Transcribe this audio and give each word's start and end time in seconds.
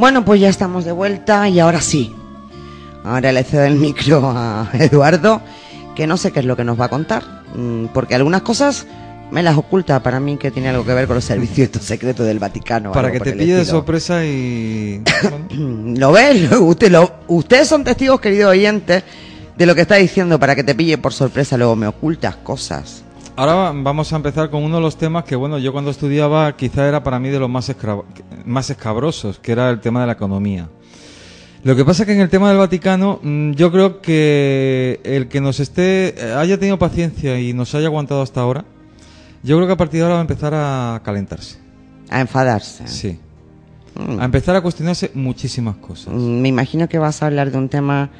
Bueno, 0.00 0.24
pues 0.24 0.40
ya 0.40 0.48
estamos 0.48 0.84
de 0.86 0.92
vuelta 0.92 1.46
y 1.48 1.60
ahora 1.60 1.80
sí. 1.82 2.14
Ahora 3.04 3.32
le 3.32 3.44
cedo 3.44 3.64
el 3.64 3.74
micro 3.76 4.22
a 4.34 4.68
Eduardo, 4.74 5.40
que 5.94 6.06
no 6.06 6.16
sé 6.16 6.32
qué 6.32 6.40
es 6.40 6.46
lo 6.46 6.56
que 6.56 6.64
nos 6.64 6.80
va 6.80 6.86
a 6.86 6.88
contar, 6.88 7.22
mm, 7.54 7.86
porque 7.92 8.14
algunas 8.14 8.40
cosas 8.42 8.86
me 9.30 9.42
las 9.42 9.56
oculta 9.56 10.02
para 10.02 10.18
mí 10.18 10.38
que 10.38 10.50
tiene 10.50 10.70
algo 10.70 10.84
que 10.84 10.94
ver 10.94 11.06
con 11.06 11.16
los 11.16 11.24
servicios 11.24 11.68
secretos 11.82 12.26
del 12.26 12.38
Vaticano. 12.38 12.92
Para 12.92 13.12
que 13.12 13.20
te 13.20 13.32
pille 13.32 13.54
de 13.56 13.64
sorpresa 13.66 14.24
y... 14.24 15.02
¿Lo 15.98 16.12
ves? 16.12 16.50
Usted, 16.52 16.90
lo- 16.90 17.12
ustedes 17.28 17.68
son 17.68 17.84
testigos, 17.84 18.20
queridos 18.20 18.50
oyentes, 18.52 19.04
de 19.56 19.66
lo 19.66 19.74
que 19.74 19.82
está 19.82 19.96
diciendo. 19.96 20.38
Para 20.40 20.56
que 20.56 20.64
te 20.64 20.74
pille 20.74 20.96
por 20.98 21.12
sorpresa, 21.12 21.56
luego 21.56 21.76
me 21.76 21.86
ocultas 21.86 22.36
cosas. 22.36 23.04
Ahora 23.40 23.54
va- 23.54 23.72
vamos 23.74 24.12
a 24.12 24.16
empezar 24.16 24.50
con 24.50 24.62
uno 24.62 24.76
de 24.76 24.82
los 24.82 24.98
temas 24.98 25.24
que, 25.24 25.34
bueno, 25.34 25.56
yo 25.56 25.72
cuando 25.72 25.90
estudiaba 25.90 26.54
quizá 26.58 26.86
era 26.86 27.02
para 27.02 27.18
mí 27.18 27.30
de 27.30 27.38
los 27.38 27.48
más, 27.48 27.74
más 28.44 28.68
escabrosos, 28.68 29.38
que 29.38 29.52
era 29.52 29.70
el 29.70 29.80
tema 29.80 30.02
de 30.02 30.08
la 30.08 30.12
economía. 30.12 30.68
Lo 31.64 31.74
que 31.74 31.82
pasa 31.82 32.04
que 32.04 32.12
en 32.12 32.20
el 32.20 32.28
tema 32.28 32.50
del 32.50 32.58
Vaticano, 32.58 33.18
mm, 33.22 33.52
yo 33.52 33.72
creo 33.72 34.02
que 34.02 35.00
el 35.04 35.28
que 35.28 35.40
nos 35.40 35.58
esté, 35.58 36.08
eh, 36.22 36.34
haya 36.34 36.58
tenido 36.58 36.78
paciencia 36.78 37.40
y 37.40 37.54
nos 37.54 37.74
haya 37.74 37.86
aguantado 37.86 38.20
hasta 38.20 38.42
ahora, 38.42 38.66
yo 39.42 39.56
creo 39.56 39.66
que 39.66 39.72
a 39.72 39.76
partir 39.78 40.00
de 40.00 40.04
ahora 40.04 40.14
va 40.16 40.20
a 40.20 40.28
empezar 40.28 40.52
a 40.54 41.00
calentarse. 41.02 41.56
A 42.10 42.20
enfadarse. 42.20 42.86
Sí. 42.88 43.18
Mm. 43.94 44.20
A 44.20 44.24
empezar 44.26 44.54
a 44.54 44.60
cuestionarse 44.60 45.12
muchísimas 45.14 45.76
cosas. 45.76 46.12
Mm, 46.12 46.42
Me 46.42 46.48
imagino 46.48 46.90
que 46.90 46.98
vas 46.98 47.22
a 47.22 47.26
hablar 47.28 47.50
de 47.50 47.56
un 47.56 47.70
tema 47.70 48.10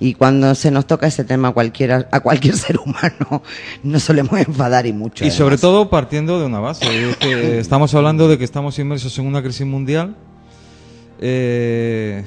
y 0.00 0.14
cuando 0.14 0.54
se 0.54 0.70
nos 0.70 0.86
toca 0.86 1.06
ese 1.06 1.24
tema 1.24 1.48
a 1.48 1.52
cualquiera, 1.52 2.08
a 2.10 2.20
cualquier 2.20 2.56
ser 2.56 2.78
humano, 2.78 3.42
nos 3.82 4.02
solemos 4.02 4.38
enfadar 4.38 4.86
y 4.86 4.92
mucho. 4.92 5.24
Y 5.24 5.30
sobre 5.30 5.58
todo 5.58 5.90
partiendo 5.90 6.38
de 6.38 6.46
una 6.46 6.60
base. 6.60 7.10
es 7.10 7.16
que 7.16 7.58
estamos 7.60 7.94
hablando 7.94 8.28
de 8.28 8.38
que 8.38 8.44
estamos 8.44 8.78
inmersos 8.78 9.18
en 9.18 9.26
una 9.26 9.42
crisis 9.42 9.66
mundial 9.66 10.14
eh, 11.20 12.24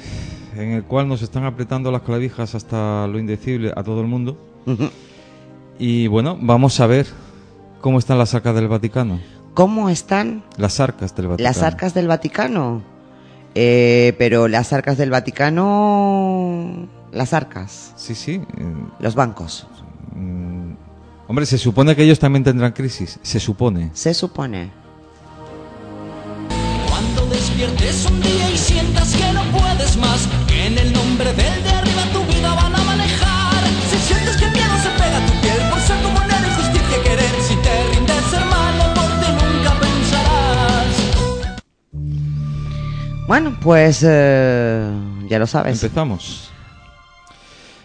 en 0.56 0.72
el 0.72 0.84
cual 0.84 1.08
nos 1.08 1.22
están 1.22 1.46
apretando 1.46 1.92
las 1.92 2.02
clavijas 2.02 2.56
hasta 2.56 3.08
lo 3.08 3.20
indecible 3.20 3.72
a 3.76 3.84
todo 3.84 4.02
el 4.02 4.08
mundo. 4.08 4.38
Y 5.80 6.08
bueno, 6.08 6.38
vamos 6.40 6.80
a 6.80 6.88
ver 6.88 7.08
cómo 7.80 8.00
están 8.00 8.18
las 8.18 8.36
arcas 8.36 8.54
del 8.54 8.68
Vaticano. 8.68 9.20
¿Cómo 9.54 9.90
están 9.90 10.44
Las 10.58 10.80
arcas 10.80 11.16
del 11.16 11.28
Vaticano. 11.28 11.50
las 11.50 11.62
arcas 11.62 11.94
del 11.94 12.08
Vaticano? 12.08 12.82
Eh, 13.54 14.14
pero 14.18 14.48
las 14.48 14.72
arcas 14.72 14.98
del 14.98 15.10
Vaticano, 15.10 16.88
las 17.12 17.34
arcas, 17.34 17.94
Sí, 17.96 18.16
sí. 18.16 18.42
eh, 18.58 18.74
los 19.00 19.16
bancos, 19.16 19.68
mm, 20.16 20.74
hombre, 21.28 21.46
se 21.46 21.58
supone 21.58 21.96
que 21.96 22.04
ellos 22.04 22.20
también 22.20 22.44
tendrán 22.44 22.72
crisis. 22.72 23.20
Se 23.22 23.40
supone. 23.40 23.90
se 23.94 24.14
supone. 24.14 24.72
Cuando 26.90 27.26
despiertes 27.28 28.06
un 28.10 28.22
día 28.22 28.50
y 28.52 28.58
sientas 28.58 29.14
que 29.16 29.32
no 29.34 29.44
puedes 29.58 29.98
más, 29.98 30.28
que 30.48 30.68
en 30.68 30.78
el 30.78 30.94
nombre 30.94 31.34
del 31.34 31.64
de 31.64 31.70
arriba 31.70 32.04
tu 32.14 32.24
vida 32.34 32.54
van 32.56 32.76
a 32.76 32.84
manejar. 32.84 33.64
Si 33.90 33.98
sientes 33.98 34.38
que 34.38 34.46
el 34.46 34.52
miedo 34.52 34.78
se 34.82 34.90
pega 35.02 35.18
a 35.18 35.26
tu 35.26 35.34
piel 35.42 35.70
por 35.70 35.80
ser 35.82 36.02
como 36.04 36.18
una 36.18 36.38
injusticia 36.48 37.04
querer, 37.04 37.32
si 37.42 37.56
te 37.56 37.94
rindes 37.94 38.34
hermano, 38.34 38.94
por 38.94 39.10
ti 39.20 39.28
nunca 39.32 39.72
pensarás. 39.80 40.96
Bueno, 43.28 43.58
pues 43.62 44.04
eh, 44.08 44.92
ya 45.28 45.40
lo 45.40 45.48
sabes. 45.48 45.82
Empezamos. 45.82 46.51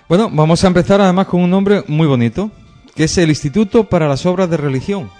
Bueno, 0.09 0.31
vamos 0.33 0.63
a 0.63 0.69
empezar 0.69 1.01
además 1.01 1.27
con 1.27 1.41
un 1.41 1.51
nombre 1.51 1.83
muy 1.89 2.07
bonito, 2.07 2.53
que 2.95 3.05
es 3.05 3.19
el 3.19 3.29
Instituto 3.29 3.85
para 3.85 4.07
las 4.07 4.25
Obras 4.25 4.49
de 4.49 4.57
Religión, 4.57 5.11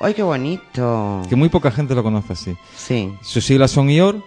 ¡Ay, 0.00 0.14
qué 0.14 0.22
bonito! 0.22 1.22
que 1.28 1.36
muy 1.36 1.50
poca 1.50 1.70
gente 1.70 1.94
lo 1.94 2.02
conoce 2.02 2.32
así. 2.32 2.56
Sí. 2.74 3.12
Sus 3.20 3.44
siglas 3.44 3.70
son 3.70 3.90
IOR. 3.90 4.24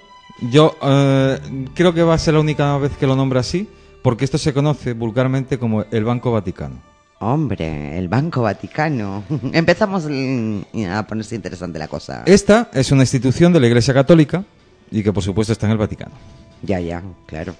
Yo 0.51 0.77
eh, 0.83 1.39
creo 1.73 1.95
que 1.95 2.03
va 2.03 2.13
a 2.13 2.17
ser 2.19 2.35
la 2.35 2.41
única 2.41 2.77
vez 2.77 2.95
que 2.95 3.07
lo 3.07 3.15
nombra 3.15 3.39
así, 3.39 3.67
porque 4.03 4.23
esto 4.23 4.37
se 4.37 4.53
conoce 4.53 4.93
vulgarmente 4.93 5.57
como 5.57 5.83
el 5.89 6.03
Banco 6.03 6.31
Vaticano. 6.31 6.75
Hombre, 7.17 7.97
el 7.97 8.07
Banco 8.07 8.43
Vaticano. 8.43 9.23
Empezamos 9.51 10.05
a 10.05 11.07
ponerse 11.07 11.35
interesante 11.35 11.79
la 11.79 11.87
cosa. 11.87 12.21
Esta 12.27 12.69
es 12.71 12.91
una 12.91 13.01
institución 13.01 13.51
de 13.51 13.59
la 13.59 13.65
Iglesia 13.65 13.95
Católica 13.95 14.43
y 14.91 15.01
que 15.01 15.11
por 15.11 15.23
supuesto 15.23 15.53
está 15.53 15.65
en 15.65 15.71
el 15.71 15.79
Vaticano. 15.79 16.13
Ya, 16.61 16.79
ya, 16.79 17.01
claro. 17.25 17.55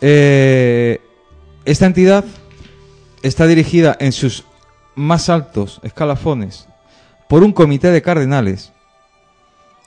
Eh, 0.00 1.00
esta 1.64 1.86
entidad 1.86 2.24
está 3.22 3.46
dirigida 3.46 3.96
en 3.98 4.12
sus 4.12 4.44
más 4.94 5.28
altos 5.28 5.80
escalafones 5.82 6.68
por 7.28 7.42
un 7.42 7.52
comité 7.52 7.90
de 7.90 8.02
cardenales 8.02 8.72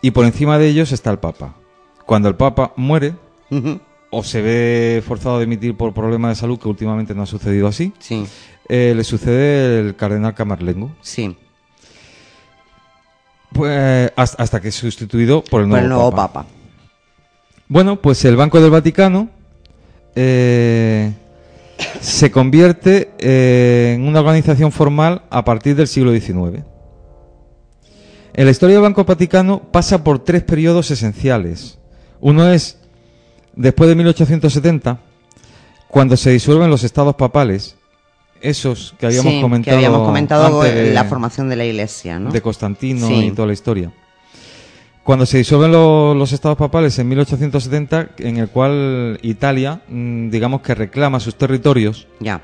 y 0.01 0.11
por 0.11 0.25
encima 0.25 0.57
de 0.57 0.67
ellos 0.67 0.91
está 0.91 1.11
el 1.11 1.19
Papa. 1.19 1.55
Cuando 2.05 2.29
el 2.29 2.35
Papa 2.35 2.73
muere 2.75 3.13
o 4.09 4.23
se 4.23 4.41
ve 4.41 5.03
forzado 5.05 5.37
a 5.37 5.39
dimitir 5.39 5.75
por 5.75 5.93
problemas 5.93 6.31
de 6.37 6.41
salud, 6.41 6.59
que 6.59 6.67
últimamente 6.67 7.13
no 7.13 7.23
ha 7.23 7.25
sucedido 7.25 7.67
así, 7.67 7.93
Sí, 7.99 8.25
eh, 8.69 8.93
le 8.95 9.03
sucede 9.03 9.79
el 9.79 9.95
cardenal 9.95 10.33
Camarlengo, 10.33 10.91
sí. 11.01 11.35
pues, 13.53 14.11
hasta, 14.15 14.43
hasta 14.43 14.61
que 14.61 14.69
es 14.69 14.75
sustituido 14.75 15.43
por 15.43 15.61
el 15.61 15.67
Por 15.67 15.79
nuevo, 15.79 15.83
el 15.83 15.89
nuevo 15.89 16.11
Papa. 16.11 16.43
Papa. 16.43 16.45
Bueno, 17.67 17.97
pues 17.97 18.23
el 18.25 18.35
Banco 18.37 18.61
del 18.61 18.71
Vaticano 18.71 19.29
eh, 20.15 21.11
se 22.01 22.31
convierte 22.31 23.11
eh, 23.19 23.93
en 23.95 24.07
una 24.07 24.19
organización 24.19 24.71
formal 24.71 25.23
a 25.29 25.43
partir 25.45 25.75
del 25.75 25.87
siglo 25.87 26.11
XIX. 26.11 26.63
En 28.33 28.45
la 28.45 28.51
historia 28.51 28.75
del 28.75 28.83
Banco 28.83 29.03
Vaticano 29.03 29.61
pasa 29.71 30.03
por 30.03 30.19
tres 30.19 30.43
periodos 30.43 30.91
esenciales. 30.91 31.79
Uno 32.19 32.49
es 32.51 32.77
después 33.55 33.89
de 33.89 33.95
1870, 33.95 34.99
cuando 35.87 36.17
se 36.17 36.29
disuelven 36.31 36.69
los 36.69 36.83
estados 36.83 37.15
papales, 37.15 37.75
esos 38.41 38.93
que 38.99 39.07
habíamos 39.07 39.33
Sí, 39.33 39.41
comentado, 39.41 39.77
que 39.77 39.85
habíamos 39.85 40.05
comentado 40.07 40.61
antes 40.61 40.75
de- 40.75 40.93
la 40.93 41.05
formación 41.05 41.49
de 41.49 41.55
la 41.55 41.65
iglesia, 41.65 42.19
¿no? 42.19 42.31
de 42.31 42.41
Constantino 42.41 43.07
Sí. 43.07 43.13
y 43.27 43.31
toda 43.31 43.47
la 43.47 43.53
historia. 43.53 43.91
Cuando 45.07 45.25
se 45.25 45.37
disuelven 45.37 45.71
lo- 45.71 46.13
los 46.13 46.33
estados 46.33 46.57
papales 46.57 46.99
en 46.99 47.07
1870, 47.07 48.09
en 48.17 48.35
el 48.35 48.49
cual 48.49 49.17
Italia, 49.21 49.79
mm, 49.87 50.29
digamos 50.29 50.59
que 50.59 50.75
reclama 50.75 51.21
sus 51.21 51.35
territorios, 51.35 52.07
Ya. 52.19 52.41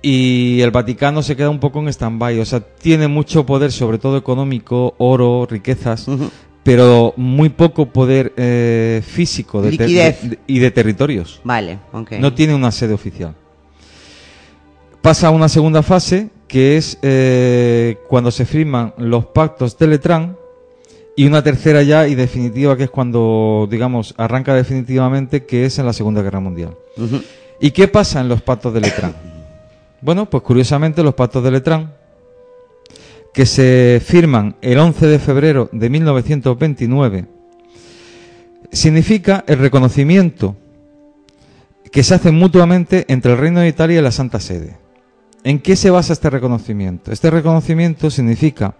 y 0.00 0.62
el 0.62 0.70
Vaticano 0.70 1.22
se 1.22 1.36
queda 1.36 1.50
un 1.50 1.60
poco 1.60 1.80
en 1.80 1.88
stand-by. 1.88 2.40
O 2.40 2.46
sea, 2.46 2.60
tiene 2.60 3.06
mucho 3.06 3.44
poder, 3.44 3.70
sobre 3.70 3.98
todo 3.98 4.16
económico, 4.16 4.94
oro, 4.96 5.46
riquezas, 5.46 6.06
pero 6.62 7.12
muy 7.18 7.50
poco 7.50 7.84
poder 7.84 8.32
eh, 8.38 9.02
físico 9.06 9.60
de 9.60 9.72
Liquidez. 9.72 10.30
de- 10.30 10.38
y 10.46 10.58
de 10.58 10.70
territorios. 10.70 11.42
Vale, 11.44 11.80
ok. 11.92 12.12
No 12.12 12.32
tiene 12.32 12.54
una 12.54 12.72
sede 12.72 12.94
oficial. 12.94 13.34
Pasa 15.02 15.26
a 15.26 15.30
una 15.30 15.50
segunda 15.50 15.82
fase, 15.82 16.30
que 16.48 16.78
es 16.78 16.96
eh, 17.02 17.98
cuando 18.08 18.30
se 18.30 18.46
firman 18.46 18.94
los 18.96 19.26
pactos 19.26 19.76
de 19.76 19.86
Letrán, 19.88 20.38
y 21.16 21.26
una 21.26 21.42
tercera 21.42 21.82
ya 21.82 22.08
y 22.08 22.14
definitiva, 22.14 22.76
que 22.76 22.84
es 22.84 22.90
cuando, 22.90 23.68
digamos, 23.70 24.14
arranca 24.16 24.54
definitivamente, 24.54 25.44
que 25.44 25.66
es 25.66 25.78
en 25.78 25.86
la 25.86 25.92
Segunda 25.92 26.22
Guerra 26.22 26.40
Mundial. 26.40 26.76
¿Y 27.60 27.70
qué 27.70 27.88
pasa 27.88 28.20
en 28.20 28.28
los 28.28 28.42
pactos 28.42 28.72
de 28.72 28.80
Letrán? 28.80 29.14
Bueno, 30.00 30.28
pues 30.28 30.42
curiosamente 30.42 31.02
los 31.02 31.14
pactos 31.14 31.44
de 31.44 31.50
Letrán, 31.50 31.94
que 33.32 33.46
se 33.46 34.02
firman 34.04 34.56
el 34.60 34.78
11 34.78 35.06
de 35.06 35.18
febrero 35.18 35.68
de 35.72 35.90
1929, 35.90 37.26
significa 38.70 39.44
el 39.46 39.58
reconocimiento 39.58 40.56
que 41.92 42.02
se 42.02 42.14
hace 42.14 42.30
mutuamente 42.30 43.04
entre 43.08 43.32
el 43.32 43.38
Reino 43.38 43.60
de 43.60 43.68
Italia 43.68 43.98
y 43.98 44.02
la 44.02 44.10
Santa 44.10 44.40
Sede. 44.40 44.78
¿En 45.44 45.58
qué 45.58 45.76
se 45.76 45.90
basa 45.90 46.14
este 46.14 46.30
reconocimiento? 46.30 47.12
Este 47.12 47.30
reconocimiento 47.30 48.10
significa 48.10 48.74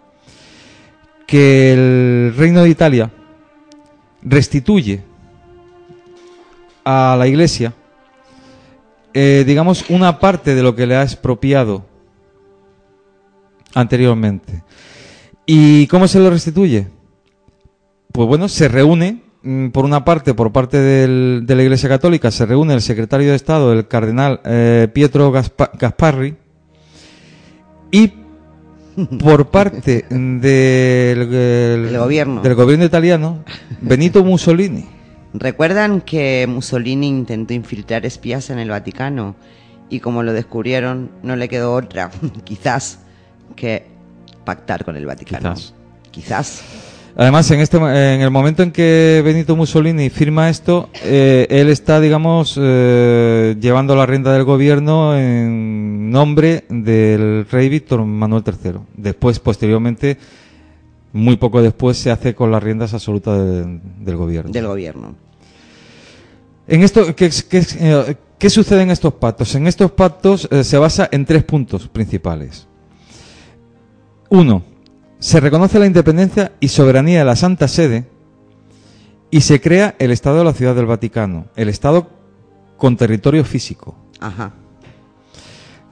que 1.33 1.73
el 1.73 2.35
Reino 2.37 2.63
de 2.63 2.69
Italia 2.69 3.11
restituye 4.21 5.03
a 6.85 7.17
la 7.19 7.27
Iglesia, 7.27 7.73
eh, 9.15 9.43
digamos, 9.47 9.89
una 9.89 10.19
parte 10.19 10.55
de 10.55 10.63
lo 10.63 10.75
que 10.77 10.87
le 10.87 10.95
ha 10.95 11.03
expropiado 11.03 11.87
anteriormente. 13.73 14.63
¿Y 15.47 15.87
cómo 15.87 16.07
se 16.07 16.21
lo 16.21 16.29
restituye? 16.29 16.89
Pues 18.13 18.29
bueno, 18.29 18.47
se 18.47 18.69
reúne, 18.69 19.23
mm, 19.43 19.69
por 19.69 19.87
una 19.87 20.05
parte, 20.05 20.35
por 20.35 20.53
parte 20.53 20.77
de 20.77 21.55
la 21.57 21.63
Iglesia 21.63 21.89
Católica, 21.89 22.31
se 22.31 22.45
reúne 22.45 22.75
el 22.75 22.83
secretario 22.83 23.31
de 23.31 23.37
Estado, 23.37 23.73
el 23.73 23.89
cardenal 23.89 24.43
eh, 24.45 24.87
Pietro 24.93 25.33
Gaspa- 25.33 25.71
Gasparri, 25.79 26.37
y 27.91 28.13
por 29.19 29.49
parte 29.49 30.05
del, 30.11 30.41
del- 30.41 31.87
El 31.89 31.99
gobierno. 31.99 32.43
del 32.43 32.55
gobierno 32.55 32.85
italiano, 32.85 33.45
Benito 33.81 34.23
Mussolini. 34.25 34.85
¿Recuerdan 35.35 36.01
que 36.03 36.47
Mussolini 36.49 37.09
intentó 37.09 37.55
infiltrar 37.55 38.05
espías 38.05 38.51
en 38.51 38.59
el 38.59 38.69
Vaticano? 38.71 39.35
Y 39.89 40.01
como 40.01 40.23
lo 40.23 40.33
descubrieron, 40.33 41.11
no 41.23 41.37
le 41.37 41.49
quedó 41.49 41.75
otra, 41.75 42.11
quizás, 42.45 42.99
que 43.57 43.87
pactar 44.45 44.85
con 44.85 44.97
el 44.97 45.07
Vaticano. 45.07 45.55
Quizás. 45.55 45.75
Quizás. 46.11 46.63
Además, 47.15 47.51
en 47.51 47.61
este, 47.61 47.77
en 47.77 48.21
el 48.23 48.31
momento 48.31 48.63
en 48.63 48.71
que 48.73 49.21
Benito 49.23 49.55
Mussolini 49.55 50.09
firma 50.09 50.49
esto, 50.49 50.89
eh, 51.05 51.47
él 51.51 51.69
está, 51.69 52.01
digamos, 52.01 52.59
eh, 52.61 53.55
llevando 53.61 53.95
la 53.95 54.07
rienda 54.07 54.33
del 54.33 54.45
gobierno 54.45 55.15
en 55.17 56.11
nombre 56.11 56.65
del 56.71 57.47
rey 57.51 57.69
Víctor 57.69 58.03
Manuel 58.05 58.43
III. 58.47 58.73
Después, 58.97 59.39
posteriormente, 59.41 60.17
muy 61.13 61.37
poco 61.37 61.61
después, 61.61 61.99
se 61.99 62.11
hace 62.11 62.35
con 62.35 62.51
las 62.51 62.63
riendas 62.63 62.95
absolutas 62.95 63.39
de- 63.39 63.81
del 64.01 64.17
gobierno. 64.17 64.51
Del 64.51 64.67
gobierno. 64.67 65.15
En 66.67 66.83
esto, 66.83 67.15
¿qué, 67.15 67.29
qué- 67.49 67.67
eh, 67.79 68.17
qué 68.39 68.49
sucede 68.49 68.83
en 68.83 68.91
estos 68.91 69.13
pactos? 69.15 69.55
En 69.55 69.67
estos 69.67 69.91
pactos 69.91 70.49
se 70.63 70.79
basa 70.79 71.11
en 71.13 71.27
tres 71.27 71.45
puntos 71.45 71.89
principales. 71.89 72.67
Uno, 74.31 74.63
se 75.23 75.39
reconoce 75.39 75.79
la 75.79 75.87
independencia 75.87 76.51
y 76.59 76.67
soberanía 76.67 77.21
de 77.21 77.25
la 77.25 77.37
Santa 77.37 77.69
Sede 77.69 78.09
y 79.31 79.43
se 79.43 79.61
crea 79.61 79.95
el 80.01 80.11
Estado 80.11 80.39
de 80.39 80.45
la 80.45 80.53
Ciudad 80.53 80.75
del 80.75 80.87
Vaticano, 80.87 81.47
el 81.55 81.69
Estado 81.69 82.11
con 82.77 82.97
territorio 82.97 83.45
físico. 83.45 83.97
Ajá. 84.19 84.53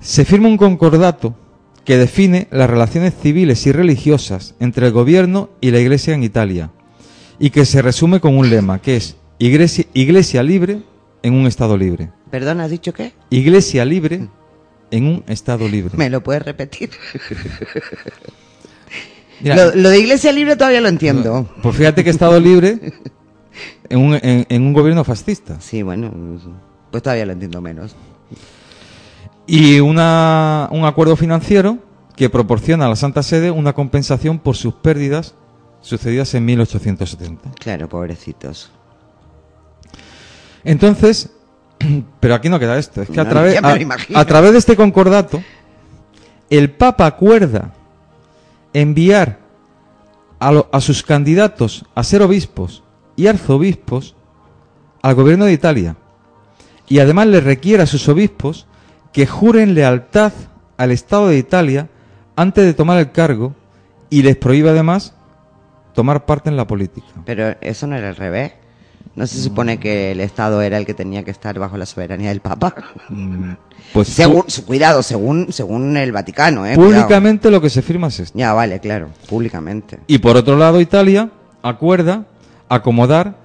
Se 0.01 0.25
firma 0.25 0.49
un 0.49 0.57
concordato 0.57 1.37
que 1.85 1.97
define 1.97 2.49
las 2.51 2.69
relaciones 2.69 3.15
civiles 3.15 3.65
y 3.69 3.73
religiosas 3.73 4.57
entre 4.59 4.89
el 4.89 4.93
gobierno 4.93 5.51
y 5.61 5.71
la 5.71 5.79
Iglesia 5.79 6.13
en 6.13 6.25
Italia 6.25 6.73
y 7.39 7.51
que 7.51 7.67
se 7.67 7.83
resume 7.83 8.19
con 8.19 8.37
un 8.37 8.51
lema 8.51 8.83
que 8.83 8.97
es 8.97 9.17
Iglesia, 9.39 9.85
iglesia 9.95 10.43
libre 10.43 10.83
en 11.23 11.35
un 11.35 11.47
Estado 11.47 11.77
libre. 11.77 12.11
¿Perdón, 12.33 12.61
has 12.61 12.71
dicho 12.71 12.93
qué? 12.93 13.13
Iglesia 13.31 13.85
libre 13.85 14.27
en 14.91 15.07
un 15.07 15.25
Estado 15.29 15.69
libre. 15.69 15.97
¿Me 15.97 16.11
lo 16.11 16.21
puedes 16.21 16.43
repetir? 16.43 16.91
Lo, 19.43 19.75
lo 19.75 19.89
de 19.91 19.99
iglesia 20.01 20.33
libre 20.33 20.57
todavía 20.57 20.81
lo 20.81 20.89
entiendo. 20.89 21.49
Pues 21.63 21.77
fíjate 21.77 22.05
que 22.05 22.11
Estado 22.11 22.39
libre 22.41 22.79
en 23.89 23.99
un, 23.99 24.15
en- 24.15 24.47
en 24.49 24.63
un 24.63 24.73
gobierno 24.73 25.03
fascista. 25.05 25.61
Sí, 25.61 25.83
bueno, 25.83 26.13
pues 26.91 27.03
todavía 27.03 27.27
lo 27.27 27.33
entiendo 27.33 27.61
menos. 27.61 27.95
Y 29.47 29.81
una, 29.81 30.69
un 30.71 30.85
acuerdo 30.85 31.17
financiero 31.17 31.79
que 32.17 32.29
proporciona 32.31 32.87
a 32.87 32.89
la 32.91 32.97
Santa 32.97 33.23
Sede 33.23 33.51
una 33.51 33.73
compensación 33.73 34.39
por 34.39 34.55
sus 34.57 34.75
pérdidas 34.75 35.35
sucedidas 35.81 36.35
en 36.35 36.45
1870. 36.45 37.51
Claro, 37.59 37.89
pobrecitos. 37.89 38.71
Entonces, 40.65 41.31
pero 42.21 42.35
aquí 42.35 42.49
no 42.49 42.59
queda 42.59 42.79
esto, 42.79 43.03
es 43.03 43.09
que 43.09 43.21
través, 43.29 43.59
a 44.15 44.25
través 44.27 44.53
de 44.53 44.59
este 44.59 44.77
concordato, 44.77 45.43
el 46.51 46.71
Papa 46.71 47.07
acuerda 47.07 47.73
enviar 48.73 49.39
a, 50.39 50.65
a 50.73 50.81
sus 50.81 51.03
candidatos 51.03 51.85
a 51.95 52.03
ser 52.05 52.23
obispos 52.23 52.83
y 53.17 53.27
arzobispos 53.27 54.15
al 55.03 55.15
gobierno 55.15 55.45
de 55.45 55.53
Italia. 55.53 55.97
Y 56.89 56.99
además 56.99 57.29
le 57.29 57.41
requiere 57.41 57.83
a 57.83 57.87
sus 57.87 58.09
obispos 58.09 58.67
que 59.13 59.27
juren 59.27 59.75
lealtad 59.75 60.33
al 60.77 60.91
Estado 60.91 61.29
de 61.29 61.39
Italia 61.39 61.89
antes 62.37 62.65
de 62.65 62.75
tomar 62.75 62.99
el 62.99 63.13
cargo 63.13 63.55
y 64.09 64.23
les 64.23 64.37
prohíbe 64.37 64.71
además 64.71 65.15
tomar 65.95 66.25
parte 66.25 66.49
en 66.49 66.57
la 66.57 66.67
política. 66.67 67.07
Pero 67.25 67.55
eso 67.61 67.87
no 67.87 67.97
era 67.97 68.09
al 68.09 68.17
revés. 68.17 68.53
¿No 69.17 69.27
se 69.27 69.41
supone 69.41 69.79
que 69.81 70.13
el 70.13 70.21
Estado 70.21 70.63
era 70.63 70.79
el 70.79 70.87
que 70.87 70.95
tenía 70.95 71.25
que 71.25 71.31
estar 71.33 71.59
bajo 71.59 71.77
la 71.77 71.85
soberanía 71.85 72.29
del 72.29 72.41
Papa? 72.41 72.75
Pues 73.93 74.09
según, 74.09 74.45
su- 74.47 74.65
cuidado, 74.65 75.03
según, 75.03 75.53
según 75.53 75.97
el 75.97 76.13
Vaticano, 76.13 76.65
¿eh? 76.65 76.75
Cuidado. 76.77 76.93
públicamente 77.03 77.51
lo 77.51 77.61
que 77.61 77.71
se 77.71 77.83
firma 77.83 78.07
es 78.07 78.21
esto. 78.21 78.39
Ya, 78.39 78.53
vale, 78.53 78.79
claro, 78.79 79.09
públicamente. 79.29 79.99
Y 80.07 80.19
por 80.19 80.37
otro 80.37 80.57
lado, 80.57 80.81
Italia 80.81 81.29
acuerda 81.63 82.25
acomodar 82.69 83.37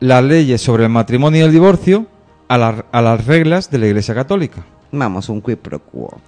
las 0.00 0.24
leyes 0.24 0.60
sobre 0.60 0.84
el 0.84 0.90
matrimonio 0.90 1.40
y 1.40 1.44
el 1.44 1.52
divorcio 1.52 2.06
a, 2.48 2.58
la- 2.58 2.84
a 2.90 3.00
las 3.00 3.24
reglas 3.24 3.70
de 3.70 3.78
la 3.78 3.86
Iglesia 3.86 4.14
Católica. 4.14 4.64
Vamos, 4.90 5.28
un 5.28 5.40
quid 5.40 5.56
pro 5.56 5.78
quo. 5.80 6.20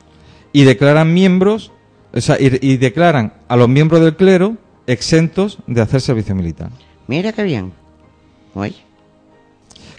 Y 0.53 0.63
declaran 0.63 1.13
miembros, 1.13 1.73
o 2.15 2.21
sea, 2.21 2.37
y, 2.41 2.59
y 2.63 2.77
declaran 2.77 3.33
a 3.49 3.57
los 3.57 3.69
miembros 3.69 4.01
del 4.03 4.15
clero 4.15 4.57
exentos 4.87 5.59
de 5.67 5.81
hacer 5.81 6.01
servicio 6.01 6.35
militar. 6.37 6.71
Mira 7.09 7.33
qué 7.33 7.43
bien. 7.43 7.73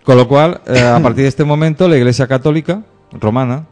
Con 0.04 0.18
lo 0.18 0.28
cual, 0.28 0.62
eh, 0.68 0.82
a 0.82 1.00
partir 1.02 1.24
de 1.24 1.30
este 1.30 1.44
momento, 1.44 1.88
la 1.88 1.98
Iglesia 1.98 2.28
Católica 2.28 2.84
romana 3.12 3.66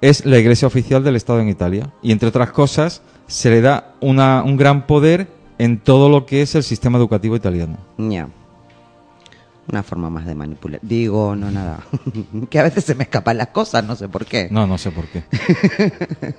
es 0.00 0.24
la 0.26 0.38
Iglesia 0.38 0.68
oficial 0.68 1.02
del 1.04 1.16
Estado 1.16 1.40
en 1.40 1.48
Italia. 1.48 1.90
Y 2.02 2.12
entre 2.12 2.28
otras 2.28 2.50
cosas, 2.50 3.02
se 3.26 3.50
le 3.50 3.60
da 3.60 3.94
una- 4.00 4.42
un 4.42 4.56
gran 4.56 4.86
poder 4.86 5.28
en 5.58 5.78
todo 5.78 6.08
lo 6.08 6.24
que 6.26 6.42
es 6.42 6.54
el 6.54 6.62
sistema 6.62 6.98
educativo 6.98 7.36
italiano. 7.36 7.76
ya. 7.98 8.28
Una 9.70 9.84
forma 9.84 10.10
más 10.10 10.26
de 10.26 10.34
manipular. 10.34 10.80
Digo, 10.82 11.36
no 11.36 11.48
nada. 11.48 11.78
que 12.50 12.58
a 12.58 12.64
veces 12.64 12.82
se 12.84 12.96
me 12.96 13.04
escapan 13.04 13.38
las 13.38 13.48
cosas, 13.48 13.84
no 13.84 13.94
sé 13.94 14.08
por 14.08 14.26
qué. 14.26 14.48
No, 14.50 14.66
no 14.66 14.76
sé 14.78 14.90
por 14.90 15.04
qué. 15.06 15.22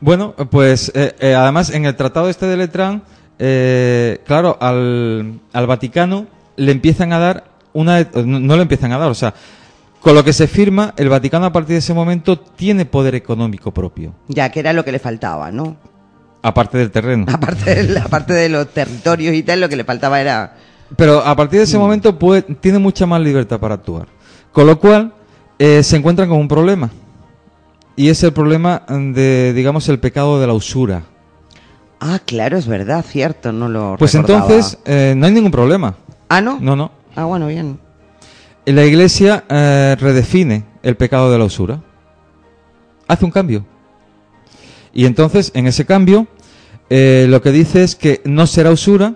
bueno, 0.00 0.34
pues 0.50 0.90
eh, 0.94 1.14
eh, 1.20 1.34
además 1.34 1.70
en 1.70 1.84
el 1.84 1.94
tratado 1.96 2.28
este 2.30 2.46
de 2.46 2.56
Letrán, 2.56 3.02
eh, 3.38 4.20
claro, 4.26 4.56
al, 4.60 5.40
al 5.52 5.66
Vaticano 5.66 6.26
le 6.56 6.72
empiezan 6.72 7.12
a 7.12 7.18
dar 7.18 7.44
una... 7.72 8.00
No, 8.24 8.40
no 8.40 8.56
le 8.56 8.62
empiezan 8.62 8.92
a 8.92 8.98
dar, 8.98 9.10
o 9.10 9.14
sea, 9.14 9.34
con 10.00 10.14
lo 10.14 10.24
que 10.24 10.32
se 10.32 10.46
firma, 10.46 10.94
el 10.96 11.08
Vaticano 11.08 11.46
a 11.46 11.52
partir 11.52 11.74
de 11.74 11.78
ese 11.78 11.94
momento 11.94 12.38
tiene 12.38 12.84
poder 12.84 13.14
económico 13.14 13.72
propio, 13.72 14.14
Ya, 14.28 14.50
que 14.50 14.60
era 14.60 14.72
lo 14.72 14.84
que 14.84 14.92
le 14.92 14.98
faltaba, 14.98 15.50
¿no? 15.50 15.76
aparte 16.40 16.78
del 16.78 16.90
terreno. 16.92 17.26
Aparte 17.32 17.82
de, 17.84 17.98
aparte 17.98 18.32
de 18.32 18.48
los 18.48 18.68
territorios 18.68 19.34
y 19.34 19.42
tal, 19.42 19.60
lo 19.60 19.68
que 19.68 19.76
le 19.76 19.84
faltaba 19.84 20.20
era... 20.20 20.54
Pero 20.96 21.18
a 21.18 21.34
partir 21.36 21.58
de 21.58 21.64
ese 21.64 21.76
momento 21.78 22.16
puede- 22.18 22.42
tiene 22.42 22.78
mucha 22.78 23.04
más 23.06 23.20
libertad 23.20 23.58
para 23.58 23.74
actuar. 23.74 24.06
Con 24.52 24.66
lo 24.66 24.78
cual, 24.78 25.12
eh, 25.58 25.82
se 25.82 25.96
encuentran 25.96 26.28
con 26.28 26.38
un 26.38 26.48
problema. 26.48 26.90
Y 27.96 28.08
es 28.08 28.22
el 28.22 28.32
problema 28.32 28.82
de, 28.88 29.52
digamos, 29.52 29.88
el 29.88 29.98
pecado 29.98 30.40
de 30.40 30.46
la 30.46 30.52
usura. 30.54 31.02
Ah, 32.00 32.20
claro, 32.24 32.56
es 32.56 32.66
verdad, 32.66 33.04
cierto, 33.06 33.52
no 33.52 33.68
lo 33.68 33.96
Pues 33.98 34.14
recordaba. 34.14 34.44
entonces, 34.46 34.78
eh, 34.84 35.14
no 35.16 35.26
hay 35.26 35.32
ningún 35.32 35.50
problema. 35.50 35.96
Ah, 36.28 36.40
¿no? 36.40 36.58
No, 36.60 36.76
no. 36.76 36.92
Ah, 37.16 37.24
bueno, 37.24 37.48
bien. 37.48 37.80
La 38.66 38.84
Iglesia 38.84 39.44
eh, 39.48 39.96
redefine 39.98 40.64
el 40.82 40.96
pecado 40.96 41.32
de 41.32 41.38
la 41.38 41.44
usura. 41.44 41.82
Hace 43.08 43.24
un 43.24 43.30
cambio. 43.30 43.64
Y 44.92 45.06
entonces, 45.06 45.50
en 45.54 45.66
ese 45.66 45.86
cambio, 45.86 46.26
eh, 46.90 47.26
lo 47.28 47.42
que 47.42 47.50
dice 47.50 47.82
es 47.82 47.96
que 47.96 48.20
no 48.24 48.46
será 48.46 48.70
usura 48.70 49.14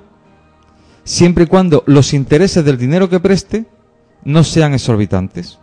siempre 1.04 1.44
y 1.44 1.46
cuando 1.46 1.84
los 1.86 2.14
intereses 2.14 2.64
del 2.64 2.78
dinero 2.78 3.08
que 3.08 3.20
preste 3.20 3.66
no 4.24 4.42
sean 4.44 4.74
exorbitantes. 4.74 5.58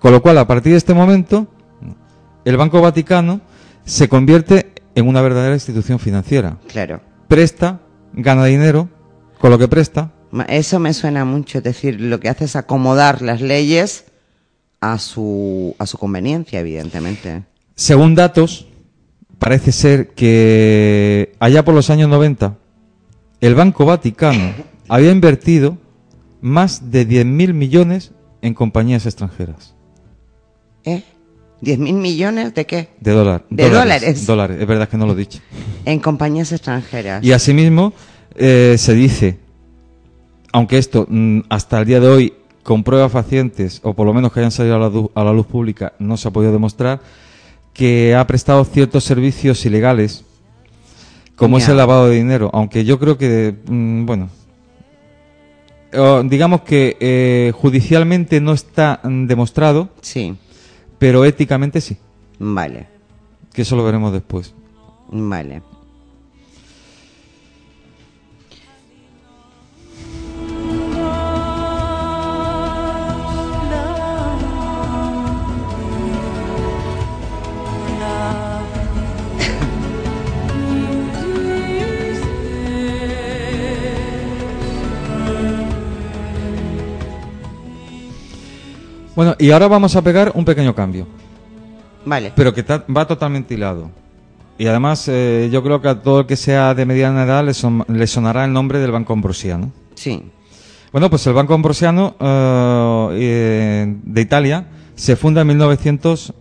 Con 0.00 0.12
lo 0.12 0.22
cual, 0.22 0.38
a 0.38 0.46
partir 0.46 0.72
de 0.72 0.78
este 0.78 0.94
momento, 0.94 1.46
el 2.44 2.56
Banco 2.56 2.80
Vaticano 2.80 3.40
se 3.84 4.08
convierte 4.08 4.72
en 4.94 5.08
una 5.08 5.22
verdadera 5.22 5.54
institución 5.54 5.98
financiera. 5.98 6.58
Claro. 6.68 7.00
Presta, 7.28 7.80
gana 8.12 8.44
dinero, 8.44 8.88
con 9.38 9.50
lo 9.50 9.58
que 9.58 9.68
presta, 9.68 10.12
Eso 10.48 10.80
me 10.80 10.92
suena 10.94 11.24
mucho, 11.24 11.58
es 11.58 11.64
decir, 11.64 12.00
lo 12.00 12.18
que 12.18 12.28
hace 12.28 12.46
es 12.46 12.56
acomodar 12.56 13.22
las 13.22 13.40
leyes 13.40 14.06
a 14.80 14.98
su, 14.98 15.76
a 15.78 15.86
su 15.86 15.96
conveniencia, 15.98 16.60
evidentemente. 16.60 17.44
Según 17.74 18.14
datos, 18.14 18.66
parece 19.38 19.72
ser 19.72 20.08
que 20.08 21.34
allá 21.38 21.64
por 21.64 21.74
los 21.74 21.90
años 21.90 22.08
90, 22.08 22.56
el 23.40 23.54
Banco 23.54 23.84
Vaticano 23.84 24.52
había 24.88 25.12
invertido 25.12 25.78
más 26.40 26.90
de 26.90 27.08
10.000 27.08 27.54
millones 27.54 28.12
en 28.42 28.54
compañías 28.54 29.06
extranjeras. 29.06 29.74
¿Eh? 30.84 31.02
¿10 31.64 31.78
mil 31.78 31.94
millones 31.94 32.54
de 32.54 32.66
qué? 32.66 32.88
De 33.00 33.12
dólar. 33.12 33.44
De 33.50 33.68
dólares. 33.70 34.26
Dólares, 34.26 34.58
es 34.60 34.66
verdad 34.66 34.88
que 34.88 34.96
no 34.96 35.06
lo 35.06 35.12
he 35.12 35.16
dicho. 35.16 35.40
En 35.84 35.98
compañías 36.00 36.52
extranjeras. 36.52 37.24
Y 37.24 37.32
asimismo, 37.32 37.92
eh, 38.36 38.76
se 38.78 38.94
dice, 38.94 39.38
aunque 40.52 40.78
esto 40.78 41.06
mm, 41.08 41.40
hasta 41.48 41.80
el 41.80 41.86
día 41.86 42.00
de 42.00 42.08
hoy, 42.08 42.32
con 42.62 42.82
pruebas 42.82 43.12
facientes, 43.12 43.80
o 43.82 43.92
por 43.94 44.06
lo 44.06 44.14
menos 44.14 44.32
que 44.32 44.40
hayan 44.40 44.50
salido 44.50 44.76
a 44.76 44.78
la, 44.78 44.88
du- 44.88 45.10
a 45.14 45.24
la 45.24 45.32
luz 45.32 45.46
pública, 45.46 45.92
no 45.98 46.16
se 46.16 46.28
ha 46.28 46.30
podido 46.30 46.52
demostrar, 46.52 47.00
que 47.72 48.14
ha 48.14 48.26
prestado 48.26 48.64
ciertos 48.64 49.04
servicios 49.04 49.64
ilegales, 49.66 50.24
como 51.36 51.58
es 51.58 51.68
el 51.68 51.76
lavado 51.76 52.08
de 52.08 52.16
dinero, 52.16 52.48
aunque 52.54 52.84
yo 52.84 52.98
creo 52.98 53.18
que, 53.18 53.54
mm, 53.66 54.06
bueno, 54.06 54.28
digamos 56.24 56.62
que 56.62 56.96
eh, 57.00 57.52
judicialmente 57.54 58.40
no 58.40 58.52
está 58.52 59.00
mm, 59.04 59.26
demostrado, 59.26 59.90
Sí, 60.00 60.34
pero 60.98 61.24
éticamente 61.24 61.80
sí, 61.80 61.96
vale, 62.38 62.86
que 63.52 63.62
eso 63.62 63.76
lo 63.76 63.84
veremos 63.84 64.12
después. 64.12 64.54
vale. 65.10 65.62
Bueno, 89.16 89.36
y 89.38 89.50
ahora 89.50 89.68
vamos 89.68 89.94
a 89.96 90.02
pegar 90.02 90.32
un 90.34 90.44
pequeño 90.44 90.74
cambio, 90.74 91.06
Vale. 92.04 92.32
pero 92.34 92.52
que 92.52 92.62
va 92.62 93.06
totalmente 93.06 93.54
hilado. 93.54 93.90
Y 94.58 94.66
además, 94.66 95.08
eh, 95.08 95.48
yo 95.52 95.62
creo 95.62 95.80
que 95.80 95.88
a 95.88 96.00
todo 96.02 96.20
el 96.20 96.26
que 96.26 96.36
sea 96.36 96.74
de 96.74 96.86
mediana 96.86 97.24
edad 97.24 97.44
le, 97.44 97.54
son- 97.54 97.84
le 97.88 98.06
sonará 98.06 98.44
el 98.44 98.52
nombre 98.52 98.78
del 98.78 98.90
Banco 98.92 99.12
Ambrosiano. 99.12 99.72
Sí. 99.94 100.22
Bueno, 100.92 101.10
pues 101.10 101.26
el 101.26 101.32
Banco 101.32 101.54
Ambrosiano 101.54 102.14
eh, 102.20 103.96
de 104.04 104.20
Italia 104.20 104.66
se 104.94 105.16
funda 105.16 105.40
en 105.40 105.48
1900, 105.48 106.32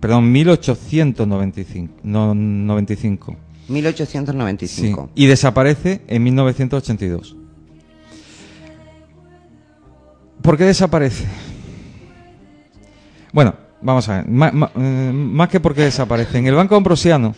perdón, 0.00 0.32
1895. 0.32 1.94
No, 2.02 2.34
95. 2.34 3.36
Sí, 3.66 3.72
1895. 3.72 5.10
y 5.14 5.26
desaparece 5.26 6.00
en 6.08 6.22
1982. 6.24 7.36
¿Por 10.42 10.56
qué 10.56 10.64
desaparece? 10.64 11.26
Bueno, 13.32 13.54
vamos 13.80 14.08
a 14.08 14.16
ver. 14.18 14.28
ma- 14.28 14.70
eh, 14.76 15.10
más 15.14 15.48
que 15.48 15.60
porque 15.60 15.82
desaparece. 15.82 16.38
En 16.38 16.46
el 16.46 16.54
Banco 16.54 16.76
Ambrosiano, 16.76 17.34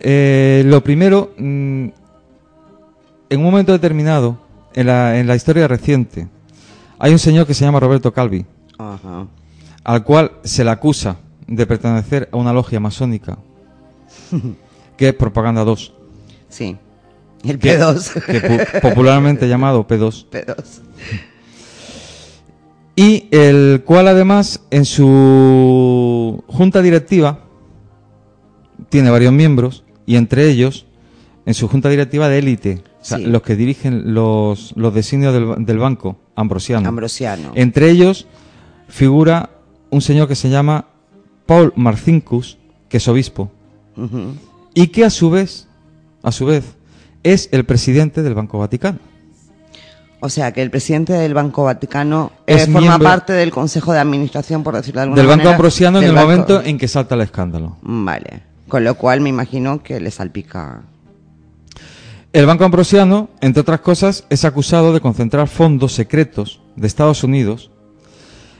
eh, 0.00 0.62
lo 0.66 0.82
primero, 0.82 1.32
mm, 1.36 1.84
en 3.30 3.38
un 3.38 3.42
momento 3.42 3.72
determinado, 3.72 4.38
en 4.74 4.86
la, 4.86 5.18
en 5.18 5.26
la 5.26 5.34
historia 5.36 5.66
reciente, 5.66 6.28
hay 6.98 7.12
un 7.12 7.18
señor 7.18 7.46
que 7.46 7.54
se 7.54 7.64
llama 7.64 7.80
Roberto 7.80 8.12
Calvi, 8.12 8.44
Ajá. 8.78 9.26
al 9.84 10.04
cual 10.04 10.32
se 10.44 10.64
le 10.64 10.70
acusa 10.70 11.16
de 11.46 11.66
pertenecer 11.66 12.28
a 12.32 12.36
una 12.36 12.52
logia 12.52 12.80
masónica, 12.80 13.38
que 14.96 15.08
es 15.08 15.14
Propaganda 15.14 15.64
2, 15.64 15.94
Sí. 16.48 16.76
El 17.44 17.58
que, 17.60 17.78
P2. 17.78 18.24
que 18.24 18.42
pu- 18.42 18.80
popularmente 18.80 19.46
llamado 19.48 19.86
P2, 19.86 20.26
P2. 20.30 20.64
Y 22.98 23.28
el 23.30 23.82
cual 23.84 24.08
además 24.08 24.60
en 24.72 24.84
su 24.84 26.42
junta 26.48 26.82
directiva 26.82 27.38
tiene 28.88 29.08
varios 29.10 29.32
miembros, 29.32 29.84
y 30.04 30.16
entre 30.16 30.48
ellos, 30.50 30.84
en 31.46 31.54
su 31.54 31.68
junta 31.68 31.88
directiva 31.90 32.28
de 32.28 32.38
élite, 32.38 32.82
o 33.00 33.04
sea, 33.04 33.18
Sí. 33.18 33.26
los 33.26 33.42
que 33.42 33.54
dirigen 33.54 34.14
los, 34.14 34.72
los 34.76 34.92
designios 34.92 35.32
del, 35.32 35.64
del 35.64 35.78
banco, 35.78 36.16
Ambrosiano. 36.34 36.88
Ambrosiano. 36.88 37.52
Entre 37.54 37.88
ellos 37.88 38.26
figura 38.88 39.50
un 39.90 40.00
señor 40.00 40.26
que 40.26 40.34
se 40.34 40.50
llama 40.50 40.86
Paul 41.46 41.72
Marcinkus, 41.76 42.58
que 42.88 42.96
es 42.96 43.06
obispo, 43.06 43.48
y 44.74 44.88
que 44.88 45.04
a 45.04 45.10
su 45.10 45.30
vez, 45.30 45.68
a 46.24 46.32
su 46.32 46.46
vez, 46.46 46.64
es 47.22 47.48
el 47.52 47.64
presidente 47.64 48.24
del 48.24 48.34
Banco 48.34 48.58
Vaticano. 48.58 48.98
O 50.20 50.28
sea, 50.28 50.52
que 50.52 50.62
el 50.62 50.70
presidente 50.70 51.12
del 51.12 51.32
Banco 51.32 51.64
Vaticano 51.64 52.32
Es 52.46 52.62
eh, 52.62 52.64
forma 52.66 52.80
miembro- 52.80 53.08
parte 53.08 53.32
del 53.34 53.50
Consejo 53.52 53.92
de 53.92 54.00
Administración, 54.00 54.62
por 54.64 54.74
decirlo 54.74 55.00
de 55.00 55.02
alguna 55.04 55.20
Del 55.22 55.28
Banco. 55.30 55.48
Ambrosiano 55.50 55.98
en 55.98 56.04
el 56.04 56.12
banco- 56.12 56.26
momento 56.28 56.62
en 56.62 56.76
que 56.78 56.88
salta 56.88 57.14
el 57.14 57.20
escándalo. 57.20 57.76
Vale. 57.82 58.42
Con 58.66 58.82
lo 58.84 58.96
cual 58.96 59.20
me 59.20 59.28
imagino 59.28 59.82
que 59.82 60.00
le 60.00 60.10
salpica. 60.10 60.82
El 62.32 62.46
Banco 62.46 62.64
Ambrosiano, 62.64 63.30
entre 63.40 63.60
otras 63.62 63.80
cosas, 63.80 64.24
es 64.28 64.44
acusado 64.44 64.92
de 64.92 65.00
concentrar 65.00 65.46
fondos 65.48 65.92
secretos 65.94 66.60
de 66.76 66.86
Estados 66.86 67.22
Unidos, 67.24 67.70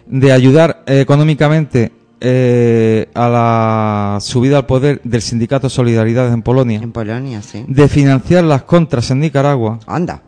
de 0.07 0.33
ayudar 0.33 0.83
eh, 0.87 1.01
económicamente 1.01 1.93
eh, 2.21 3.09
a 3.15 3.29
la 3.29 4.19
subida 4.21 4.57
al 4.59 4.67
poder 4.67 5.01
del 5.05 5.23
sindicato 5.23 5.69
Solidaridad 5.69 6.33
en 6.33 6.43
Polonia, 6.43 6.81
En 6.83 6.93
Polonia, 6.93 7.43
sí. 7.43 7.65
de 7.69 7.89
financiar 7.89 8.45
las 8.45 8.63
contras 8.63 9.11
en 9.11 9.21
Nicaragua, 9.21 9.79
Anda. 9.87 10.23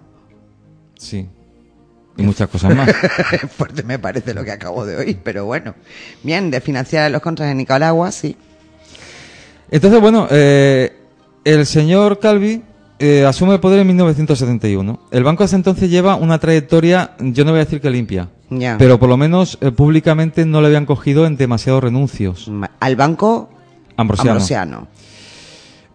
Sí, 1.00 1.26
y 2.16 2.22
muchas 2.22 2.48
cosas 2.48 2.74
más. 2.76 2.90
Fuerte 3.56 3.82
me 3.82 3.98
parece 3.98 4.34
lo 4.34 4.44
que 4.44 4.50
acabo 4.52 4.84
de 4.84 4.96
oír, 4.96 5.18
pero 5.24 5.46
bueno. 5.46 5.74
Bien, 6.22 6.50
de 6.50 6.60
financiar 6.60 7.04
a 7.04 7.08
los 7.08 7.22
contras 7.22 7.48
de 7.48 7.54
Nicaragua, 7.54 8.12
sí. 8.12 8.36
Entonces, 9.70 10.00
bueno, 10.00 10.26
eh, 10.30 10.92
el 11.44 11.64
señor 11.64 12.18
Calvi 12.18 12.62
eh, 12.98 13.24
asume 13.24 13.54
el 13.54 13.60
poder 13.60 13.80
en 13.80 13.86
1971. 13.86 15.00
El 15.10 15.24
banco 15.24 15.44
hasta 15.44 15.56
entonces 15.56 15.88
lleva 15.88 16.16
una 16.16 16.38
trayectoria, 16.38 17.12
yo 17.20 17.44
no 17.44 17.52
voy 17.52 17.60
a 17.60 17.64
decir 17.64 17.80
que 17.80 17.88
limpia, 17.88 18.28
Ya. 18.50 18.76
pero 18.78 18.98
por 18.98 19.08
lo 19.08 19.16
menos 19.16 19.56
eh, 19.62 19.70
públicamente 19.70 20.44
no 20.44 20.60
le 20.60 20.66
habían 20.66 20.84
cogido 20.86 21.24
en 21.26 21.36
demasiados 21.36 21.84
renuncios. 21.84 22.50
Al 22.80 22.96
Banco 22.96 23.48
Ambrosiano. 23.96 24.32
Ambrosiano. 24.32 24.88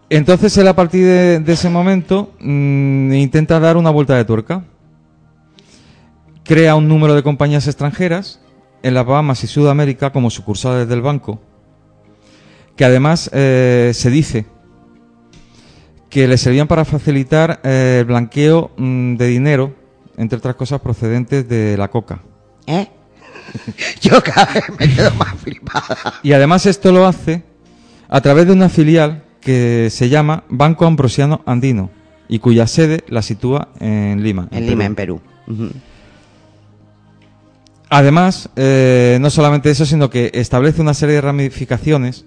Entonces 0.10 0.58
él 0.58 0.68
a 0.68 0.76
partir 0.76 1.06
de, 1.06 1.40
de 1.40 1.54
ese 1.54 1.70
momento 1.70 2.32
mm, 2.40 3.14
intenta 3.14 3.60
dar 3.60 3.76
una 3.78 3.90
vuelta 3.92 4.16
de 4.16 4.26
tuerca. 4.26 4.64
Crea 6.46 6.76
un 6.76 6.88
número 6.88 7.16
de 7.16 7.24
compañías 7.24 7.66
extranjeras 7.66 8.40
en 8.84 8.94
las 8.94 9.04
Bahamas 9.04 9.44
y 9.44 9.48
Sudamérica 9.48 10.12
como 10.12 10.30
sucursales 10.30 10.88
del 10.88 11.02
banco, 11.02 11.42
que 12.76 12.86
además 12.86 13.32
eh, 13.34 13.92
se 13.96 14.12
dice 14.12 14.46
que 16.08 16.28
le 16.28 16.38
servían 16.38 16.68
para 16.68 16.86
facilitar 16.86 17.62
eh, 17.64 17.98
el 18.02 18.06
blanqueo 18.06 18.70
mm, 18.78 19.16
de 19.16 19.28
dinero, 19.28 19.76
entre 20.18 20.38
otras 20.38 20.54
cosas 20.54 20.82
procedentes 20.82 21.50
de 21.50 21.78
la 21.78 21.88
coca. 21.90 22.22
¿Eh? 22.68 22.90
Yo 24.02 24.22
cada 24.22 24.46
vez 24.54 24.64
me 24.80 24.94
quedo 24.94 25.12
más 25.16 25.34
flipada. 25.40 26.14
Y 26.22 26.34
además 26.34 26.68
esto 26.68 26.92
lo 26.92 27.08
hace 27.08 27.44
a 28.08 28.22
través 28.22 28.46
de 28.46 28.54
una 28.54 28.70
filial 28.70 29.24
que 29.42 29.90
se 29.90 30.10
llama 30.10 30.44
Banco 30.50 30.86
Ambrosiano 30.86 31.42
Andino 31.48 31.90
y 32.28 32.38
cuya 32.38 32.68
sede 32.68 33.04
la 33.08 33.24
sitúa 33.24 33.70
en 33.80 34.24
Lima. 34.24 34.48
En 34.52 34.68
Lima, 34.68 34.86
en 34.86 34.94
Perú. 34.94 35.22
Además, 37.90 38.50
eh, 38.56 39.18
no 39.22 39.30
solamente 39.30 39.70
eso, 39.70 39.86
sino 39.86 40.10
que 40.10 40.32
establece 40.34 40.82
una 40.82 40.94
serie 40.94 41.16
de 41.16 41.22
ramificaciones, 41.22 42.26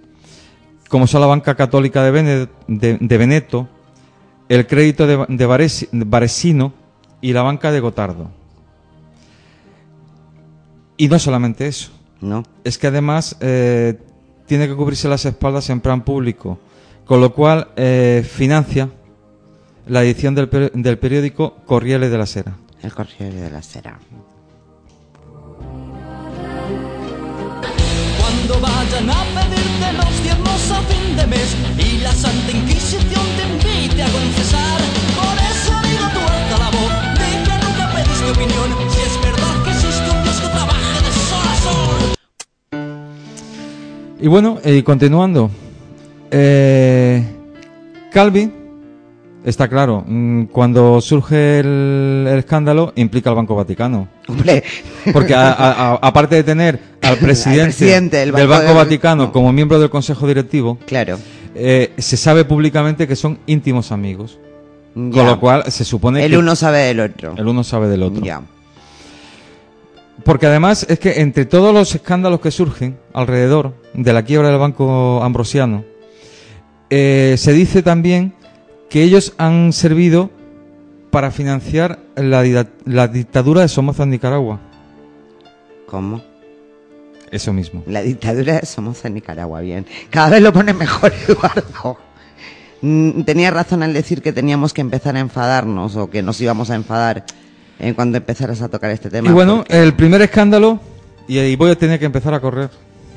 como 0.88 1.06
son 1.06 1.20
la 1.20 1.26
Banca 1.26 1.54
Católica 1.56 2.02
de, 2.02 2.10
Bene- 2.10 2.48
de- 2.68 2.98
de 3.00 3.18
Veneto, 3.18 3.68
el 4.48 4.66
crédito 4.66 5.06
de, 5.06 5.16
de 5.28 5.46
Varesi- 5.48 5.88
Varesino 5.92 6.72
y 7.20 7.32
la 7.32 7.42
Banca 7.42 7.72
de 7.72 7.80
Gotardo. 7.80 8.30
Y 10.96 11.08
no 11.08 11.18
solamente 11.18 11.66
eso, 11.66 11.90
¿No? 12.20 12.42
es 12.64 12.78
que 12.78 12.86
además 12.88 13.36
eh, 13.40 13.98
tiene 14.46 14.66
que 14.68 14.74
cubrirse 14.74 15.08
las 15.08 15.24
espaldas 15.24 15.68
en 15.70 15.80
plan 15.80 16.02
público, 16.02 16.58
con 17.04 17.20
lo 17.20 17.32
cual 17.34 17.68
eh, 17.76 18.26
financia 18.28 18.88
la 19.86 20.02
edición 20.02 20.34
del, 20.34 20.70
del 20.74 20.98
periódico 20.98 21.56
Corriere 21.66 22.08
de 22.08 22.18
la 22.18 22.26
Sera. 22.26 22.54
El 22.82 22.92
Corriere 22.92 23.40
de 23.40 23.50
la 23.50 23.62
Sera. 23.62 23.98
Vayan 28.78 29.10
a 29.10 29.24
pedirte 29.34 29.92
los 30.00 30.22
diezmos 30.22 30.70
a 30.70 30.80
fin 30.82 31.16
de 31.16 31.26
mes 31.26 31.48
y 31.78 31.98
la 31.98 32.12
Santa 32.12 32.50
Inquisición 32.52 33.24
te 33.36 33.42
invite 33.52 34.02
a 34.02 34.08
confesar. 34.08 34.78
Por 35.18 35.36
eso 35.50 35.72
digo 35.86 36.06
tu 36.14 36.20
alta 36.20 36.56
la 36.64 36.70
voz, 36.76 36.92
di 37.18 37.30
que 37.46 37.56
nunca 37.64 37.84
pediste 37.94 38.30
opinión. 38.30 38.68
Si 38.92 39.00
es 39.08 39.14
verdad 39.20 39.54
que 39.64 39.70
existe 39.70 40.10
un 40.14 40.22
Dios 40.22 40.36
que 40.42 40.48
trabaja 40.48 40.94
de 41.04 41.10
sol 41.28 41.46
a 41.52 41.56
sol. 41.66 42.00
Y 44.20 44.28
bueno, 44.28 44.58
eh, 44.62 44.84
continuando. 44.84 45.50
Eh, 46.30 47.24
Calvi, 48.12 48.52
está 49.44 49.68
claro, 49.68 50.04
mm, 50.06 50.44
cuando 50.46 51.00
surge 51.00 51.60
el, 51.60 52.26
el 52.28 52.38
escándalo, 52.38 52.92
implica 52.96 53.30
al 53.30 53.36
Banco 53.36 53.54
Vaticano. 53.54 54.08
Hombre, 54.28 54.62
Porque 55.12 55.34
a- 55.34 55.52
a- 55.52 55.92
a- 55.92 55.98
aparte 56.02 56.34
de 56.36 56.44
tener 56.44 56.78
al 57.02 57.16
presidente, 57.18 57.64
presidente 57.64 58.16
del 58.18 58.32
del 58.32 58.46
Banco 58.46 58.74
Vaticano 58.74 59.24
no. 59.26 59.32
como 59.32 59.52
miembro 59.52 59.78
del 59.80 59.90
Consejo 59.90 60.26
Directivo, 60.26 60.78
claro. 60.86 61.18
eh, 61.54 61.92
se 61.98 62.16
sabe 62.16 62.44
públicamente 62.44 63.06
que 63.08 63.16
son 63.16 63.38
íntimos 63.46 63.92
amigos. 63.92 64.38
Ya. 64.94 65.12
Con 65.12 65.26
lo 65.26 65.38
cual 65.38 65.64
se 65.70 65.84
supone 65.84 66.24
el 66.24 66.32
que 66.32 66.38
uno 66.38 66.56
sabe 66.56 66.78
del 66.78 66.98
otro. 67.00 67.34
el 67.36 67.46
uno 67.46 67.62
sabe 67.62 67.86
del 67.88 68.02
otro. 68.02 68.24
Ya. 68.24 68.42
Porque 70.24 70.46
además 70.46 70.84
es 70.88 70.98
que 70.98 71.20
entre 71.20 71.44
todos 71.44 71.72
los 71.72 71.94
escándalos 71.94 72.40
que 72.40 72.50
surgen 72.50 72.98
alrededor 73.12 73.74
de 73.94 74.12
la 74.12 74.24
quiebra 74.24 74.48
del 74.50 74.58
Banco 74.58 75.22
Ambrosiano, 75.22 75.84
eh, 76.90 77.36
se 77.38 77.52
dice 77.52 77.82
también 77.82 78.34
que 78.88 79.02
ellos 79.02 79.34
han 79.38 79.72
servido 79.72 80.30
para 81.10 81.30
financiar 81.30 81.98
la, 82.16 82.66
la 82.84 83.08
dictadura 83.08 83.62
de 83.62 83.68
Somoza 83.68 84.02
en 84.04 84.10
Nicaragua. 84.10 84.60
¿Cómo? 85.86 86.22
Eso 87.30 87.52
mismo. 87.52 87.82
La 87.86 88.02
dictadura 88.02 88.60
de 88.60 88.66
Somoza 88.66 89.08
en 89.08 89.14
Nicaragua, 89.14 89.60
bien. 89.60 89.86
Cada 90.10 90.30
vez 90.30 90.42
lo 90.42 90.52
pone 90.52 90.72
mejor, 90.74 91.12
Eduardo. 91.28 91.98
Mm, 92.80 93.22
Tenía 93.22 93.50
razón 93.50 93.82
al 93.82 93.92
decir 93.92 94.22
que 94.22 94.32
teníamos 94.32 94.72
que 94.72 94.80
empezar 94.80 95.16
a 95.16 95.20
enfadarnos 95.20 95.96
o 95.96 96.08
que 96.10 96.22
nos 96.22 96.40
íbamos 96.40 96.70
a 96.70 96.74
enfadar 96.74 97.24
en 97.78 97.94
cuando 97.94 98.16
empezaras 98.18 98.60
a 98.62 98.68
tocar 98.68 98.90
este 98.90 99.10
tema. 99.10 99.28
Y 99.28 99.32
bueno, 99.32 99.58
porque- 99.58 99.82
el 99.82 99.94
primer 99.94 100.22
escándalo, 100.22 100.80
y 101.26 101.38
ahí 101.38 101.56
voy 101.56 101.70
a 101.70 101.76
tener 101.76 101.98
que 101.98 102.06
empezar 102.06 102.32
a 102.34 102.40
correr. 102.40 102.70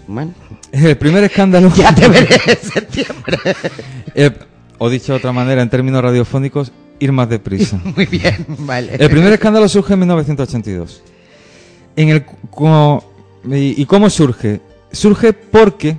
bueno, 0.07 0.33
El 0.71 0.97
primer 0.97 1.23
escándalo, 1.23 1.71
ya 1.75 1.93
te 1.95 2.07
veré 2.07 2.35
en 2.47 2.57
septiembre. 2.71 3.37
eh, 4.15 4.31
o 4.83 4.89
dicho 4.89 5.11
de 5.13 5.19
otra 5.19 5.31
manera, 5.31 5.61
en 5.61 5.69
términos 5.69 6.01
radiofónicos, 6.01 6.71
ir 6.99 7.11
más 7.11 7.29
deprisa. 7.29 7.79
Muy 7.95 8.07
bien, 8.07 8.45
vale. 8.61 8.95
El 8.97 9.09
primer 9.11 9.31
escándalo 9.31 9.69
surge 9.69 9.93
en 9.93 9.99
1982. 9.99 11.03
En 11.95 12.09
el, 12.09 12.25
co- 12.49 13.03
y, 13.47 13.79
y 13.79 13.85
cómo 13.85 14.09
surge? 14.09 14.59
Surge 14.91 15.33
porque 15.33 15.97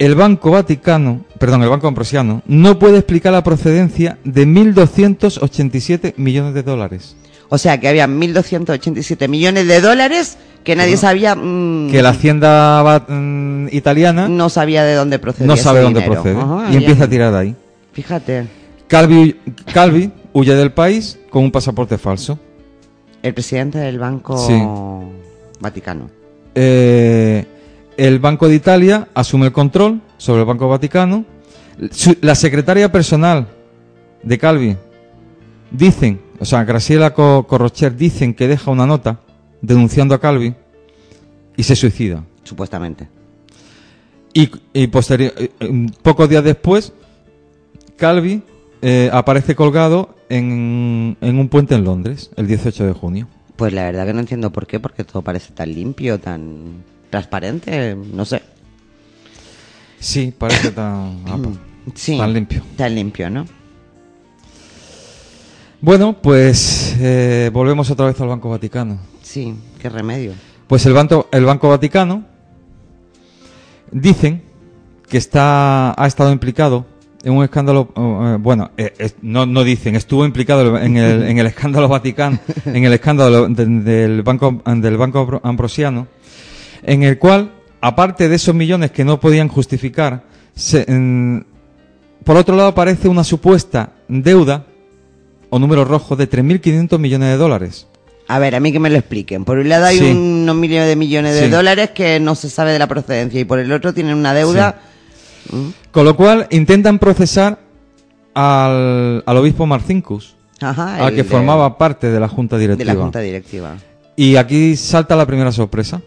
el 0.00 0.16
Banco 0.16 0.50
Vaticano, 0.50 1.24
perdón, 1.38 1.62
el 1.62 1.68
Banco 1.68 1.86
Ambrosiano, 1.86 2.42
no 2.46 2.76
puede 2.80 2.98
explicar 2.98 3.32
la 3.32 3.44
procedencia 3.44 4.18
de 4.24 4.46
1.287 4.48 6.14
millones 6.16 6.54
de 6.54 6.62
dólares. 6.64 7.14
O 7.48 7.58
sea 7.58 7.78
que 7.78 7.88
había 7.88 8.06
1.287 8.06 9.28
millones 9.28 9.66
de 9.68 9.80
dólares 9.80 10.38
que 10.64 10.74
nadie 10.76 10.96
sabía. 10.96 11.34
mm, 11.34 11.90
Que 11.90 12.02
la 12.02 12.08
hacienda 12.10 12.82
va- 12.82 13.04
mm, 13.08 13.68
italiana 13.72 14.28
no 14.28 14.48
sabía 14.48 14.82
de 14.84 14.94
dónde 14.94 15.18
procedía. 15.18 15.46
no 15.46 15.56
sabe 15.56 15.78
ese 15.80 15.84
dónde 15.84 16.00
dinero. 16.00 16.22
procede 16.22 16.40
Ajá, 16.40 16.72
y 16.72 16.76
empieza 16.76 17.04
a 17.04 17.08
tirar 17.08 17.32
de 17.32 17.38
ahí. 17.38 17.56
Fíjate, 17.92 18.46
Calvi, 18.88 19.36
Calvi 19.72 20.10
huye 20.32 20.54
del 20.54 20.72
país 20.72 21.18
con 21.30 21.44
un 21.44 21.50
pasaporte 21.52 21.98
falso. 21.98 22.38
el 23.22 23.32
presidente 23.34 23.78
del 23.78 23.98
Banco 23.98 24.36
Sí. 24.36 24.52
Vaticano. 25.60 26.10
Eh, 26.54 27.44
el 27.96 28.18
Banco 28.18 28.48
de 28.48 28.54
Italia 28.54 29.08
asume 29.14 29.46
el 29.46 29.52
control 29.52 30.00
sobre 30.18 30.40
el 30.40 30.46
Banco 30.46 30.68
Vaticano. 30.68 31.24
Su- 31.90 32.16
la 32.20 32.34
secretaria 32.34 32.90
personal 32.92 33.46
de 34.22 34.38
Calvi 34.38 34.76
dicen, 35.70 36.20
o 36.38 36.44
sea, 36.44 36.64
Graciela 36.64 37.14
Co- 37.14 37.46
Corrocher 37.46 37.96
dicen 37.96 38.34
que 38.34 38.48
deja 38.48 38.70
una 38.70 38.86
nota 38.86 39.20
denunciando 39.62 40.14
a 40.14 40.20
Calvi 40.20 40.54
y 41.56 41.62
se 41.62 41.76
suicida. 41.76 42.24
Supuestamente. 42.42 43.08
Y, 44.32 44.50
y 44.72 44.86
posterior, 44.88 45.32
eh, 45.36 45.50
eh, 45.60 45.86
pocos 46.02 46.28
días 46.28 46.42
después, 46.44 46.92
Calvi 47.96 48.42
eh, 48.82 49.08
aparece 49.12 49.54
colgado 49.54 50.16
en, 50.28 51.16
en 51.20 51.38
un 51.38 51.48
puente 51.48 51.74
en 51.76 51.84
Londres, 51.84 52.30
el 52.36 52.46
18 52.46 52.84
de 52.86 52.92
junio. 52.92 53.28
Pues 53.56 53.72
la 53.72 53.84
verdad 53.84 54.04
que 54.06 54.12
no 54.14 54.20
entiendo 54.20 54.50
por 54.50 54.66
qué, 54.66 54.80
porque 54.80 55.04
todo 55.04 55.22
parece 55.22 55.52
tan 55.52 55.72
limpio, 55.72 56.18
tan 56.18 56.82
transparente, 57.10 57.94
no 57.94 58.24
sé. 58.24 58.42
Sí, 60.00 60.34
parece 60.36 60.72
tan, 60.72 61.20
Sí. 61.94 62.18
tan 62.18 62.32
limpio. 62.32 62.62
Tan 62.76 62.94
limpio, 62.94 63.30
¿no? 63.30 63.46
Bueno, 65.84 66.16
pues 66.22 66.96
eh, 66.98 67.50
volvemos 67.52 67.90
otra 67.90 68.06
vez 68.06 68.18
al 68.18 68.28
Banco 68.28 68.48
Vaticano. 68.48 68.98
Sí, 69.20 69.54
qué 69.78 69.90
remedio. 69.90 70.32
Pues 70.66 70.86
el 70.86 70.94
Banco, 70.94 71.28
el 71.30 71.44
Banco 71.44 71.68
Vaticano 71.68 72.24
dicen 73.92 74.42
que 75.06 75.18
está, 75.18 75.92
ha 76.02 76.06
estado 76.06 76.32
implicado 76.32 76.86
en 77.22 77.34
un 77.34 77.44
escándalo, 77.44 77.92
eh, 77.94 78.38
bueno, 78.40 78.70
eh, 78.78 79.10
no, 79.20 79.44
no 79.44 79.62
dicen, 79.62 79.94
estuvo 79.94 80.24
implicado 80.24 80.78
en 80.78 80.96
el, 80.96 81.22
en 81.24 81.36
el 81.38 81.46
escándalo 81.48 81.86
Vaticano, 81.88 82.38
en 82.64 82.82
el 82.84 82.92
escándalo 82.94 83.46
de- 83.50 83.66
del 83.66 84.22
Banco, 84.22 84.62
del 84.64 84.96
Banco 84.96 85.18
Ambro- 85.20 85.40
Ambrosiano, 85.44 86.06
en 86.82 87.02
el 87.02 87.18
cual, 87.18 87.52
aparte 87.82 88.30
de 88.30 88.36
esos 88.36 88.54
millones 88.54 88.90
que 88.90 89.04
no 89.04 89.20
podían 89.20 89.48
justificar, 89.48 90.24
se- 90.54 90.90
en- 90.90 91.44
por 92.24 92.38
otro 92.38 92.56
lado 92.56 92.70
aparece 92.70 93.06
una 93.06 93.22
supuesta 93.22 93.92
deuda 94.08 94.64
o 95.54 95.58
número 95.60 95.84
rojo 95.84 96.16
de 96.16 96.28
3.500 96.28 96.98
millones 96.98 97.28
de 97.28 97.36
dólares. 97.36 97.86
A 98.26 98.40
ver, 98.40 98.56
a 98.56 98.60
mí 98.60 98.72
que 98.72 98.80
me 98.80 98.90
lo 98.90 98.96
expliquen. 98.98 99.44
Por 99.44 99.58
un 99.58 99.68
lado 99.68 99.84
hay 99.84 99.98
Sí. 99.98 100.10
unos 100.10 100.56
millones 100.56 100.88
de 100.88 100.96
millones 100.96 101.34
de 101.34 101.44
Sí. 101.44 101.48
dólares 101.50 101.90
que 101.90 102.18
no 102.18 102.34
se 102.34 102.50
sabe 102.50 102.72
de 102.72 102.78
la 102.80 102.88
procedencia 102.88 103.38
y 103.40 103.44
por 103.44 103.60
el 103.60 103.70
otro 103.70 103.94
tienen 103.94 104.16
una 104.16 104.34
deuda. 104.34 104.80
Mm, 105.52 105.68
Con 105.92 106.04
lo 106.06 106.16
cual 106.16 106.48
intentan 106.50 106.98
procesar 106.98 107.60
al, 108.34 109.22
al 109.26 109.36
obispo 109.36 109.66
Marcinkus, 109.66 110.34
Ajá, 110.60 110.96
al 111.04 111.10
que 111.10 111.22
de- 111.22 111.24
formaba 111.24 111.78
parte 111.78 112.10
de 112.10 112.18
la 112.18 112.28
junta 112.28 112.56
de 112.56 112.62
directiva. 112.62 112.94
la 112.94 113.00
junta 113.00 113.20
directiva. 113.20 113.76
Y 114.16 114.36
aquí 114.36 114.74
salta 114.76 115.14
la 115.16 115.26
primera 115.26 115.52
sorpresa. 115.52 116.00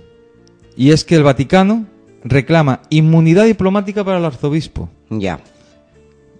Y 0.75 0.91
es 0.91 1.03
que 1.05 1.15
el 1.15 1.23
Vaticano 1.23 1.85
reclama 2.23 2.81
inmunidad 2.89 3.45
diplomática 3.45 4.03
para 4.03 4.17
el 4.17 4.25
arzobispo, 4.25 4.89
Ya. 5.09 5.39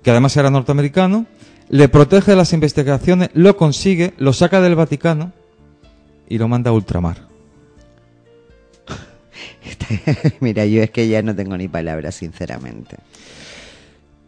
que 0.04 0.12
además 0.12 0.36
era 0.38 0.50
norteamericano, 0.50 1.26
le 1.70 1.90
protege 1.90 2.32
de 2.32 2.38
las 2.38 2.54
investigaciones, 2.54 3.30
lo 3.34 3.58
consigue, 3.58 4.14
lo 4.18 4.34
saca 4.34 4.62
del 4.62 4.76
Vaticano 4.76 5.32
y 6.30 6.38
lo 6.38 6.48
manda 6.48 6.72
a 6.72 6.74
ultramar. 6.74 7.28
Mira, 10.40 10.66
yo 10.66 10.82
es 10.84 10.92
que 10.92 11.08
ya 11.08 11.22
no 11.22 11.36
tengo 11.36 11.58
ni 11.58 11.68
palabras, 11.68 12.16
sinceramente. 12.16 12.98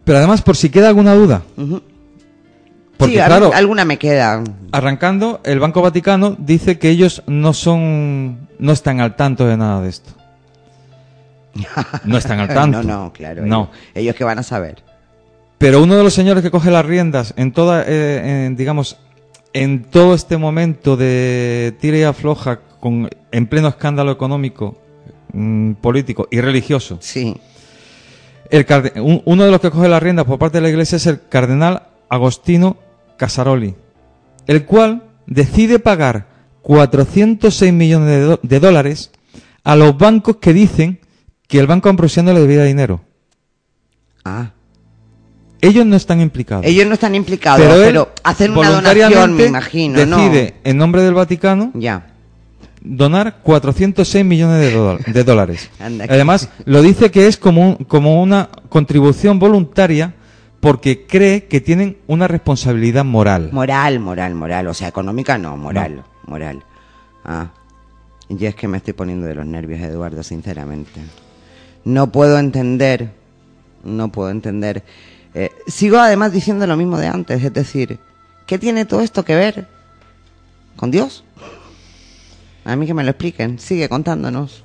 Pero 0.04 0.18
además, 0.18 0.42
por 0.42 0.56
si 0.56 0.70
queda 0.70 0.90
alguna 0.90 1.14
duda, 1.14 1.44
porque 2.98 3.14
sí, 3.14 3.20
claro, 3.20 3.52
alguna 3.54 3.86
me 3.86 3.98
queda. 3.98 4.44
Arrancando, 4.72 5.40
el 5.46 5.60
Banco 5.60 5.82
Vaticano 5.82 6.36
dice 6.38 6.80
que 6.80 6.90
ellos 6.90 7.24
no 7.28 7.54
son, 7.54 8.50
no 8.60 8.74
están 8.74 9.00
al 9.00 9.16
tanto 9.16 9.48
de 9.48 9.56
nada 9.56 9.82
de 9.82 9.90
esto. 9.90 10.12
No 12.04 12.18
están 12.18 12.40
al 12.40 12.48
tanto. 12.50 12.84
No, 12.84 13.04
no, 13.06 13.14
claro. 13.14 13.46
No. 13.46 13.64
Ellos, 13.64 13.96
ellos 13.96 14.16
que 14.16 14.24
van 14.24 14.40
a 14.40 14.44
saber. 14.44 14.84
Pero 15.60 15.84
uno 15.84 15.96
de 15.96 16.04
los 16.04 16.14
señores 16.14 16.42
que 16.42 16.50
coge 16.52 16.72
las 16.72 16.86
riendas 16.86 17.34
en 17.38 17.52
toda, 17.52 17.84
eh, 17.86 18.46
en, 18.48 18.56
digamos, 18.56 18.98
en 19.54 19.84
todo 19.84 20.14
este 20.16 20.38
momento 20.38 20.96
de 20.98 21.76
tira 21.80 21.98
y 21.98 22.04
afloja 22.04 22.62
con, 22.80 23.10
en 23.32 23.46
pleno 23.48 23.68
escándalo 23.68 24.12
económico, 24.12 24.78
mm, 25.34 25.74
político 25.74 26.28
y 26.32 26.40
religioso, 26.42 26.98
Sí. 27.02 27.36
el 28.50 28.66
carde- 28.66 29.00
un- 29.02 29.22
uno 29.26 29.44
de 29.44 29.52
los 29.52 29.60
que 29.60 29.70
coge 29.70 29.90
las 29.90 30.02
riendas 30.02 30.26
por 30.26 30.40
parte 30.40 30.58
de 30.58 30.62
la 30.62 30.70
iglesia 30.70 30.96
es 30.96 31.06
el 31.08 31.20
cardenal 31.28 31.84
Agostino 32.10 32.78
Casaroli, 33.18 33.76
el 34.48 34.66
cual 34.66 35.04
decide 35.28 35.78
pagar 35.80 36.28
406 36.62 37.74
millones 37.74 38.40
de 38.42 38.60
dólares 38.60 39.12
a 39.66 39.76
los 39.76 39.98
bancos 39.98 40.38
que 40.38 40.54
dicen 40.54 41.00
que 41.48 41.60
el 41.60 41.68
banco 41.68 41.90
ambrosiano 41.90 42.32
le 42.34 42.40
debía 42.40 42.64
dinero. 42.64 43.02
Ah. 44.24 44.52
Ellos 45.62 45.86
no 45.86 45.96
están 45.96 46.22
implicados. 46.22 46.66
Ellos 46.66 46.88
no 46.88 46.94
están 46.94 47.16
implicados, 47.16 47.62
pero, 47.62 48.04
él 48.04 48.08
hacen 48.24 48.56
una 48.58 48.70
donación, 48.72 49.36
me 49.36 49.46
imagino, 49.46 50.06
¿no? 50.06 50.18
decide, 50.18 50.56
en 50.64 50.78
nombre 50.78 51.02
del 51.04 51.14
Vaticano, 51.14 51.72
Ya. 51.74 52.08
donar 52.82 53.40
406 53.44 54.24
millones 54.26 54.62
de, 54.62 54.72
dólar- 54.72 55.04
de 55.06 55.24
dólares. 55.24 55.70
Además, 55.80 56.50
lo 56.66 56.82
dice 56.82 57.12
que 57.12 57.28
es 57.28 57.38
como, 57.38 57.72
un- 57.72 57.76
como 57.86 58.22
una 58.22 58.50
contribución 58.70 59.38
voluntaria 59.40 60.14
porque 60.62 61.06
cree 61.06 61.46
que 61.46 61.62
tienen 61.62 61.98
una 62.08 62.28
responsabilidad 62.28 63.06
moral. 63.06 63.50
Moral, 63.52 64.00
moral, 64.00 64.36
moral. 64.36 64.68
O 64.68 64.74
sea, 64.74 64.88
económica 64.90 65.38
no, 65.38 65.56
moral, 65.58 66.04
moral. 66.26 66.64
Ah. 67.24 67.52
Yo 68.30 68.48
es 68.48 68.56
que 68.56 68.68
me 68.68 68.78
estoy 68.78 68.94
poniendo 68.94 69.26
de 69.26 69.36
los 69.36 69.46
nervios, 69.46 69.82
Eduardo, 69.82 70.22
sinceramente. 70.22 71.00
No 71.86 72.12
puedo 72.12 72.38
entender, 72.38 73.12
no 73.84 74.12
puedo 74.12 74.30
entender. 74.30 74.84
Eh, 75.34 75.52
sigo 75.68 75.98
además 75.98 76.32
diciendo 76.32 76.66
lo 76.66 76.76
mismo 76.76 76.98
de 76.98 77.08
antes, 77.08 77.44
es 77.44 77.54
decir, 77.54 78.00
¿qué 78.46 78.58
tiene 78.58 78.86
todo 78.86 79.02
esto 79.02 79.24
que 79.24 79.36
ver 79.36 79.68
con 80.76 80.92
Dios? 80.92 81.24
A 82.66 82.76
mí 82.76 82.86
que 82.86 82.94
me 82.94 83.04
lo 83.04 83.12
expliquen, 83.12 83.60
sigue 83.60 83.90
contándonos. 83.90 84.64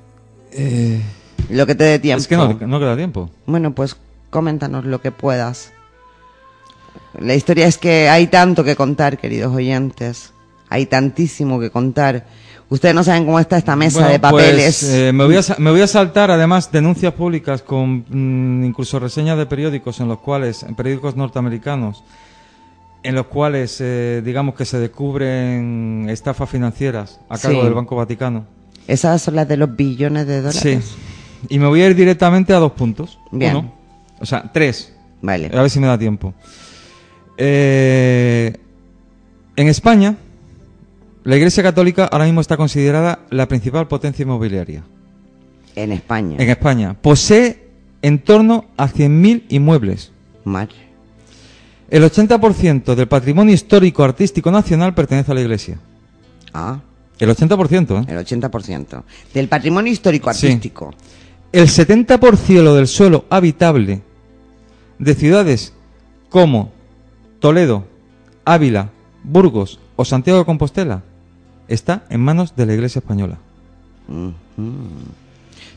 Lo 1.50 1.66
que 1.66 1.74
te 1.74 1.84
dé 1.84 1.98
tiempo. 1.98 2.18
Eh, 2.18 2.22
es 2.22 2.28
que 2.28 2.36
no, 2.36 2.52
no 2.66 2.80
queda 2.80 2.96
tiempo. 2.96 3.30
Bueno, 3.46 3.74
pues 3.74 3.96
coméntanos 4.30 4.84
lo 4.84 5.00
que 5.00 5.12
puedas. 5.12 5.72
La 7.18 7.34
historia 7.34 7.66
es 7.66 7.78
que 7.78 8.08
hay 8.08 8.26
tanto 8.26 8.64
que 8.64 8.76
contar, 8.76 9.18
queridos 9.18 9.54
oyentes. 9.54 10.32
Hay 10.68 10.86
tantísimo 10.86 11.60
que 11.60 11.70
contar. 11.70 12.26
Ustedes 12.70 12.94
no 12.94 13.04
saben 13.04 13.24
cómo 13.26 13.38
está 13.38 13.56
esta 13.58 13.76
mesa 13.76 13.98
Bueno, 13.98 14.12
de 14.12 14.18
papeles. 14.18 14.78
pues, 14.80 14.82
eh, 14.84 15.12
me, 15.12 15.24
voy 15.24 15.36
a, 15.36 15.42
sa- 15.42 15.56
me 15.58 15.70
voy 15.70 15.82
a 15.82 15.86
saltar 15.86 16.30
además 16.30 16.72
denuncias 16.72 17.12
públicas 17.12 17.62
con 17.62 18.04
mm, 18.08 18.64
incluso 18.64 18.98
reseñas 18.98 19.36
de 19.38 19.46
periódicos 19.46 20.00
en 20.00 20.08
los 20.08 20.18
cuales, 20.18 20.62
en 20.62 20.74
periódicos 20.74 21.14
norteamericanos, 21.14 22.02
en 23.02 23.14
los 23.14 23.26
cuales 23.26 23.76
eh, 23.80 24.22
digamos 24.24 24.54
que 24.54 24.64
se 24.64 24.78
descubren 24.78 26.06
estafas 26.08 26.48
financieras 26.48 27.20
a 27.28 27.36
cargo 27.38 27.58
Sí. 27.60 27.64
del 27.64 27.74
Banco 27.74 27.96
Vaticano. 27.96 28.46
Esas 28.88 29.20
son 29.22 29.36
las 29.36 29.46
de 29.46 29.56
los 29.58 29.76
billones 29.76 30.26
de 30.26 30.40
dólares. 30.40 30.60
Sí. 30.96 30.96
Y 31.50 31.58
me 31.58 31.66
voy 31.66 31.82
a 31.82 31.86
ir 31.88 31.94
directamente 31.94 32.54
a 32.54 32.58
dos 32.58 32.72
puntos. 32.72 33.18
Bien. 33.30 33.56
Uno. 33.56 33.72
O 34.20 34.26
sea, 34.26 34.50
tres. 34.52 34.94
Vale. 35.20 35.50
A 35.54 35.60
ver 35.60 35.70
si 35.70 35.78
me 35.80 35.86
da 35.86 35.98
tiempo. 35.98 36.32
Eh, 37.36 38.52
en 39.56 39.68
España, 39.68 40.16
la 41.24 41.36
Iglesia 41.36 41.62
Católica 41.62 42.04
ahora 42.06 42.26
mismo 42.26 42.40
está 42.40 42.56
considerada 42.56 43.20
la 43.30 43.48
principal 43.48 43.88
potencia 43.88 44.22
inmobiliaria. 44.22 44.84
En 45.74 45.92
España. 45.92 46.36
En 46.38 46.50
España. 46.50 46.94
Posee 47.00 47.64
en 48.02 48.18
torno 48.20 48.66
a 48.76 48.88
100.000 48.88 49.44
inmuebles. 49.48 50.12
Madre. 50.44 50.74
El 51.90 52.02
80% 52.04 52.94
del 52.94 53.08
patrimonio 53.08 53.54
histórico 53.54 54.04
artístico 54.04 54.50
nacional 54.50 54.94
pertenece 54.94 55.32
a 55.32 55.34
la 55.34 55.40
Iglesia. 55.40 55.78
Ah, 56.52 56.80
El 57.18 57.30
80%, 57.30 58.02
¿eh? 58.02 58.12
el 58.12 58.18
80%. 58.18 59.02
Del 59.32 59.48
patrimonio 59.48 59.92
histórico 59.92 60.32
Sí. 60.32 60.46
artístico. 60.48 60.92
El 61.52 61.68
70% 61.68 62.74
del 62.74 62.86
suelo 62.88 63.24
habitable 63.30 64.02
de 64.98 65.14
ciudades 65.14 65.72
como 66.28 66.72
Toledo, 67.38 67.86
Ávila, 68.44 68.90
Burgos 69.22 69.78
o 69.96 70.04
Santiago 70.04 70.40
de 70.40 70.44
Compostela 70.44 71.02
está 71.68 72.04
en 72.10 72.20
manos 72.20 72.54
de 72.56 72.66
la 72.66 72.74
Iglesia 72.74 72.98
española. 73.00 73.38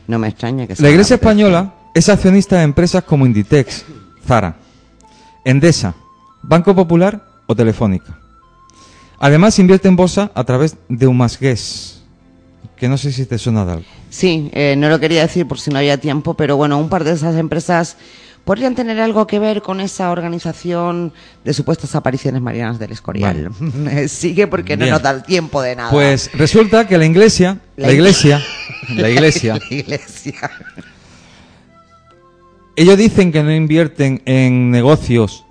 No 0.06 0.18
me 0.18 0.28
extraña 0.28 0.66
que 0.66 0.76
sea 0.76 0.82
La 0.82 0.90
Iglesia 0.90 1.14
española 1.14 1.74
es 1.94 2.08
accionista 2.08 2.58
de 2.58 2.64
empresas 2.64 3.04
como 3.04 3.26
Inditex, 3.26 3.84
Zara, 4.26 4.56
Endesa, 5.44 5.94
Banco 6.42 6.74
Popular 6.74 7.24
o 7.46 7.56
Telefónica. 7.56 8.18
Además 9.18 9.58
invierte 9.58 9.88
en 9.88 9.96
bolsa 9.96 10.30
a 10.34 10.44
través 10.44 10.76
de 10.88 11.06
Umasgues, 11.06 12.02
que 12.76 12.88
no 12.88 12.96
sé 12.96 13.10
si 13.12 13.26
te 13.26 13.38
suena 13.38 13.64
de 13.64 13.72
algo. 13.72 13.84
Sí, 14.10 14.50
eh, 14.52 14.76
no 14.78 14.88
lo 14.88 15.00
quería 15.00 15.22
decir 15.22 15.46
por 15.48 15.58
si 15.58 15.70
no 15.70 15.78
había 15.78 15.98
tiempo, 15.98 16.34
pero 16.34 16.56
bueno, 16.56 16.78
un 16.78 16.88
par 16.88 17.04
de 17.04 17.12
esas 17.12 17.36
empresas 17.36 17.96
podrían 18.48 18.74
tener 18.74 18.98
algo 18.98 19.26
que 19.26 19.38
ver 19.38 19.60
con 19.60 19.78
esa 19.78 20.10
organización 20.10 21.12
de 21.44 21.52
supuestas 21.52 21.94
apariciones 21.94 22.40
marianas 22.40 22.78
del 22.78 22.92
Escorial. 22.92 23.50
Sigue 24.08 24.46
porque 24.46 24.74
no 24.74 24.86
nos 24.86 25.02
da 25.02 25.10
el 25.10 25.22
tiempo 25.22 25.60
de 25.60 25.76
nada. 25.76 25.90
Pues 25.90 26.30
resulta 26.32 26.88
que 26.88 26.96
la 26.96 27.04
iglesia, 27.04 27.58
La 27.76 27.88
la 27.88 27.92
iglesia, 27.92 28.40
la 28.88 29.10
iglesia, 29.10 29.52
La 29.70 29.76
iglesia. 29.76 30.50
ellos 32.74 32.96
dicen 32.96 33.32
que 33.32 33.42
no 33.42 33.54
invierten 33.54 34.22
en 34.24 34.70
negocios. 34.70 35.44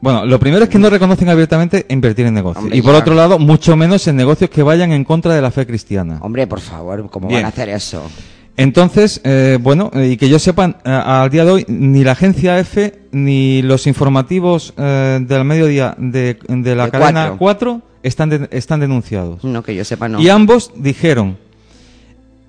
Bueno, 0.00 0.24
lo 0.24 0.40
primero 0.40 0.64
es 0.64 0.70
que 0.70 0.78
no 0.78 0.88
reconocen 0.88 1.28
abiertamente 1.28 1.84
invertir 1.90 2.24
en 2.24 2.32
negocios. 2.32 2.64
Hombre, 2.64 2.78
y 2.78 2.80
por 2.80 2.94
ya. 2.94 3.00
mucho 3.00 3.14
menos 3.14 3.40
mucho 3.40 3.76
menos 3.76 4.08
en 4.08 4.16
negocios 4.16 4.48
que 4.48 4.62
vayan 4.62 4.90
en 4.92 5.04
contra 5.04 5.34
de 5.34 5.42
la 5.42 5.50
fe 5.50 5.66
cristiana. 5.66 6.16
Hombre, 6.22 6.46
por 6.46 6.60
favor, 6.60 7.10
¿cómo 7.10 7.28
Bien. 7.28 7.40
van 7.42 7.44
a 7.44 7.48
hacer 7.48 7.68
eso? 7.68 8.10
Entonces, 8.56 9.20
eh, 9.24 9.58
bueno, 9.60 9.90
eh, 9.94 10.08
y 10.12 10.16
que 10.16 10.28
yo 10.28 10.38
sepan, 10.38 10.76
eh, 10.84 10.90
al 10.90 11.30
día 11.30 11.44
de 11.44 11.50
hoy, 11.52 11.64
ni 11.68 12.04
la 12.04 12.12
agencia 12.12 12.58
F 12.58 12.98
ni 13.12 13.62
los 13.62 13.86
informativos 13.86 14.74
del 14.76 15.44
mediodía 15.44 15.94
de, 15.98 16.38
de 16.48 16.74
la 16.76 16.86
De 16.86 16.90
cadena 16.90 17.34
Cuatro. 17.38 17.80
4 17.80 17.82
están, 18.02 18.28
de- 18.30 18.48
están 18.50 18.80
denunciados. 18.80 19.42
No 19.44 19.62
que 19.62 19.74
yo 19.74 19.84
sepa, 19.84 20.08
no. 20.08 20.20
Y 20.20 20.28
ambos 20.28 20.70
dijeron, 20.76 21.38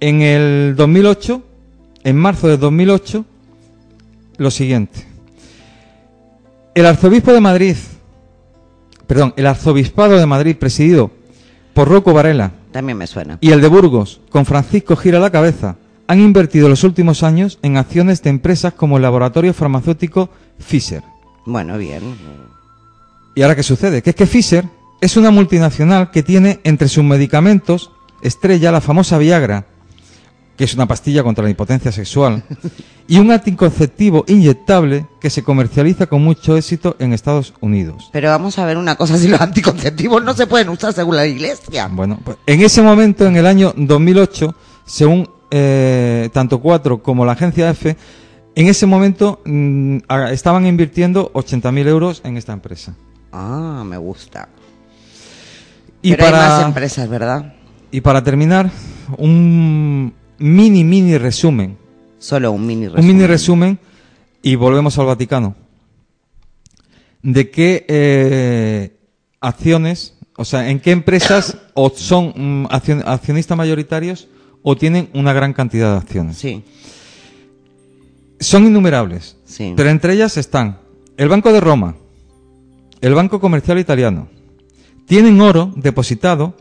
en 0.01 0.21
el 0.21 0.75
2008, 0.75 1.41
en 2.03 2.17
marzo 2.17 2.47
de 2.49 2.57
2008, 2.57 3.25
lo 4.37 4.51
siguiente. 4.51 5.05
El 6.75 6.85
arzobispo 6.85 7.31
de 7.31 7.39
Madrid, 7.39 7.75
perdón, 9.07 9.33
el 9.37 9.45
arzobispado 9.47 10.17
de 10.17 10.25
Madrid 10.25 10.55
presidido 10.57 11.11
por 11.73 11.87
Rocco 11.87 12.13
Varela 12.13 12.51
También 12.71 12.97
me 12.97 13.07
suena. 13.07 13.37
y 13.41 13.51
el 13.51 13.61
de 13.61 13.67
Burgos, 13.67 14.21
con 14.29 14.45
Francisco 14.45 14.95
Gira 14.95 15.19
la 15.19 15.29
cabeza, 15.29 15.75
han 16.13 16.19
invertido 16.19 16.69
los 16.69 16.83
últimos 16.83 17.23
años 17.23 17.57
en 17.63 17.75
acciones 17.75 18.21
de 18.21 18.29
empresas 18.29 18.73
como 18.73 18.97
el 18.97 19.01
laboratorio 19.01 19.51
farmacéutico 19.51 20.29
Pfizer. 20.59 21.01
Bueno, 21.43 21.75
bien. 21.79 22.03
¿Y 23.33 23.41
ahora 23.41 23.55
qué 23.55 23.63
sucede? 23.63 24.03
Que 24.03 24.11
es 24.11 24.15
que 24.15 24.27
Pfizer 24.27 24.65
es 25.01 25.17
una 25.17 25.31
multinacional 25.31 26.11
que 26.11 26.21
tiene 26.21 26.59
entre 26.63 26.87
sus 26.87 27.03
medicamentos 27.03 27.89
estrella 28.21 28.71
la 28.71 28.79
famosa 28.79 29.17
Viagra, 29.17 29.65
que 30.55 30.65
es 30.65 30.75
una 30.75 30.87
pastilla 30.87 31.23
contra 31.23 31.43
la 31.43 31.49
impotencia 31.49 31.91
sexual, 31.91 32.43
y 33.07 33.17
un 33.17 33.31
anticonceptivo 33.31 34.23
inyectable 34.27 35.07
que 35.19 35.31
se 35.31 35.41
comercializa 35.41 36.05
con 36.05 36.23
mucho 36.23 36.55
éxito 36.55 36.95
en 36.99 37.11
Estados 37.11 37.55
Unidos. 37.59 38.11
Pero 38.13 38.29
vamos 38.29 38.59
a 38.59 38.65
ver 38.67 38.77
una 38.77 38.95
cosa, 38.95 39.17
si 39.17 39.27
los 39.27 39.41
anticonceptivos 39.41 40.23
no 40.23 40.35
se 40.35 40.45
pueden 40.45 40.69
usar 40.69 40.93
según 40.93 41.15
la 41.15 41.25
iglesia. 41.25 41.89
Bueno, 41.91 42.19
pues 42.23 42.37
en 42.45 42.61
ese 42.61 42.83
momento, 42.83 43.25
en 43.25 43.35
el 43.35 43.47
año 43.47 43.73
2008, 43.75 44.55
según 44.85 45.27
eh, 45.55 46.29
tanto 46.33 46.59
Cuatro 46.59 47.03
como 47.03 47.25
la 47.25 47.33
agencia 47.33 47.69
F, 47.69 47.95
en 48.55 48.67
ese 48.67 48.87
momento 48.87 49.39
mm, 49.45 49.97
estaban 50.31 50.65
invirtiendo 50.65 51.31
80.000 51.33 51.87
euros 51.87 52.21
en 52.25 52.37
esta 52.37 52.53
empresa. 52.53 52.95
Ah, 53.31 53.83
me 53.85 53.97
gusta. 53.97 54.49
Y 56.01 56.11
Pero 56.11 56.25
hay 56.25 56.31
más 56.31 56.49
para, 56.49 56.65
empresas, 56.67 57.07
¿verdad? 57.07 57.53
y 57.91 58.01
para 58.01 58.23
terminar, 58.23 58.71
un 59.17 60.11
mini, 60.39 60.83
mini 60.83 61.17
resumen. 61.19 61.77
Solo 62.17 62.51
un 62.51 62.65
mini 62.65 62.87
resumen. 62.87 63.01
Un 63.01 63.07
mini 63.15 63.27
resumen 63.27 63.79
y 64.41 64.55
volvemos 64.55 64.97
al 64.97 65.05
Vaticano. 65.05 65.55
De 67.21 67.51
qué 67.51 67.85
eh, 67.87 68.97
acciones, 69.39 70.15
o 70.35 70.45
sea, 70.45 70.69
en 70.69 70.79
qué 70.79 70.91
empresas 70.91 71.57
o 71.75 71.91
son 71.91 72.33
mm, 72.35 72.65
accion- 72.71 73.03
accionistas 73.05 73.55
mayoritarios 73.57 74.27
o 74.63 74.75
tienen 74.75 75.09
una 75.13 75.33
gran 75.33 75.53
cantidad 75.53 75.91
de 75.91 75.97
acciones. 75.97 76.37
Sí, 76.37 76.63
Son 78.39 78.65
innumerables, 78.65 79.37
sí. 79.45 79.73
pero 79.75 79.89
entre 79.89 80.13
ellas 80.13 80.37
están 80.37 80.79
el 81.17 81.29
Banco 81.29 81.51
de 81.53 81.59
Roma, 81.59 81.95
el 83.01 83.13
Banco 83.13 83.39
Comercial 83.39 83.77
Italiano. 83.79 84.27
Tienen 85.05 85.39
oro 85.41 85.71
depositado 85.75 86.55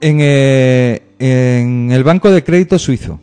en, 0.00 0.18
eh, 0.20 1.02
en 1.18 1.90
el 1.92 2.02
Banco 2.04 2.30
de 2.30 2.42
Crédito 2.44 2.78
Suizo, 2.78 3.20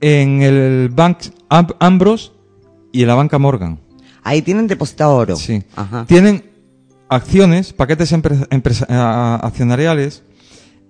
en 0.00 0.42
el 0.42 0.88
Bank 0.90 1.18
Am- 1.48 1.68
Ambros 1.78 2.32
y 2.92 3.02
en 3.02 3.08
la 3.08 3.14
banca 3.14 3.38
Morgan. 3.38 3.78
Ahí 4.22 4.42
tienen 4.42 4.66
depositado 4.66 5.14
oro. 5.14 5.36
Sí. 5.36 5.62
Ajá. 5.76 6.04
Tienen 6.06 6.44
acciones, 7.08 7.72
paquetes 7.72 8.12
accionariales 8.90 10.22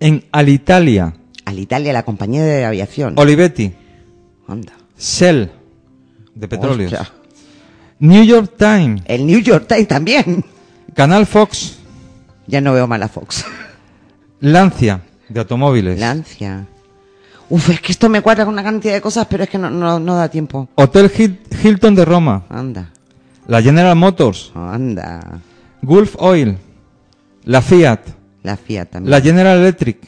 en 0.01 0.25
Alitalia, 0.33 1.15
Al 1.45 1.59
Italia, 1.59 1.93
la 1.93 2.03
compañía 2.05 2.43
de 2.45 2.65
aviación. 2.65 3.15
Olivetti, 3.17 3.73
Anda. 4.49 4.73
Shell, 4.99 5.51
de 6.35 6.49
petróleos. 6.49 6.93
New 8.01 8.25
York 8.25 8.55
Times, 8.57 9.03
El 9.07 9.27
New 9.27 9.41
York 9.41 9.67
Times 9.69 9.89
también. 9.89 10.45
Canal 10.95 11.27
Fox, 11.27 11.77
Ya 12.47 12.61
no 12.61 12.73
veo 12.73 12.87
mal 12.87 13.03
a 13.03 13.09
Fox. 13.09 13.45
Lancia, 14.41 15.03
de 15.29 15.41
automóviles, 15.41 15.99
Lancia. 16.01 16.67
Uf, 17.49 17.69
es 17.71 17.81
que 17.81 17.93
esto 17.93 18.09
me 18.09 18.23
cuadra 18.23 18.45
con 18.45 18.55
una 18.55 18.63
cantidad 18.63 18.95
de 18.95 19.01
cosas, 19.01 19.27
pero 19.29 19.43
es 19.45 19.51
que 19.51 19.59
no, 19.59 19.71
no, 19.71 19.99
no 20.01 20.15
da 20.17 20.29
tiempo. 20.29 20.69
Hotel 20.77 21.11
Hil- 21.11 21.39
Hilton 21.63 21.95
de 21.95 22.05
Roma, 22.05 22.45
Anda. 22.49 22.91
la 23.49 23.61
General 23.61 23.97
Motors, 23.97 24.53
Anda. 24.55 25.41
Gulf 25.83 26.15
Oil, 26.19 26.57
la 27.45 27.61
Fiat, 27.61 28.01
La 28.43 28.57
Fiat 28.57 28.87
también. 28.91 29.11
la 29.11 29.21
General 29.21 29.59
Electric, 29.59 29.99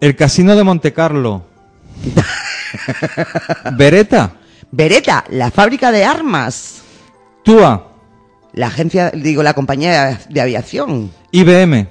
el 0.00 0.16
Casino 0.16 0.56
de 0.56 0.64
Monte 0.64 0.92
Carlo, 0.92 1.44
Beretta, 3.76 4.32
Beretta, 4.70 5.24
la 5.30 5.50
fábrica 5.50 5.90
de 5.92 6.04
armas. 6.04 6.82
TUA, 7.44 7.88
La 8.54 8.68
agencia, 8.68 9.10
digo, 9.10 9.42
la 9.42 9.54
compañía 9.54 10.06
de, 10.06 10.18
de 10.30 10.40
aviación. 10.40 11.10
IBM 11.32 11.88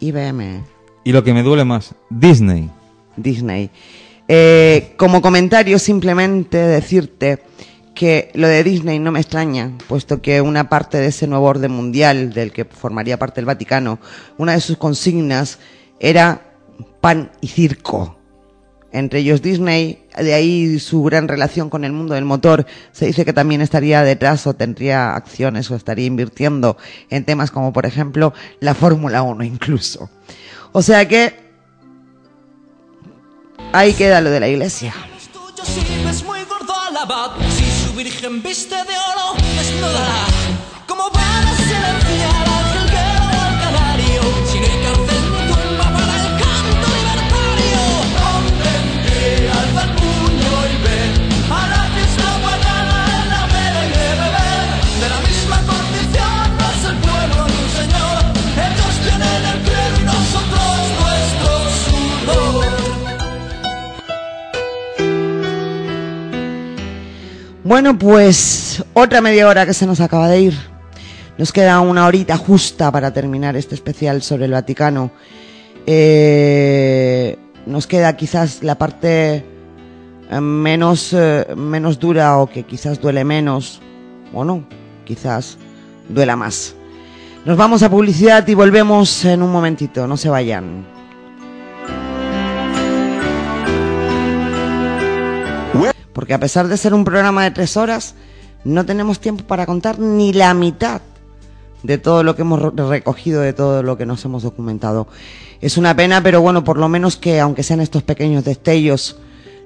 IBM. 0.00 0.62
y 1.04 1.12
lo 1.12 1.24
que 1.24 1.32
me 1.32 1.42
duele 1.42 1.64
más, 1.64 1.94
Disney. 2.10 2.68
Disney. 3.16 3.70
Eh, 4.28 4.94
como 4.96 5.20
comentario, 5.22 5.78
simplemente 5.78 6.56
decirte 6.58 7.42
que 7.94 8.30
lo 8.34 8.48
de 8.48 8.64
Disney 8.64 8.98
no 8.98 9.12
me 9.12 9.20
extraña, 9.20 9.72
puesto 9.88 10.20
que 10.20 10.40
una 10.40 10.68
parte 10.68 10.98
de 10.98 11.06
ese 11.06 11.26
nuevo 11.26 11.46
orden 11.46 11.70
mundial 11.70 12.32
del 12.32 12.52
que 12.52 12.64
formaría 12.64 13.18
parte 13.18 13.40
el 13.40 13.46
Vaticano, 13.46 13.98
una 14.36 14.52
de 14.52 14.60
sus 14.60 14.76
consignas 14.76 15.58
era 16.00 16.54
pan 17.00 17.30
y 17.40 17.48
circo. 17.48 18.18
Entre 18.92 19.20
ellos 19.20 19.42
Disney, 19.42 20.06
de 20.16 20.34
ahí 20.34 20.78
su 20.78 21.02
gran 21.02 21.26
relación 21.26 21.68
con 21.68 21.84
el 21.84 21.92
mundo 21.92 22.14
del 22.14 22.24
motor. 22.24 22.64
Se 22.92 23.06
dice 23.06 23.24
que 23.24 23.32
también 23.32 23.60
estaría 23.60 24.02
detrás 24.02 24.46
o 24.46 24.54
tendría 24.54 25.16
acciones 25.16 25.68
o 25.70 25.74
estaría 25.74 26.06
invirtiendo 26.06 26.76
en 27.10 27.24
temas 27.24 27.50
como, 27.50 27.72
por 27.72 27.86
ejemplo, 27.86 28.32
la 28.60 28.74
Fórmula 28.74 29.22
1 29.22 29.42
incluso. 29.42 30.10
O 30.72 30.80
sea 30.80 31.08
que 31.08 31.44
Ahí 33.74 33.92
queda 33.92 34.20
lo 34.20 34.30
de 34.30 34.38
la 34.38 34.46
iglesia. 34.46 34.94
Virgen 37.94 38.42
viste 38.42 38.74
de 38.74 38.96
oro 39.12 39.36
desnudará 39.56 40.43
Bueno, 67.64 67.98
pues 67.98 68.84
otra 68.92 69.22
media 69.22 69.48
hora 69.48 69.64
que 69.64 69.72
se 69.72 69.86
nos 69.86 69.98
acaba 70.00 70.28
de 70.28 70.38
ir. 70.38 70.54
Nos 71.38 71.50
queda 71.50 71.80
una 71.80 72.06
horita 72.06 72.36
justa 72.36 72.92
para 72.92 73.10
terminar 73.14 73.56
este 73.56 73.74
especial 73.74 74.20
sobre 74.20 74.44
el 74.44 74.52
Vaticano. 74.52 75.10
Eh, 75.86 77.38
nos 77.64 77.86
queda 77.86 78.14
quizás 78.16 78.62
la 78.62 78.74
parte 78.76 79.46
eh, 80.30 80.40
menos, 80.42 81.14
eh, 81.14 81.46
menos 81.56 81.98
dura 81.98 82.36
o 82.36 82.50
que 82.50 82.64
quizás 82.64 83.00
duele 83.00 83.24
menos, 83.24 83.80
o 84.34 84.44
no, 84.44 84.68
quizás 85.06 85.56
duela 86.10 86.36
más. 86.36 86.74
Nos 87.46 87.56
vamos 87.56 87.82
a 87.82 87.90
publicidad 87.90 88.46
y 88.46 88.52
volvemos 88.52 89.24
en 89.24 89.42
un 89.42 89.50
momentito, 89.50 90.06
no 90.06 90.18
se 90.18 90.28
vayan. 90.28 90.93
Porque 96.14 96.32
a 96.32 96.40
pesar 96.40 96.68
de 96.68 96.76
ser 96.78 96.94
un 96.94 97.04
programa 97.04 97.44
de 97.44 97.50
tres 97.50 97.76
horas, 97.76 98.14
no 98.64 98.86
tenemos 98.86 99.20
tiempo 99.20 99.44
para 99.44 99.66
contar 99.66 99.98
ni 99.98 100.32
la 100.32 100.54
mitad 100.54 101.02
de 101.82 101.98
todo 101.98 102.22
lo 102.22 102.34
que 102.34 102.40
hemos 102.42 102.62
re- 102.62 102.70
recogido, 102.88 103.42
de 103.42 103.52
todo 103.52 103.82
lo 103.82 103.98
que 103.98 104.06
nos 104.06 104.24
hemos 104.24 104.42
documentado. 104.42 105.06
Es 105.60 105.76
una 105.76 105.94
pena, 105.94 106.22
pero 106.22 106.40
bueno, 106.40 106.64
por 106.64 106.78
lo 106.78 106.88
menos 106.88 107.16
que 107.16 107.40
aunque 107.40 107.62
sean 107.62 107.80
estos 107.82 108.02
pequeños 108.02 108.44
destellos 108.44 109.18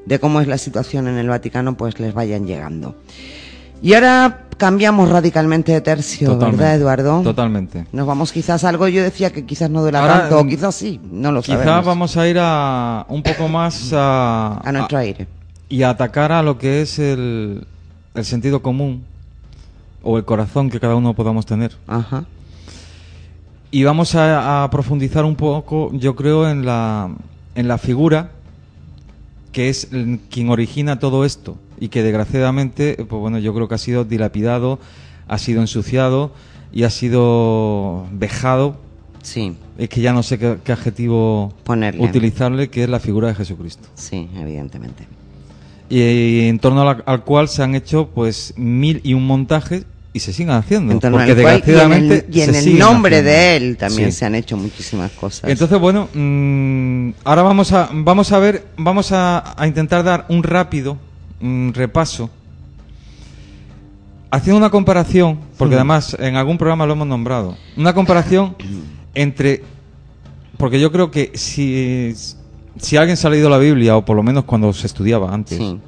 de 0.07 0.19
cómo 0.19 0.41
es 0.41 0.49
la 0.49 0.59
situación 0.59 1.07
en 1.07 1.17
el 1.19 1.29
Vaticano, 1.29 1.77
pues 1.77 2.01
les 2.01 2.13
vayan 2.15 2.47
llegando. 2.47 2.97
Y 3.81 3.95
ahora 3.95 4.47
cambiamos 4.57 5.09
radicalmente 5.11 5.71
de 5.71 5.81
tercio, 5.81 6.31
Totalmente. 6.31 6.57
¿verdad, 6.65 6.77
Eduardo? 6.77 7.21
Totalmente. 7.23 7.87
Nos 7.93 8.07
vamos 8.09 8.33
quizás 8.33 8.65
a 8.65 8.71
algo, 8.71 8.89
yo 8.89 9.03
decía 9.05 9.31
que 9.33 9.47
quizás 9.47 9.71
no 9.71 9.83
duela 9.83 10.01
Ahora, 10.01 10.21
tanto, 10.23 10.41
o 10.41 10.45
mm, 10.45 10.49
quizás 10.49 10.75
sí, 10.75 11.01
no 11.13 11.31
lo 11.31 11.43
sabemos. 11.43 11.85
vamos 11.85 12.17
a 12.17 12.27
ir 12.27 12.39
a 12.41 13.07
un 13.09 13.23
poco 13.23 13.47
más 13.47 13.93
a, 13.93 14.59
a 14.65 14.73
nuestro 14.73 14.99
a- 14.99 15.03
aire. 15.03 15.29
Y 15.69 15.83
a 15.83 15.91
atacar 15.91 16.33
a 16.33 16.43
lo 16.43 16.59
que 16.59 16.81
es 16.83 16.99
el, 16.99 17.67
el 18.15 18.25
sentido 18.25 18.63
común 18.63 19.03
o 20.03 20.17
el 20.19 20.25
corazón 20.25 20.71
que 20.71 20.81
cada 20.81 20.95
uno 20.95 21.15
podamos 21.15 21.45
tener. 21.47 21.77
Ajá. 21.87 22.25
Y 23.71 23.85
vamos 23.85 24.15
a, 24.15 24.65
a 24.65 24.71
profundizar 24.71 25.25
un 25.25 25.37
poco, 25.37 25.91
yo 25.93 26.17
creo, 26.17 26.49
en 26.49 26.65
la, 26.65 27.11
en 27.55 27.69
la 27.69 27.77
figura 27.79 28.31
que 29.53 29.69
es 29.69 29.93
el- 29.93 30.21
quien 30.31 30.49
origina 30.51 30.99
todo 30.99 31.25
esto 31.25 31.57
y 31.81 31.89
que 31.89 32.03
desgraciadamente, 32.03 32.95
pues 33.09 33.21
bueno, 33.21 33.39
yo 33.39 33.53
creo 33.55 33.69
que 33.69 33.75
ha 33.75 33.79
sido 33.79 34.05
dilapidado, 34.05 34.79
ha 35.27 35.39
sido 35.39 35.61
ensuciado 35.61 36.33
y 36.73 36.85
ha 36.85 36.91
sido 36.91 38.07
vejado. 38.13 38.77
Sí, 39.23 39.55
Es 39.77 39.89
que 39.91 40.01
ya 40.01 40.13
no 40.15 40.23
sé 40.23 40.39
qué, 40.39 40.59
qué 40.65 40.73
adjetivo 40.73 41.53
Ponerle. 41.65 42.03
utilizarle, 42.05 42.69
que 42.71 42.85
es 42.85 42.89
la 42.89 43.01
figura 43.01 43.29
de 43.29 43.35
Jesucristo. 43.35 43.89
sí, 43.95 44.29
evidentemente. 44.37 45.07
Y, 45.91 46.49
en 46.49 46.59
torno 46.59 46.85
la- 46.85 47.03
al 47.07 47.25
cual 47.25 47.49
se 47.49 47.63
han 47.63 47.75
hecho 47.75 48.11
pues 48.15 48.53
mil 48.57 49.01
y 49.05 49.15
un 49.15 49.27
montajes 49.27 49.85
y 50.13 50.21
se 50.21 50.33
siguen 50.33 50.51
haciendo. 50.55 50.93
En 50.93 51.01
torno 51.01 51.17
porque 51.19 51.33
al 51.33 51.37
cual- 51.41 51.53
y 51.55 51.57
en 51.57 51.67
desgraciadamente 51.67 52.27
el, 52.29 52.37
y 52.37 52.41
en 52.43 52.55
se 52.55 52.59
el 52.73 52.79
nombre 52.79 53.17
haciendo. 53.19 53.31
de 53.31 53.57
él 53.57 53.77
también 53.77 54.13
Sí. 54.13 54.19
se 54.19 54.25
han 54.27 54.35
hecho 54.35 54.57
muchísimas 54.57 55.11
cosas. 55.13 55.49
Entonces, 55.51 55.79
bueno, 55.79 56.09
mm, 56.13 57.11
ahora 57.25 57.43
vamos 57.43 57.73
a, 57.73 57.89
vamos 57.93 58.33
a 58.33 58.39
ver, 58.39 58.67
vamos 58.77 59.13
a, 59.13 59.55
a 59.61 59.67
intentar 59.67 60.03
dar 60.05 60.27
un 60.29 60.43
rápido 60.43 60.99
mm, 61.41 61.71
repaso. 61.73 62.31
Haciendo 64.31 64.59
una 64.59 64.69
comparación, 64.71 65.39
porque 65.57 65.75
además 65.75 66.15
en 66.21 66.37
algún 66.37 66.59
programa 66.59 66.85
lo 66.85 66.93
hemos 66.93 67.07
nombrado, 67.07 67.57
una 67.79 67.95
comparación 67.95 68.57
entre, 69.15 69.63
porque 70.59 70.79
yo 70.81 70.93
creo 70.93 71.11
que 71.11 71.33
si, 71.35 72.13
si 72.81 72.97
alguien 72.97 73.17
se 73.17 73.27
ha 73.27 73.31
leído 73.31 73.49
la 73.51 73.59
Biblia, 73.59 73.97
o 73.97 74.05
por 74.05 74.17
lo 74.17 74.23
menos 74.23 74.45
cuando 74.45 74.73
se 74.73 74.87
estudiaba 74.87 75.33
antes, 75.33 75.59
sí, 75.59 75.79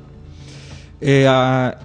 eh, 1.00 1.26
ah, 1.28 1.76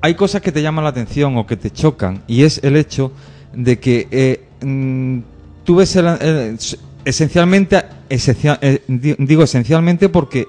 hay 0.00 0.14
cosas 0.14 0.42
que 0.42 0.52
te 0.52 0.60
llaman 0.62 0.84
la 0.84 0.90
atención 0.90 1.36
o 1.38 1.46
que 1.46 1.56
te 1.56 1.70
chocan 1.70 2.22
y 2.26 2.42
es 2.42 2.60
el 2.62 2.76
hecho 2.76 3.12
de 3.52 3.78
que 3.78 4.08
eh, 4.10 4.44
mm, 4.64 5.18
tú 5.64 5.76
ves 5.76 5.94
el- 5.96 6.58
esencialmente, 7.04 7.82
esencia- 8.08 8.58
eh, 8.60 8.82
di- 8.88 9.16
digo 9.18 9.42
esencialmente 9.42 10.08
porque 10.08 10.46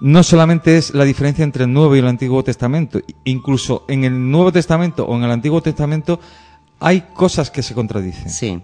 no 0.00 0.22
solamente 0.22 0.76
es 0.76 0.94
la 0.94 1.04
diferencia 1.04 1.42
entre 1.44 1.64
el 1.64 1.72
Nuevo 1.72 1.96
y 1.96 2.00
el 2.00 2.06
Antiguo 2.06 2.42
Testamento, 2.44 3.00
incluso 3.24 3.84
en 3.88 4.04
el 4.04 4.30
Nuevo 4.30 4.52
Testamento 4.52 5.04
o 5.06 5.16
en 5.16 5.24
el 5.24 5.30
Antiguo 5.30 5.62
Testamento 5.62 6.20
hay 6.80 7.04
cosas 7.14 7.50
que 7.50 7.62
se 7.62 7.74
contradicen. 7.74 8.28
sí, 8.28 8.60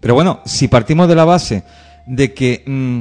Pero 0.00 0.14
bueno, 0.14 0.40
si 0.46 0.68
partimos 0.68 1.08
de 1.08 1.14
la 1.14 1.24
base 1.24 1.62
de 2.06 2.32
que 2.32 2.62
mm, 2.66 3.00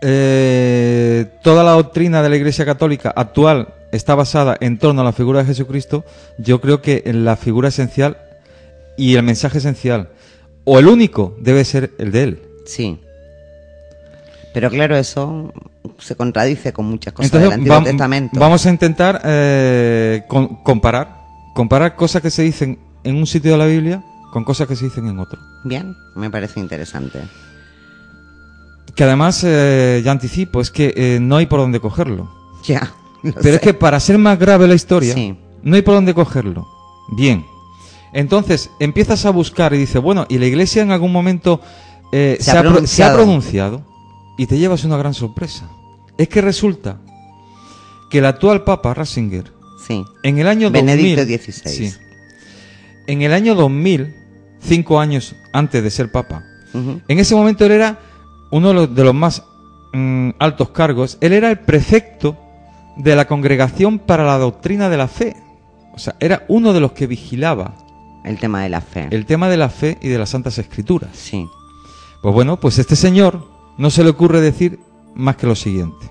eh, 0.00 1.26
toda 1.42 1.64
la 1.64 1.72
doctrina 1.72 2.22
de 2.22 2.28
la 2.28 2.36
Iglesia 2.36 2.64
Católica 2.64 3.12
actual 3.14 3.68
está 3.92 4.14
basada 4.14 4.56
en 4.60 4.78
torno 4.78 5.00
a 5.00 5.04
la 5.04 5.12
figura 5.12 5.40
de 5.40 5.46
Jesucristo, 5.46 6.04
yo 6.38 6.60
creo 6.60 6.82
que 6.82 7.02
la 7.12 7.36
figura 7.36 7.68
esencial 7.68 8.18
y 8.96 9.14
el 9.16 9.22
mensaje 9.22 9.58
esencial, 9.58 10.10
o 10.64 10.78
el 10.78 10.86
único, 10.88 11.34
debe 11.40 11.64
ser 11.64 11.92
el 11.98 12.12
de 12.12 12.22
él. 12.22 12.42
sí. 12.66 13.00
Pero 14.54 14.70
claro, 14.70 14.96
eso 14.96 15.52
se 15.98 16.16
contradice 16.16 16.72
con 16.72 16.86
muchas 16.86 17.12
cosas 17.12 17.26
Entonces, 17.32 17.50
del 17.50 17.58
Antiguo 17.60 17.82
Testamento. 17.84 18.40
vamos 18.40 18.64
a 18.66 18.70
intentar 18.70 19.20
eh, 19.24 20.22
con- 20.26 20.62
comparar, 20.64 21.16
comparar 21.54 21.94
cosas 21.94 22.22
que 22.22 22.30
se 22.30 22.42
dicen 22.42 22.78
en 23.04 23.16
un 23.16 23.26
sitio 23.26 23.52
de 23.52 23.58
la 23.58 23.66
Biblia 23.66 24.02
con 24.32 24.44
cosas 24.44 24.66
que 24.66 24.74
se 24.74 24.86
dicen 24.86 25.06
en 25.06 25.18
otro. 25.18 25.38
Bien, 25.64 25.94
me 26.16 26.30
parece 26.30 26.58
interesante. 26.60 27.20
Que 28.98 29.04
además, 29.04 29.44
eh, 29.46 30.02
ya 30.04 30.10
anticipo, 30.10 30.60
es 30.60 30.72
que 30.72 30.92
eh, 30.96 31.18
no 31.22 31.36
hay 31.36 31.46
por 31.46 31.60
dónde 31.60 31.78
cogerlo. 31.78 32.28
Ya. 32.64 32.92
lo 33.22 33.32
Pero 33.32 33.54
es 33.54 33.60
que 33.60 33.72
para 33.72 34.00
ser 34.00 34.18
más 34.18 34.36
grave 34.40 34.66
la 34.66 34.74
historia, 34.74 35.14
Sí. 35.14 35.38
no 35.62 35.76
hay 35.76 35.82
por 35.82 35.94
dónde 35.94 36.14
cogerlo. 36.14 36.66
Bien. 37.16 37.46
Entonces 38.12 38.70
empiezas 38.80 39.24
a 39.24 39.30
buscar 39.30 39.72
y 39.72 39.78
dices, 39.78 40.02
bueno, 40.02 40.26
¿y 40.28 40.38
la 40.38 40.46
iglesia 40.46 40.82
en 40.82 40.90
algún 40.90 41.12
momento 41.12 41.60
eh, 42.10 42.38
Se 42.40 42.50
ha 42.50 42.60
pro- 42.62 42.84
se 42.88 43.04
ha 43.04 43.12
pronunciado. 43.14 43.84
Y 44.36 44.46
te 44.46 44.58
llevas 44.58 44.82
una 44.82 44.96
gran 44.96 45.14
sorpresa. 45.14 45.68
Es 46.16 46.28
que 46.28 46.40
resulta 46.40 46.98
que 48.10 48.18
el 48.18 48.26
actual 48.26 48.64
Papa 48.64 48.94
Ratzinger, 48.94 49.52
Sí, 49.86 50.02
en 50.24 50.38
el 50.38 50.48
año 50.48 50.70
Benedicto 50.72 51.20
2000, 51.20 51.38
XVI. 51.52 51.70
sí, 51.70 51.94
en 53.06 53.22
el 53.22 53.32
año 53.32 53.54
2000, 53.54 54.12
cinco 54.60 54.98
años 54.98 55.36
antes 55.52 55.84
de 55.84 55.90
ser 55.90 56.10
Papa, 56.10 56.42
en 56.74 57.18
ese 57.18 57.34
momento 57.36 57.64
él 57.64 57.72
era 57.72 57.98
uno 58.50 58.86
de 58.86 59.04
los, 59.04 59.14
más 59.14 59.44
mm, 59.92 60.30
altos 60.38 60.70
cargos. 60.70 61.18
Él 61.20 61.32
era 61.32 61.50
el 61.50 61.60
prefecto 61.60 62.36
de 62.96 63.14
la 63.14 63.26
Congregación 63.26 63.98
para 63.98 64.24
la 64.24 64.38
Doctrina 64.38 64.88
de 64.88 64.96
la 64.96 65.08
Fe. 65.08 65.36
O 65.94 65.98
sea, 65.98 66.16
era 66.20 66.44
uno 66.48 66.72
de 66.72 66.80
los 66.80 66.92
que 66.92 67.06
vigilaba 67.06 67.74
el 68.24 68.38
tema 68.38 68.62
de 68.62 68.68
la 68.68 68.80
fe. 68.80 69.08
el 69.10 69.26
tema 69.26 69.48
de 69.48 69.56
la 69.56 69.68
fe 69.68 69.98
y 70.00 70.08
de 70.08 70.18
las 70.18 70.30
Santas 70.30 70.58
Escrituras. 70.58 71.10
Sí, 71.14 71.48
Pues 72.22 72.34
bueno, 72.34 72.58
pues 72.60 72.78
este 72.78 72.96
señor 72.96 73.46
no 73.78 73.90
se 73.90 74.04
le 74.04 74.10
ocurre 74.10 74.40
decir 74.40 74.78
más 75.14 75.36
que 75.36 75.46
lo 75.46 75.54
siguiente. 75.54 76.10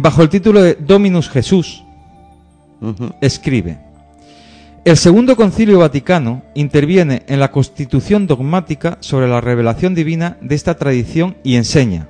Bajo 0.00 0.22
el 0.22 0.28
título 0.28 0.62
de 0.62 0.74
Dominus 0.74 1.28
Jesús, 1.28 1.84
escribe, 3.20 3.78
el 4.84 4.96
Segundo 4.96 5.36
Concilio 5.36 5.78
Vaticano 5.78 6.42
interviene 6.54 7.22
en 7.28 7.38
la 7.38 7.52
constitución 7.52 8.26
dogmática 8.26 8.98
sobre 9.00 9.28
la 9.28 9.40
revelación 9.40 9.94
divina 9.94 10.38
de 10.40 10.56
esta 10.56 10.76
tradición 10.76 11.36
y 11.44 11.54
enseña, 11.54 12.08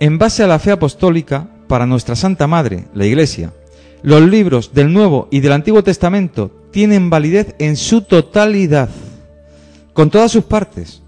en 0.00 0.16
base 0.16 0.42
a 0.42 0.46
la 0.46 0.58
fe 0.58 0.70
apostólica 0.70 1.48
para 1.68 1.84
nuestra 1.84 2.16
Santa 2.16 2.46
Madre, 2.46 2.86
la 2.94 3.04
Iglesia, 3.04 3.52
los 4.02 4.22
libros 4.22 4.72
del 4.72 4.90
Nuevo 4.90 5.28
y 5.30 5.40
del 5.40 5.52
Antiguo 5.52 5.84
Testamento 5.84 6.50
tienen 6.70 7.10
validez 7.10 7.54
en 7.58 7.76
su 7.76 8.00
totalidad, 8.00 8.88
con 9.92 10.08
todas 10.08 10.32
sus 10.32 10.44
partes, 10.44 11.02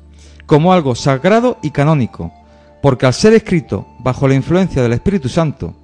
como 0.45 0.75
algo 0.75 0.95
sagrado 0.95 1.59
y 1.63 1.71
canónico, 1.71 2.31
porque 2.83 3.07
al 3.07 3.15
ser 3.15 3.33
escrito 3.33 3.87
bajo 4.01 4.29
la 4.29 4.35
influencia 4.35 4.83
del 4.83 4.93
Espíritu 4.93 5.31
Santo, 5.31 5.75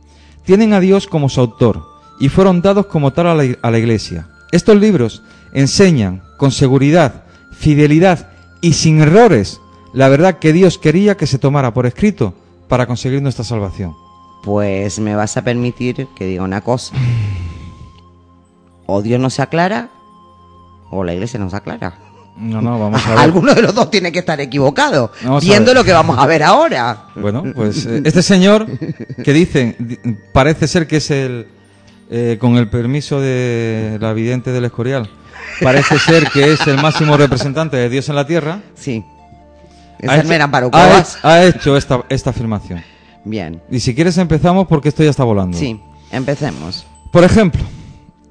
tienen 0.45 0.75
a 0.75 0.81
Dios 0.81 1.07
como 1.07 1.31
su 1.31 1.41
autor 1.41 1.83
y 2.21 2.29
fueron 2.29 2.61
dados 2.61 2.85
como 2.87 3.15
tal 3.15 3.29
a 3.29 3.35
la, 3.35 3.57
a 3.63 3.71
la 3.71 3.79
Iglesia. 3.79 4.29
Estos 4.55 4.77
libros 4.79 5.23
enseñan 5.53 6.23
con 6.39 6.51
seguridad, 6.53 7.25
fidelidad 7.59 8.29
y 8.63 8.73
sin 8.75 9.01
errores 9.01 9.61
la 9.93 10.09
verdad 10.09 10.39
que 10.39 10.53
Dios 10.53 10.79
quería 10.79 11.17
que 11.17 11.27
se 11.27 11.39
tomara 11.39 11.75
por 11.75 11.87
escrito 11.87 12.35
para 12.69 12.87
conseguir 12.87 13.21
nuestra 13.23 13.45
salvación. 13.45 13.93
pues 14.45 14.99
me 14.99 15.15
vas 15.17 15.37
a 15.37 15.43
permitir 15.43 16.07
que 16.17 16.27
diga 16.27 16.43
una 16.45 16.61
cosa. 16.61 16.95
O 18.87 19.03
Dios 19.03 19.21
nos 19.21 19.41
aclara, 19.41 19.89
o 20.91 21.05
la 21.05 21.15
iglesia 21.15 21.39
nos 21.41 21.55
aclara. 21.55 21.99
No, 22.37 22.61
no, 22.61 22.79
vamos 22.79 23.05
a 23.07 23.11
ver. 23.15 23.19
Alguno 23.19 23.55
de 23.55 23.63
los 23.63 23.75
dos 23.75 23.91
tiene 23.91 24.13
que 24.13 24.19
estar 24.19 24.41
equivocado, 24.41 25.11
Vamos 25.23 25.45
viendo 25.45 25.73
lo 25.73 25.85
que 25.85 25.93
vamos 25.93 26.19
a 26.19 26.27
ver 26.27 26.43
ahora. 26.43 27.07
Bueno, 27.17 27.45
pues 27.55 27.87
eh, 27.87 28.03
este 28.05 28.23
señor 28.23 28.67
que 29.25 29.33
dice, 29.33 29.77
di- 29.79 29.99
parece 30.33 30.67
ser 30.69 30.87
que 30.87 30.97
es 30.99 31.11
el, 31.11 31.47
eh, 32.11 32.37
con 32.41 32.57
el 32.57 32.69
permiso 32.69 33.21
de 33.21 33.99
la 34.01 34.13
vidente 34.13 34.53
del 34.53 34.65
Escorial, 34.65 35.09
parece 35.63 35.99
ser 35.99 36.29
que 36.31 36.53
es 36.53 36.67
el 36.67 36.77
máximo 36.81 37.17
representante 37.17 37.77
de 37.77 37.89
Dios 37.89 38.09
en 38.09 38.15
la 38.17 38.27
tierra. 38.27 38.61
Sí. 38.75 39.05
ha 40.07 40.17
hecho- 40.19 40.71
ha, 40.73 41.05
ha 41.23 41.45
hecho 41.45 41.77
esta, 41.77 42.05
esta 42.09 42.31
afirmación. 42.31 42.83
Bien. 43.25 43.63
Y 43.71 43.81
si 43.81 43.95
quieres 43.95 44.19
empezamos 44.19 44.67
porque 44.67 44.91
esto 44.91 45.03
ya 45.03 45.11
está 45.11 45.25
volando. 45.25 45.57
Sí, 45.57 45.81
empecemos. 46.11 46.87
Por 47.11 47.25
ejemplo, 47.25 47.63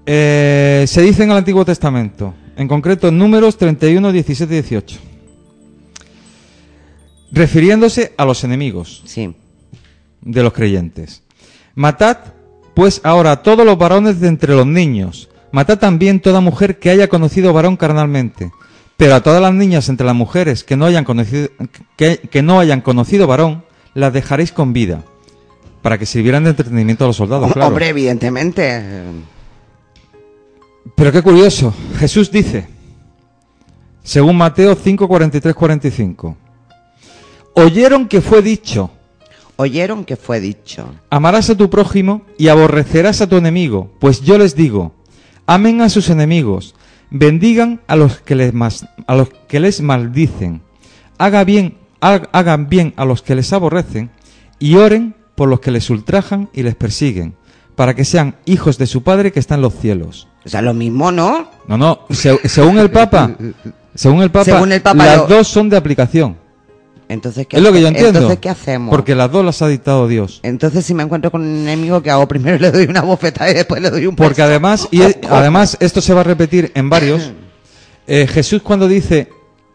eh, 0.05 0.85
se 0.87 1.01
dice 1.01 1.23
en 1.23 1.31
el 1.31 1.37
Antiguo 1.37 1.65
Testamento, 1.65 2.33
en 2.55 2.67
concreto 2.67 3.07
en 3.07 3.17
números 3.17 3.57
31, 3.57 4.11
17 4.11 4.53
y 4.53 4.55
18, 4.61 4.99
refiriéndose 7.31 8.13
a 8.17 8.25
los 8.25 8.43
enemigos 8.43 9.01
Sí. 9.05 9.35
de 10.21 10.43
los 10.43 10.53
creyentes. 10.53 11.23
Matad, 11.75 12.17
pues 12.73 13.01
ahora 13.03 13.31
a 13.31 13.43
todos 13.43 13.65
los 13.65 13.77
varones 13.77 14.19
de 14.19 14.27
entre 14.27 14.55
los 14.55 14.65
niños, 14.65 15.29
Matad 15.53 15.77
también 15.77 16.19
toda 16.19 16.41
mujer 16.41 16.79
que 16.79 16.89
haya 16.89 17.07
conocido 17.07 17.53
varón 17.53 17.77
carnalmente. 17.77 18.51
Pero 18.97 19.13
a 19.13 19.21
todas 19.21 19.39
las 19.39 19.53
niñas 19.53 19.87
entre 19.87 20.05
las 20.05 20.15
mujeres 20.15 20.63
que 20.63 20.75
no 20.75 20.85
hayan 20.85 21.03
conocido, 21.03 21.49
que, 21.95 22.17
que 22.17 22.41
no 22.41 22.59
hayan 22.59 22.81
conocido 22.81 23.27
varón, 23.27 23.63
las 23.93 24.11
dejaréis 24.13 24.51
con 24.51 24.73
vida. 24.73 25.03
Para 25.83 25.99
que 25.99 26.07
sirvieran 26.07 26.43
de 26.43 26.51
entretenimiento 26.51 27.03
a 27.03 27.07
los 27.07 27.17
soldados, 27.17 27.53
claro. 27.53 27.67
Hombre, 27.67 27.89
evidentemente. 27.89 29.03
Pero 30.95 31.11
qué 31.11 31.21
curioso. 31.21 31.71
Jesús 31.99 32.31
dice, 32.31 32.67
según 34.03 34.37
Mateo 34.37 34.75
5, 34.75 35.07
43, 35.07 35.53
45. 35.53 36.37
Oyeron 37.53 38.07
que 38.07 38.21
fue 38.21 38.41
dicho, 38.41 38.89
Oyeron 39.55 40.03
que 40.05 40.15
fue 40.15 40.39
dicho. 40.39 40.89
amarás 41.09 41.49
a 41.49 41.55
tu 41.55 41.69
prójimo 41.69 42.23
y 42.37 42.47
aborrecerás 42.47 43.21
a 43.21 43.27
tu 43.27 43.37
enemigo. 43.37 43.91
Pues 43.99 44.21
yo 44.21 44.37
les 44.37 44.55
digo, 44.55 44.93
amen 45.45 45.81
a 45.81 45.89
sus 45.89 46.09
enemigos, 46.09 46.75
bendigan 47.11 47.81
a 47.87 47.95
los 47.95 48.19
que 48.19 48.35
les, 48.35 48.53
mas- 48.53 48.85
a 49.05 49.15
los 49.15 49.29
que 49.47 49.59
les 49.59 49.81
maldicen, 49.81 50.61
haga 51.19 51.43
bien, 51.43 51.77
ha- 52.01 52.23
hagan 52.31 52.67
bien 52.69 52.93
a 52.97 53.05
los 53.05 53.21
que 53.21 53.35
les 53.35 53.53
aborrecen 53.53 54.09
y 54.59 54.75
oren 54.75 55.15
por 55.35 55.49
los 55.49 55.59
que 55.59 55.71
les 55.71 55.89
ultrajan 55.89 56.49
y 56.53 56.63
les 56.63 56.75
persiguen, 56.75 57.35
para 57.75 57.95
que 57.95 58.05
sean 58.05 58.35
hijos 58.45 58.77
de 58.77 58.87
su 58.87 59.03
Padre 59.03 59.31
que 59.31 59.39
está 59.39 59.55
en 59.55 59.61
los 59.61 59.75
cielos. 59.75 60.27
O 60.45 60.49
sea, 60.49 60.61
lo 60.61 60.73
mismo, 60.73 61.11
¿no? 61.11 61.47
No, 61.67 61.77
no, 61.77 61.99
se- 62.09 62.47
según 62.49 62.79
el 62.79 62.89
Papa, 62.91 63.35
según 63.95 64.23
el 64.23 64.31
Papa, 64.31 64.45
Según 64.45 64.71
el 64.71 64.81
Papa, 64.81 65.05
las 65.05 65.17
lo- 65.19 65.27
dos 65.27 65.47
son 65.47 65.69
de 65.69 65.77
aplicación. 65.77 66.37
Entonces, 67.09 67.45
¿qué 67.47 67.57
Es 67.57 67.63
lo 67.63 67.71
que 67.73 67.81
yo 67.81 67.87
entiendo. 67.87 68.19
Entonces, 68.19 68.39
¿qué 68.39 68.49
hacemos? 68.49 68.89
Porque 68.89 69.13
las 69.15 69.31
dos 69.31 69.43
las 69.45 69.61
ha 69.61 69.67
dictado 69.67 70.07
Dios. 70.07 70.39
Entonces, 70.43 70.85
si 70.85 70.93
me 70.93 71.03
encuentro 71.03 71.29
con 71.31 71.41
un 71.41 71.47
enemigo, 71.67 72.01
¿qué 72.01 72.09
hago? 72.11 72.27
Primero 72.27 72.57
le 72.59 72.71
doy 72.71 72.85
una 72.85 73.01
bofetada 73.01 73.51
y 73.51 73.53
después 73.53 73.81
le 73.81 73.89
doy 73.89 74.05
un 74.07 74.15
Porque 74.15 74.41
además, 74.41 74.87
y 74.91 75.01
además 75.29 75.77
esto 75.79 76.01
se 76.01 76.13
va 76.13 76.21
a 76.21 76.23
repetir 76.23 76.71
en 76.75 76.89
varios. 76.89 77.31
eh, 78.07 78.27
Jesús 78.27 78.61
cuando 78.61 78.87
dice, 78.87 79.29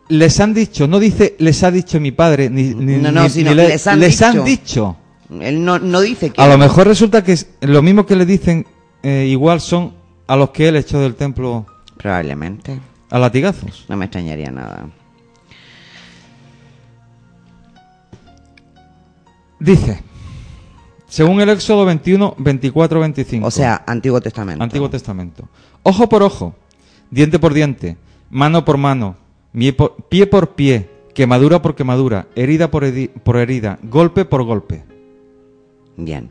les 0.08 0.40
han 0.40 0.54
dicho, 0.54 0.88
no 0.88 0.98
dice, 0.98 1.36
les 1.38 1.62
ha 1.62 1.70
dicho 1.70 2.00
mi 2.00 2.12
padre, 2.12 2.48
ni, 2.50 2.74
ni- 2.74 2.96
No, 2.96 3.12
no, 3.12 3.22
ni- 3.24 3.30
sino 3.30 3.50
ni 3.50 3.56
le- 3.56 3.68
les 3.68 3.86
han 3.86 4.00
dicho. 4.00 4.42
dicho. 4.44 4.96
Él 5.40 5.62
no, 5.62 5.78
no 5.78 6.00
dice 6.00 6.30
que... 6.30 6.40
A 6.40 6.48
lo 6.48 6.56
mejor 6.56 6.86
resulta 6.88 7.22
que 7.22 7.32
es- 7.32 7.48
lo 7.60 7.82
mismo 7.82 8.06
que 8.06 8.16
le 8.16 8.24
dicen, 8.24 8.66
eh, 9.02 9.26
igual 9.28 9.60
son 9.60 9.92
a 10.26 10.36
los 10.36 10.50
que 10.50 10.68
él 10.68 10.76
echó 10.76 10.98
del 11.00 11.14
templo 11.14 11.66
Probablemente. 11.98 12.80
a 13.10 13.18
latigazos. 13.18 13.84
No 13.88 13.96
me 13.98 14.06
extrañaría 14.06 14.50
nada. 14.50 14.88
Dice, 19.60 20.02
según 21.08 21.40
el 21.40 21.48
Éxodo 21.48 21.84
21, 21.84 22.34
24, 22.38 23.00
25. 23.00 23.46
O 23.46 23.50
sea, 23.50 23.82
Antiguo 23.86 24.20
Testamento. 24.20 24.62
Antiguo 24.62 24.88
Testamento. 24.90 25.48
Ojo 25.82 26.08
por 26.08 26.22
ojo, 26.22 26.54
diente 27.10 27.38
por 27.38 27.54
diente, 27.54 27.96
mano 28.30 28.64
por 28.64 28.76
mano, 28.76 29.16
pie 30.08 30.26
por 30.26 30.54
pie, 30.54 30.88
quemadura 31.14 31.60
por 31.62 31.74
quemadura, 31.74 32.28
herida 32.36 32.70
por, 32.70 32.84
heri- 32.84 33.08
por 33.10 33.36
herida, 33.36 33.78
golpe 33.82 34.24
por 34.24 34.44
golpe. 34.44 34.84
Bien. 35.96 36.30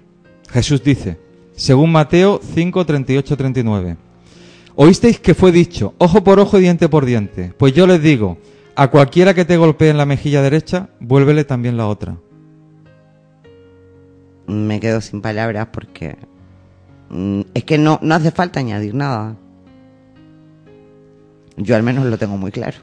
Jesús 0.49 0.81
dice, 0.83 1.19
según 1.55 1.91
Mateo 1.91 2.39
5, 2.53 2.85
38, 2.85 3.35
39. 3.37 3.97
Oísteis 4.75 5.19
que 5.19 5.33
fue 5.33 5.51
dicho, 5.51 5.95
ojo 5.97 6.23
por 6.23 6.39
ojo 6.39 6.57
y 6.59 6.61
diente 6.61 6.87
por 6.87 7.03
diente. 7.03 7.51
Pues 7.57 7.73
yo 7.73 7.87
les 7.87 8.01
digo, 8.01 8.37
a 8.75 8.89
cualquiera 8.89 9.33
que 9.33 9.43
te 9.43 9.57
golpee 9.57 9.89
en 9.89 9.97
la 9.97 10.05
mejilla 10.05 10.41
derecha, 10.43 10.89
vuélvele 10.99 11.43
también 11.43 11.75
la 11.77 11.87
otra. 11.87 12.15
Me 14.47 14.79
quedo 14.79 15.01
sin 15.01 15.21
palabras 15.21 15.67
porque... 15.71 16.17
mm, 17.09 17.41
Es 17.53 17.63
que 17.63 17.77
no, 17.77 17.99
no 18.01 18.15
hace 18.15 18.31
falta 18.31 18.59
añadir 18.59 18.95
nada. 18.95 19.35
Yo 21.57 21.75
al 21.75 21.83
menos 21.83 22.05
lo 22.05 22.17
tengo 22.17 22.37
muy 22.37 22.51
claro. 22.51 22.77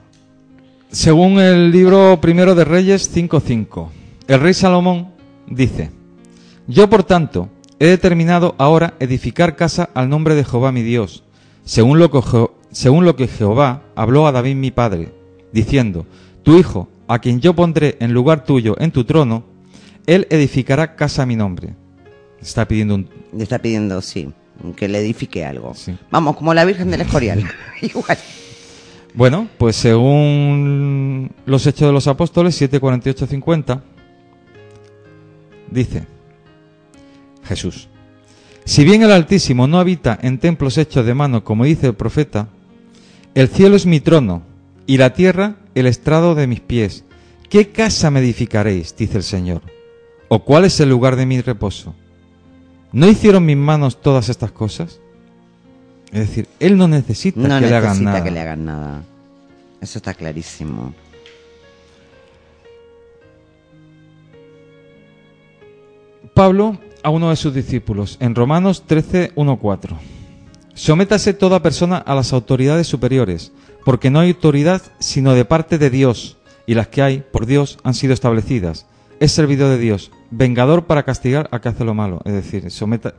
Según 0.91 1.39
el 1.39 1.71
libro 1.71 2.21
primero 2.21 2.55
de 2.55 2.65
Reyes 2.65 3.15
5.5, 3.15 3.89
el 4.29 4.41
rey 4.41 4.55
Salomón 4.55 5.09
dice, 5.47 5.91
Yo 6.67 6.89
por 6.89 7.05
tanto 7.05 7.49
he 7.79 7.87
determinado 7.87 8.55
ahora 8.59 8.95
edificar 9.01 9.57
casa 9.57 9.91
al 9.95 10.09
nombre 10.09 10.35
de 10.35 10.45
Jehová 10.45 10.71
mi 10.71 10.83
Dios, 10.83 11.25
según 11.65 11.99
lo 11.99 12.11
que, 12.11 12.21
según 12.71 13.05
lo 13.05 13.17
que 13.17 13.27
Jehová 13.27 13.83
habló 13.97 14.27
a 14.27 14.33
David 14.33 14.55
mi 14.57 14.71
padre, 14.71 15.13
diciendo, 15.53 16.07
Tu 16.43 16.57
hijo, 16.59 16.89
a 17.09 17.19
quien 17.19 17.41
yo 17.41 17.55
pondré 17.55 17.97
en 18.01 18.13
lugar 18.13 18.45
tuyo 18.45 18.77
en 18.79 18.93
tu 18.93 19.05
trono, 19.05 19.45
él 20.07 20.27
edificará 20.31 20.97
casa 20.97 21.23
a 21.23 21.27
mi 21.27 21.37
nombre. 21.37 21.75
Está 22.41 22.67
pidiendo 22.67 22.95
un... 22.95 23.09
Le 23.33 23.43
está 23.43 23.59
pidiendo, 23.59 24.01
sí, 24.03 24.31
que 24.77 24.89
le 24.89 24.99
edifique 24.99 25.45
algo. 25.45 25.75
Sí. 25.75 25.97
Vamos, 26.11 26.37
como 26.37 26.53
la 26.55 26.65
Virgen 26.65 26.91
del 26.91 27.01
Escorial. 27.03 27.45
Igual. 27.81 28.19
Bueno, 29.15 29.49
pues 29.59 29.77
según 29.77 31.31
los 31.47 31.67
Hechos 31.67 31.87
de 31.87 31.93
los 31.93 32.09
Apóstoles 32.09 32.61
7:48-50 32.61 33.81
dice 35.71 36.07
Jesús: 37.45 37.89
Si 38.65 38.85
bien 38.85 39.03
el 39.03 39.13
Altísimo 39.13 39.69
no 39.69 39.79
habita 39.79 40.19
en 40.21 40.39
templos 40.39 40.79
hechos 40.79 41.07
de 41.07 41.15
mano, 41.15 41.45
como 41.45 41.65
dice 41.65 41.87
el 41.87 41.95
profeta, 41.95 42.49
el 43.35 43.49
cielo 43.49 43.77
es 43.77 43.87
mi 43.87 44.01
trono 44.01 44.43
y 44.85 44.97
la 44.97 45.15
tierra 45.15 45.57
el 45.77 45.87
estrado 45.87 46.35
de 46.35 46.49
mis 46.49 46.61
pies. 46.61 47.05
¿Qué 47.49 47.69
casa 47.71 48.11
me 48.11 48.19
edificaréis? 48.19 48.97
dice 48.97 49.19
el 49.19 49.23
Señor. 49.23 49.63
¿O 50.29 50.45
cuál 50.45 50.65
es 50.65 50.79
el 50.81 50.89
lugar 50.89 51.17
de 51.17 51.27
mi 51.27 51.41
reposo? 51.41 51.95
¿No 52.93 53.09
hicieron 53.09 53.45
mis 53.45 53.57
manos 53.57 54.01
todas 54.01 54.29
estas 54.29 54.53
cosas? 54.53 55.01
Es 56.13 56.21
decir, 56.29 56.49
él 56.61 56.77
no 56.77 56.87
necesita 56.87 57.41
No 57.41 57.61
que 57.61 57.67
le 57.67 57.75
hagan 57.75 57.91
necesita 57.91 58.11
nada. 58.13 58.25
que 58.25 58.31
le 58.31 58.41
hagan 58.41 58.65
nada. 58.65 59.03
Eso 59.81 59.99
está 59.99 60.15
clarísimo. 60.15 60.95
Pablo 66.35 66.79
a 67.03 67.11
uno 67.11 67.31
de 67.31 67.37
sus 67.37 67.55
discípulos 67.55 68.17
en 68.21 68.35
Romanos 68.35 68.85
13, 68.87 69.33
1, 69.35 69.59
4. 69.59 69.99
Sométase 70.75 71.35
toda 71.35 71.63
persona 71.63 71.99
a 71.99 72.15
las 72.15 72.33
autoridades 72.33 72.87
superiores, 72.89 73.53
porque 73.85 74.11
no 74.11 74.21
hay 74.21 74.31
autoridad 74.31 74.83
sino 74.99 75.35
de 75.35 75.45
parte 75.45 75.79
de 75.79 75.91
Dios, 75.91 76.39
y 76.67 76.75
las 76.75 76.89
que 76.89 77.03
hay, 77.03 77.25
por 77.33 77.47
Dios, 77.47 77.79
han 77.85 77.95
sido 77.95 78.15
establecidas. 78.15 78.87
Es 79.21 79.33
servidor 79.33 79.71
de 79.71 79.79
Dios, 79.79 80.11
vengador 80.31 80.85
para 80.87 81.05
castigar 81.05 81.49
a 81.53 81.61
que 81.61 81.69
hace 81.69 81.85
lo 81.85 81.95
malo. 81.95 82.21
Es 82.25 82.33
decir, 82.33 82.71
someta- 82.71 83.15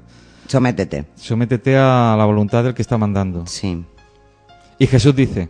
Sométete. 0.47 1.05
sométete 1.15 1.75
a 1.77 2.15
la 2.17 2.25
voluntad 2.25 2.63
del 2.63 2.73
que 2.73 2.81
está 2.81 2.97
mandando. 2.97 3.45
Sí. 3.47 3.84
Y 4.77 4.88
Jesús 4.88 5.15
dice, 5.15 5.49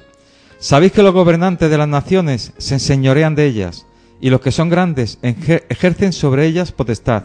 ¿sabéis 0.59 0.91
que 0.91 1.03
los 1.03 1.13
gobernantes 1.13 1.69
de 1.69 1.77
las 1.77 1.87
naciones 1.87 2.53
se 2.57 2.75
enseñorean 2.75 3.35
de 3.35 3.45
ellas, 3.45 3.85
y 4.21 4.29
los 4.29 4.39
que 4.39 4.51
son 4.51 4.69
grandes 4.69 5.19
ejer- 5.21 5.65
ejercen 5.69 6.13
sobre 6.13 6.45
ellas 6.45 6.71
potestad? 6.71 7.23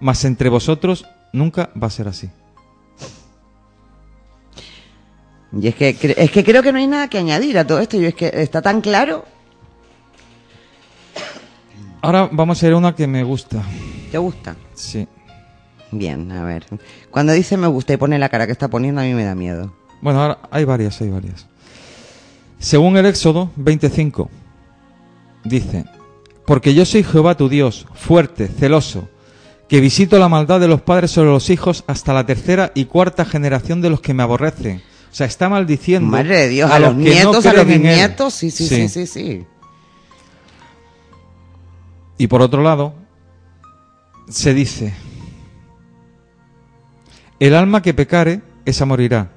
Mas 0.00 0.24
entre 0.24 0.48
vosotros 0.48 1.04
nunca 1.32 1.70
va 1.80 1.88
a 1.88 1.90
ser 1.90 2.08
así. 2.08 2.30
Y 5.52 5.66
es 5.68 5.74
que, 5.74 5.96
es 6.16 6.30
que 6.30 6.44
creo 6.44 6.62
que 6.62 6.72
no 6.72 6.78
hay 6.78 6.86
nada 6.86 7.08
que 7.08 7.18
añadir 7.18 7.58
a 7.58 7.66
todo 7.66 7.80
esto. 7.80 7.96
Y 7.96 8.04
es 8.04 8.14
que 8.14 8.30
está 8.34 8.60
tan 8.62 8.80
claro. 8.80 9.24
Ahora 12.00 12.28
vamos 12.32 12.62
a 12.62 12.66
ir 12.66 12.72
a 12.72 12.76
una 12.76 12.94
que 12.94 13.06
me 13.06 13.22
gusta. 13.24 13.62
¿Te 14.10 14.18
gusta? 14.18 14.56
Sí. 14.74 15.06
Bien, 15.90 16.30
a 16.32 16.44
ver. 16.44 16.66
Cuando 17.10 17.32
dice 17.32 17.56
me 17.56 17.66
gusta 17.66 17.94
y 17.94 17.96
pone 17.96 18.18
la 18.18 18.28
cara 18.28 18.46
que 18.46 18.52
está 18.52 18.68
poniendo, 18.68 19.00
a 19.00 19.04
mí 19.04 19.14
me 19.14 19.24
da 19.24 19.34
miedo. 19.34 19.72
Bueno, 20.00 20.22
ahora 20.22 20.38
hay 20.50 20.64
varias, 20.64 21.00
hay 21.00 21.10
varias. 21.10 21.46
Según 22.58 22.96
el 22.96 23.06
Éxodo 23.06 23.50
25, 23.56 24.30
dice, 25.44 25.84
Porque 26.46 26.74
yo 26.74 26.84
soy 26.84 27.02
Jehová 27.04 27.36
tu 27.36 27.48
Dios, 27.48 27.86
fuerte, 27.94 28.48
celoso, 28.48 29.08
que 29.68 29.80
visito 29.80 30.18
la 30.18 30.28
maldad 30.28 30.60
de 30.60 30.68
los 30.68 30.80
padres 30.82 31.10
sobre 31.10 31.30
los 31.30 31.50
hijos 31.50 31.84
hasta 31.86 32.12
la 32.12 32.26
tercera 32.26 32.72
y 32.74 32.86
cuarta 32.86 33.24
generación 33.24 33.80
de 33.80 33.90
los 33.90 34.00
que 34.00 34.14
me 34.14 34.22
aborrecen. 34.22 34.82
O 35.10 35.14
sea, 35.14 35.26
está 35.26 35.48
maldiciendo 35.48 36.08
Madre 36.08 36.36
de 36.36 36.48
Dios, 36.48 36.70
a, 36.70 36.76
a 36.76 36.78
los, 36.80 36.94
los 36.94 37.04
que 37.04 37.10
no 37.10 37.14
nietos, 37.14 37.46
a 37.46 37.52
los 37.52 37.66
bisnietos. 37.66 38.34
Sí, 38.34 38.50
sí, 38.50 38.66
sí, 38.66 38.88
sí, 38.88 39.06
sí. 39.06 39.46
Y 42.18 42.26
por 42.26 42.42
otro 42.42 42.62
lado, 42.62 42.94
se 44.28 44.52
dice, 44.52 44.92
el 47.38 47.54
alma 47.54 47.80
que 47.82 47.94
pecare, 47.94 48.42
esa 48.64 48.84
morirá. 48.84 49.30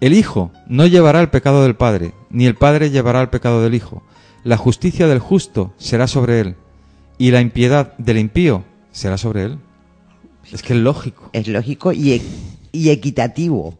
El 0.00 0.14
Hijo 0.14 0.50
no 0.66 0.86
llevará 0.86 1.20
el 1.20 1.28
pecado 1.28 1.62
del 1.62 1.76
Padre, 1.76 2.14
ni 2.30 2.46
el 2.46 2.54
Padre 2.54 2.90
llevará 2.90 3.20
el 3.20 3.28
pecado 3.28 3.62
del 3.62 3.74
Hijo. 3.74 4.02
La 4.44 4.56
justicia 4.56 5.06
del 5.06 5.18
justo 5.18 5.74
será 5.76 6.06
sobre 6.06 6.40
él, 6.40 6.56
y 7.18 7.30
la 7.30 7.42
impiedad 7.42 7.94
del 7.98 8.16
impío 8.18 8.64
será 8.92 9.18
sobre 9.18 9.44
él. 9.44 9.58
Es 10.50 10.62
que 10.62 10.72
es 10.72 10.78
lógico. 10.80 11.28
Es 11.34 11.46
lógico 11.48 11.92
y, 11.92 12.12
e- 12.12 12.22
y 12.72 12.88
equitativo. 12.88 13.78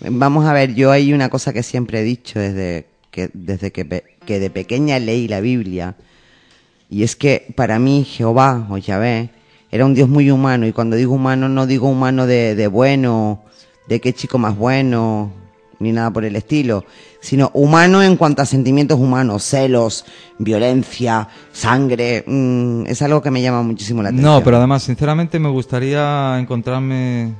Vamos 0.00 0.44
a 0.46 0.52
ver, 0.52 0.74
yo 0.74 0.92
hay 0.92 1.12
una 1.12 1.28
cosa 1.28 1.52
que 1.52 1.64
siempre 1.64 2.00
he 2.00 2.04
dicho 2.04 2.38
desde 2.38 2.86
que, 3.10 3.30
desde 3.34 3.72
que, 3.72 4.04
que 4.24 4.38
de 4.38 4.50
pequeña 4.50 4.98
leí 5.00 5.26
la 5.26 5.40
Biblia. 5.40 5.96
Y 6.94 7.02
es 7.02 7.16
que 7.16 7.52
para 7.56 7.80
mí 7.80 8.04
Jehová 8.04 8.68
o 8.70 8.76
Yahvé 8.78 9.30
era 9.72 9.84
un 9.84 9.94
Dios 9.94 10.08
muy 10.08 10.30
humano. 10.30 10.64
Y 10.64 10.72
cuando 10.72 10.94
digo 10.94 11.14
humano 11.14 11.48
no 11.48 11.66
digo 11.66 11.88
humano 11.88 12.24
de, 12.28 12.54
de 12.54 12.68
bueno, 12.68 13.42
de 13.88 14.00
qué 14.00 14.12
chico 14.12 14.38
más 14.38 14.56
bueno, 14.56 15.32
ni 15.80 15.90
nada 15.90 16.12
por 16.12 16.24
el 16.24 16.36
estilo, 16.36 16.84
sino 17.20 17.50
humano 17.52 18.00
en 18.00 18.16
cuanto 18.16 18.42
a 18.42 18.46
sentimientos 18.46 19.00
humanos, 19.00 19.42
celos, 19.42 20.04
violencia, 20.38 21.28
sangre, 21.52 22.22
mm, 22.26 22.84
es 22.86 23.02
algo 23.02 23.20
que 23.20 23.32
me 23.32 23.42
llama 23.42 23.62
muchísimo 23.62 24.00
la 24.00 24.10
atención. 24.10 24.30
No, 24.32 24.44
pero 24.44 24.58
además, 24.58 24.84
sinceramente, 24.84 25.40
me 25.40 25.48
gustaría 25.48 26.38
encontrarme. 26.38 27.34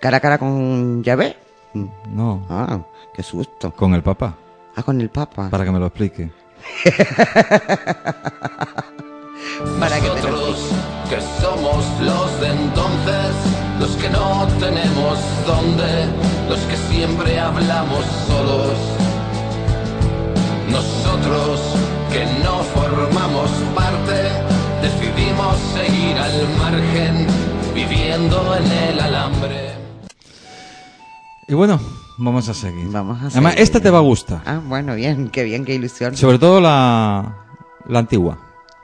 ¿Cara 0.00 0.16
a 0.16 0.20
cara 0.20 0.38
con 0.38 1.02
Yahvé? 1.04 1.36
No, 2.10 2.46
Ah, 2.48 2.80
qué 3.14 3.22
susto. 3.22 3.70
con 3.72 3.92
el 3.92 4.02
Papa, 4.02 4.34
Ah, 4.76 4.82
con 4.82 4.98
el 4.98 5.10
Papa. 5.10 5.50
para 5.50 5.64
que 5.66 5.70
me 5.70 5.78
lo 5.78 5.86
explique. 5.88 6.30
Para 9.80 10.00
que 10.00 10.08
Nosotros 10.08 10.56
que 11.08 11.20
somos 11.40 11.84
los 12.00 12.40
de 12.40 12.48
entonces, 12.48 13.36
los 13.78 13.90
que 13.96 14.08
no 14.08 14.48
tenemos 14.58 15.20
dónde, 15.46 16.08
los 16.48 16.58
que 16.60 16.76
siempre 16.76 17.38
hablamos 17.38 18.04
solos. 18.26 18.76
Nosotros 20.68 21.60
que 22.10 22.26
no 22.42 22.64
formamos 22.74 23.50
parte, 23.74 24.32
decidimos 24.82 25.56
seguir 25.74 26.18
al 26.18 26.48
margen, 26.58 27.28
viviendo 27.74 28.56
en 28.56 28.72
el 28.72 28.98
alambre. 29.00 29.74
Y 31.46 31.54
bueno, 31.54 31.78
vamos 32.18 32.48
a 32.48 32.54
seguir. 32.54 32.88
Vamos 32.90 33.22
a 33.22 33.26
Además, 33.26 33.52
seguir. 33.52 33.62
esta 33.64 33.80
te 33.80 33.90
va 33.90 33.98
a 33.98 34.02
gustar. 34.02 34.42
Ah, 34.46 34.60
bueno, 34.64 34.94
bien, 34.94 35.28
qué 35.30 35.42
bien, 35.44 35.64
qué 35.64 35.74
ilusión. 35.74 36.16
Sobre 36.16 36.38
todo 36.38 36.60
la, 36.60 37.44
la 37.86 37.98
antigua. 37.98 38.38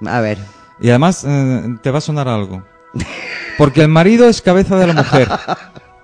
A 0.07 0.21
ver, 0.21 0.39
Y 0.81 0.89
además 0.89 1.25
eh, 1.27 1.77
te 1.83 1.91
va 1.91 1.99
a 1.99 2.01
sonar 2.03 2.27
algo. 2.29 2.63
Porque 3.59 3.83
el 3.83 3.89
marido 3.89 4.29
es 4.29 4.41
cabeza 4.43 4.77
de 4.77 4.87
la 4.87 4.95
mujer. 4.95 5.29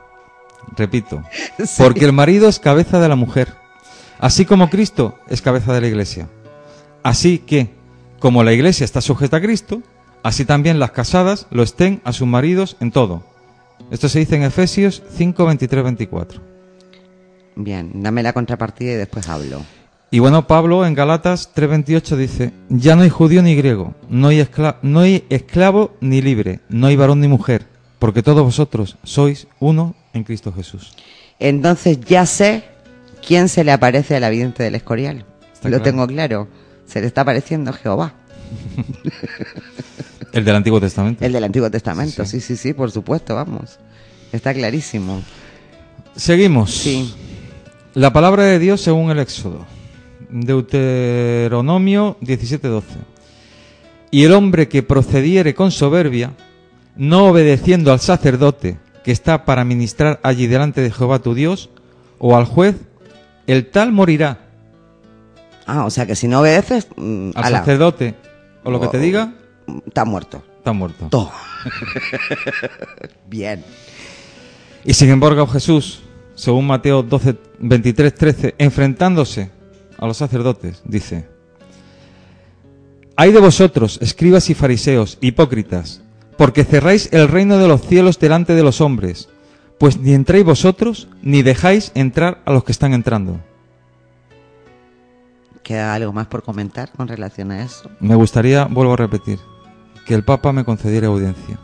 Repito. 0.76 1.22
Sí. 1.58 1.82
Porque 1.82 2.04
el 2.04 2.12
marido 2.12 2.48
es 2.48 2.58
cabeza 2.58 3.00
de 3.00 3.08
la 3.08 3.16
mujer. 3.16 3.54
Así 4.18 4.44
como 4.44 4.68
Cristo 4.70 5.18
es 5.28 5.40
cabeza 5.42 5.72
de 5.72 5.80
la 5.80 5.86
iglesia. 5.88 6.28
Así 7.02 7.38
que, 7.38 7.74
como 8.18 8.42
la 8.44 8.52
iglesia 8.52 8.84
está 8.84 9.00
sujeta 9.00 9.38
a 9.38 9.40
Cristo, 9.40 9.82
así 10.22 10.44
también 10.44 10.78
las 10.78 10.90
casadas 10.90 11.46
lo 11.50 11.62
estén 11.62 12.00
a 12.04 12.12
sus 12.12 12.26
maridos 12.26 12.76
en 12.80 12.90
todo. 12.90 13.22
Esto 13.90 14.08
se 14.08 14.18
dice 14.18 14.36
en 14.36 14.42
Efesios 14.42 15.02
5, 15.16 15.46
23, 15.46 15.84
24. 15.84 16.40
Bien, 17.56 17.90
dame 18.02 18.22
la 18.22 18.32
contrapartida 18.32 18.92
y 18.92 18.96
después 18.96 19.28
hablo. 19.28 19.62
Y 20.10 20.20
bueno, 20.20 20.46
Pablo 20.46 20.86
en 20.86 20.94
Galatas 20.94 21.50
3:28 21.54 22.16
dice, 22.16 22.52
ya 22.68 22.94
no 22.94 23.02
hay 23.02 23.10
judío 23.10 23.42
ni 23.42 23.56
griego, 23.56 23.94
no 24.08 24.28
hay, 24.28 24.38
escla- 24.40 24.76
no 24.82 25.00
hay 25.00 25.24
esclavo 25.30 25.96
ni 26.00 26.22
libre, 26.22 26.60
no 26.68 26.86
hay 26.86 26.94
varón 26.96 27.20
ni 27.20 27.26
mujer, 27.28 27.66
porque 27.98 28.22
todos 28.22 28.44
vosotros 28.44 28.96
sois 29.02 29.48
uno 29.58 29.96
en 30.12 30.22
Cristo 30.22 30.52
Jesús. 30.52 30.94
Entonces 31.40 31.98
ya 32.00 32.24
sé 32.24 32.62
quién 33.26 33.48
se 33.48 33.64
le 33.64 33.72
aparece 33.72 34.14
al 34.16 34.30
vidente 34.30 34.62
del 34.62 34.76
Escorial. 34.76 35.24
Está 35.52 35.68
Lo 35.68 35.78
claro. 35.78 35.82
tengo 35.82 36.06
claro. 36.06 36.48
Se 36.86 37.00
le 37.00 37.08
está 37.08 37.22
apareciendo 37.22 37.72
Jehová, 37.72 38.14
El 40.32 40.44
del 40.44 40.54
Antiguo 40.54 40.80
Testamento. 40.80 41.24
el 41.24 41.32
del 41.32 41.44
Antiguo 41.44 41.70
Testamento. 41.70 42.24
Sí. 42.24 42.40
Sí, 42.40 42.46
sí, 42.48 42.56
sí, 42.56 42.72
por 42.74 42.90
supuesto, 42.90 43.34
vamos. 43.34 43.78
Está 44.32 44.52
clarísimo. 44.54 45.22
Seguimos. 46.14 46.70
Sí. 46.72 47.12
La 47.96 48.12
palabra 48.12 48.42
de 48.42 48.58
Dios 48.58 48.82
según 48.82 49.10
el 49.10 49.18
Éxodo. 49.18 49.64
Deuteronomio 50.28 52.18
17:12. 52.20 52.82
Y 54.10 54.24
el 54.24 54.34
hombre 54.34 54.68
que 54.68 54.82
procediere 54.82 55.54
con 55.54 55.70
soberbia, 55.70 56.34
no 56.94 57.28
obedeciendo 57.28 57.92
al 57.92 58.00
sacerdote 58.00 58.76
que 59.02 59.12
está 59.12 59.46
para 59.46 59.64
ministrar 59.64 60.20
allí 60.22 60.46
delante 60.46 60.82
de 60.82 60.90
Jehová 60.90 61.20
tu 61.20 61.32
Dios, 61.32 61.70
o 62.18 62.36
al 62.36 62.44
juez, 62.44 62.76
el 63.46 63.70
tal 63.70 63.92
morirá. 63.92 64.40
Ah, 65.64 65.86
o 65.86 65.90
sea 65.90 66.04
que 66.04 66.16
si 66.16 66.28
no 66.28 66.40
obedeces, 66.40 66.88
mm, 66.96 67.30
Al 67.34 67.44
ala, 67.44 67.58
sacerdote, 67.60 68.14
o 68.62 68.70
lo 68.70 68.78
que 68.78 68.88
te 68.88 68.98
diga, 68.98 69.32
está 69.86 70.04
muerto. 70.04 70.42
está 70.58 70.74
muerto. 70.74 71.06
Todo. 71.08 71.32
Bien. 73.26 73.64
Y 74.84 74.92
sin 74.92 75.08
embargo 75.08 75.46
Jesús, 75.46 76.02
según 76.36 76.66
Mateo 76.66 77.02
12, 77.02 77.36
23, 77.58 78.14
13, 78.14 78.54
enfrentándose 78.58 79.50
a 79.98 80.06
los 80.06 80.18
sacerdotes, 80.18 80.82
dice, 80.84 81.28
Hay 83.16 83.32
de 83.32 83.40
vosotros, 83.40 83.98
escribas 84.02 84.48
y 84.50 84.54
fariseos, 84.54 85.18
hipócritas, 85.22 86.02
porque 86.36 86.64
cerráis 86.64 87.08
el 87.12 87.28
reino 87.28 87.56
de 87.58 87.66
los 87.66 87.80
cielos 87.80 88.18
delante 88.18 88.54
de 88.54 88.62
los 88.62 88.82
hombres, 88.82 89.30
pues 89.78 89.98
ni 89.98 90.12
entráis 90.12 90.44
vosotros, 90.44 91.08
ni 91.22 91.42
dejáis 91.42 91.90
entrar 91.94 92.42
a 92.44 92.52
los 92.52 92.64
que 92.64 92.72
están 92.72 92.92
entrando. 92.92 93.40
¿Queda 95.62 95.94
algo 95.94 96.12
más 96.12 96.26
por 96.26 96.42
comentar 96.42 96.92
con 96.92 97.08
relación 97.08 97.50
a 97.50 97.64
eso? 97.64 97.90
Me 97.98 98.14
gustaría, 98.14 98.66
vuelvo 98.66 98.92
a 98.92 98.96
repetir, 98.96 99.38
que 100.06 100.14
el 100.14 100.22
Papa 100.22 100.52
me 100.52 100.64
concediera 100.64 101.08
audiencia. 101.08 101.58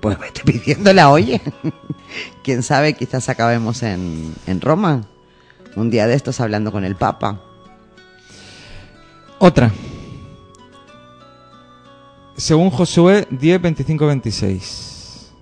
Pues 0.00 0.18
vete 0.18 0.42
pidiéndola, 0.44 1.10
oye. 1.10 1.40
Quién 2.42 2.62
sabe, 2.62 2.94
quizás 2.94 3.28
acabemos 3.28 3.82
en, 3.82 4.34
en 4.46 4.60
Roma. 4.60 5.02
Un 5.74 5.90
día 5.90 6.06
de 6.06 6.14
estos 6.14 6.40
hablando 6.40 6.72
con 6.72 6.84
el 6.84 6.96
Papa. 6.96 7.40
Otra. 9.38 9.70
Según 12.36 12.70
Josué 12.70 13.26
10, 13.30 13.60
25, 13.62 14.06
26. 14.06 15.32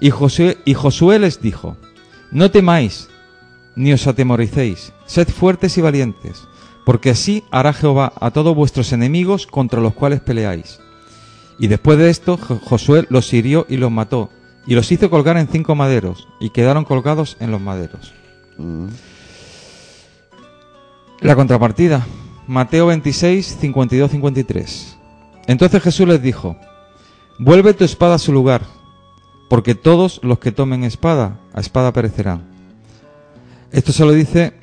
Y 0.00 0.10
Josué, 0.10 0.58
y 0.64 0.74
Josué 0.74 1.18
les 1.18 1.40
dijo, 1.40 1.76
No 2.30 2.50
temáis, 2.50 3.08
ni 3.76 3.92
os 3.92 4.06
atemoricéis, 4.06 4.92
sed 5.06 5.28
fuertes 5.28 5.76
y 5.78 5.80
valientes, 5.82 6.42
porque 6.84 7.10
así 7.10 7.44
hará 7.50 7.72
Jehová 7.72 8.12
a 8.20 8.30
todos 8.30 8.54
vuestros 8.54 8.92
enemigos 8.92 9.46
contra 9.46 9.80
los 9.80 9.94
cuales 9.94 10.20
peleáis. 10.20 10.80
Y 11.58 11.68
después 11.68 11.98
de 11.98 12.10
esto, 12.10 12.36
Jo- 12.36 12.60
Josué 12.62 13.06
los 13.10 13.32
hirió 13.32 13.66
y 13.68 13.76
los 13.76 13.90
mató, 13.90 14.30
y 14.66 14.74
los 14.74 14.90
hizo 14.92 15.10
colgar 15.10 15.36
en 15.36 15.48
cinco 15.48 15.74
maderos, 15.74 16.28
y 16.40 16.50
quedaron 16.50 16.84
colgados 16.84 17.36
en 17.40 17.50
los 17.50 17.60
maderos. 17.60 18.12
Mm. 18.58 18.86
La 21.20 21.34
contrapartida, 21.36 22.06
Mateo 22.46 22.86
26, 22.86 23.56
52, 23.60 24.10
53. 24.10 24.96
Entonces 25.46 25.82
Jesús 25.82 26.06
les 26.08 26.20
dijo, 26.22 26.56
vuelve 27.38 27.74
tu 27.74 27.84
espada 27.84 28.14
a 28.14 28.18
su 28.18 28.32
lugar, 28.32 28.62
porque 29.48 29.74
todos 29.74 30.20
los 30.22 30.38
que 30.38 30.52
tomen 30.52 30.84
espada, 30.84 31.38
a 31.54 31.60
espada 31.60 31.92
perecerán. 31.92 32.42
Esto 33.72 33.92
se 33.92 34.04
lo 34.04 34.12
dice 34.12 34.54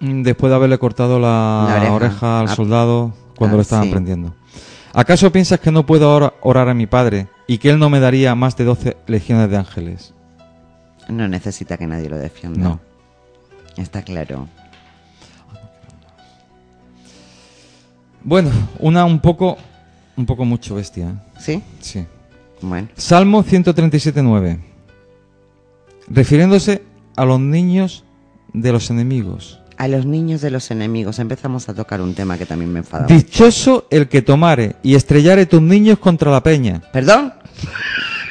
mm, 0.00 0.22
después 0.22 0.50
de 0.50 0.56
haberle 0.56 0.78
cortado 0.78 1.18
la, 1.18 1.66
La 1.68 1.76
oreja. 1.76 1.92
oreja. 1.94 2.40
al 2.40 2.48
Ah. 2.48 2.54
soldado 2.54 3.12
cuando 3.36 3.54
Ah, 3.54 3.58
lo 3.58 3.62
estaban 3.62 3.84
sí. 3.86 3.90
prendiendo. 3.90 4.34
¿Acaso 4.94 5.30
piensas 5.32 5.60
que 5.60 5.70
no 5.70 5.84
puedo 5.86 6.12
ora- 6.12 6.34
orar 6.40 6.68
a 6.68 6.74
mi 6.74 6.86
Padre 6.86 7.28
y 7.46 7.58
que 7.58 7.70
Él 7.70 7.78
no 7.78 7.90
me 7.90 8.00
daría 8.00 8.34
más 8.34 8.56
de 8.56 8.64
doce 8.64 8.96
legiones 9.06 9.50
de 9.50 9.56
ángeles? 9.56 10.14
No 11.08 11.28
necesita 11.28 11.76
que 11.76 11.86
nadie 11.86 12.08
lo 12.08 12.18
defienda. 12.18 12.60
No. 12.60 12.80
Está 13.76 14.02
claro. 14.02 14.48
Bueno, 18.22 18.50
una 18.78 19.04
un 19.04 19.20
poco, 19.20 19.56
un 20.16 20.26
poco 20.26 20.44
mucho 20.44 20.74
bestia. 20.74 21.08
¿eh? 21.08 21.14
¿Sí? 21.38 21.62
Sí. 21.80 22.06
Bueno. 22.60 22.88
Salmo 22.96 23.44
137.9. 23.44 24.58
Refiriéndose 26.08 26.82
a 27.16 27.24
los 27.24 27.38
niños 27.40 28.04
de 28.52 28.72
los 28.72 28.90
enemigos. 28.90 29.57
A 29.78 29.86
los 29.86 30.04
niños 30.06 30.40
de 30.40 30.50
los 30.50 30.70
enemigos 30.72 31.18
empezamos 31.20 31.68
a 31.68 31.74
tocar 31.74 32.00
un 32.00 32.12
tema 32.14 32.36
que 32.36 32.46
también 32.46 32.72
me 32.72 32.80
enfada. 32.80 33.06
Dichoso 33.06 33.86
el 33.90 34.08
que 34.08 34.22
tomare 34.22 34.74
y 34.82 34.96
estrellare 34.96 35.46
tus 35.46 35.62
niños 35.62 35.98
contra 36.00 36.30
la 36.32 36.42
peña. 36.42 36.82
¿Perdón? 36.92 37.32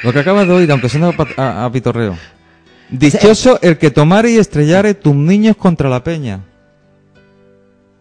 Lo 0.02 0.12
que 0.12 0.18
acabas 0.20 0.46
de 0.46 0.52
oír, 0.52 0.70
aunque 0.70 0.88
suene 0.90 1.06
a, 1.06 1.42
a- 1.42 1.64
a 1.64 1.72
pitorreo. 1.72 2.16
Dichoso 2.90 3.58
el 3.62 3.78
que 3.78 3.90
tomare 3.90 4.30
y 4.30 4.36
estrellare 4.36 4.92
tus 4.94 5.14
niños 5.14 5.56
contra 5.56 5.88
la 5.88 6.04
peña. 6.04 6.40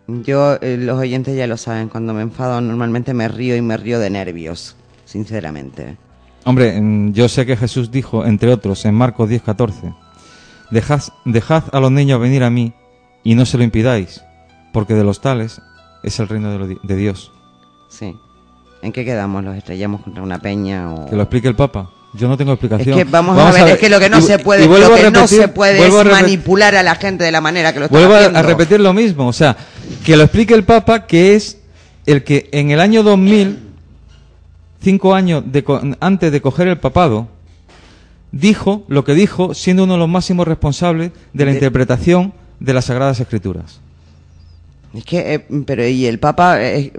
Yo, 0.08 0.58
eh, 0.62 0.78
los 0.80 0.98
oyentes 1.00 1.36
ya 1.36 1.48
lo 1.48 1.58
saben, 1.58 1.90
cuando 1.90 2.14
me 2.14 2.22
enfado 2.22 2.62
normalmente 2.62 3.14
me 3.14 3.28
río 3.28 3.56
y 3.58 3.62
me 3.62 3.76
río 3.78 4.00
de 4.00 4.10
nervios, 4.10 4.76
sinceramente. 5.06 5.98
Hombre, 6.46 6.82
yo 7.12 7.28
sé 7.28 7.46
que 7.46 7.58
Jesús 7.58 7.92
dijo, 7.92 8.26
entre 8.26 8.52
otros, 8.54 8.86
en 8.86 8.96
Marcos 8.96 9.30
10:14, 9.30 9.94
dejad, 10.72 11.02
dejad 11.26 11.64
a 11.74 11.80
los 11.82 11.92
niños 11.92 12.22
venir 12.22 12.44
a 12.44 12.50
mí 12.50 12.74
y 13.30 13.36
no 13.36 13.46
se 13.46 13.58
lo 13.58 13.64
impidáis, 13.66 14.24
porque 14.72 14.94
de 14.94 15.04
los 15.04 15.20
tales 15.20 15.62
es 16.02 16.18
el 16.22 16.30
reino 16.30 16.50
de, 16.50 16.58
lo 16.60 16.68
de 16.68 16.96
Dios. 16.96 17.34
Sí. 17.90 18.16
¿En 18.82 18.94
qué 18.94 19.04
quedamos? 19.04 19.44
¿Los 19.44 19.58
estrellamos 19.58 20.00
contra 20.02 20.24
una 20.24 20.40
peña 20.40 20.94
o...? 20.94 21.10
Que 21.10 21.16
lo 21.18 21.24
explique 21.24 21.50
el 21.50 21.56
Papa. 21.56 21.90
Yo 22.14 22.30
no 22.30 22.38
tengo 22.38 22.54
Es 22.54 22.56
explicación. 22.56 22.98
que 22.98 23.04
vamos, 23.04 23.38
a, 23.38 23.52
ver, 23.52 23.68
es 23.74 23.80
que 23.80 23.90
lo 23.90 24.00
que 24.00 24.10
no 24.10 24.20
y- 24.20 24.22
se 24.22 24.40
puede, 24.40 24.66
lo 24.66 24.96
que 24.96 25.12
no 25.12 25.28
se 25.28 25.50
puede 25.50 25.86
es 25.86 25.94
manipular 26.06 26.74
a 26.78 26.84
la 26.84 26.96
gente 26.96 27.26
de 27.26 27.32
la 27.34 27.42
manera 27.42 27.74
que 27.74 27.80
lo 27.80 27.86
están 27.88 28.00
Vuelvo 28.00 28.14
a, 28.14 28.18
haciendo. 28.20 28.40
a 28.40 28.44
repetir 28.44 28.80
lo 28.80 28.94
mismo. 28.94 29.28
O 29.28 29.34
sea, 29.34 29.58
que 30.06 30.16
lo 30.16 30.24
explique 30.24 30.54
el 30.54 30.64
Papa, 30.64 31.06
que 31.06 31.36
es 31.36 31.58
el 32.06 32.24
que 32.24 32.48
en 32.54 32.72
el 32.72 32.80
año 32.80 33.04
2000, 33.04 33.60
cinco 34.82 35.14
años 35.16 35.44
de 35.46 35.66
antes 36.00 36.32
de 36.32 36.42
coger 36.42 36.70
el 36.70 36.78
papado, 36.78 37.28
dijo 38.32 38.84
lo 38.88 39.04
que 39.04 39.14
dijo 39.14 39.54
siendo 39.54 39.84
uno 39.84 39.94
de 39.94 40.00
los 40.00 40.10
máximos 40.10 40.48
responsables 40.48 41.12
de 41.34 41.46
la 41.46 41.52
De- 41.52 41.58
interpretación 41.58 42.34
de 42.60 42.74
las 42.74 42.86
Sagradas 42.86 43.20
Escrituras. 43.20 43.80
Es 44.94 45.04
que, 45.04 45.34
eh, 45.36 45.46
pero 45.66 45.86
y 45.88 46.06
el 46.06 46.18
Papa, 46.20 46.62
eh, 46.64 46.92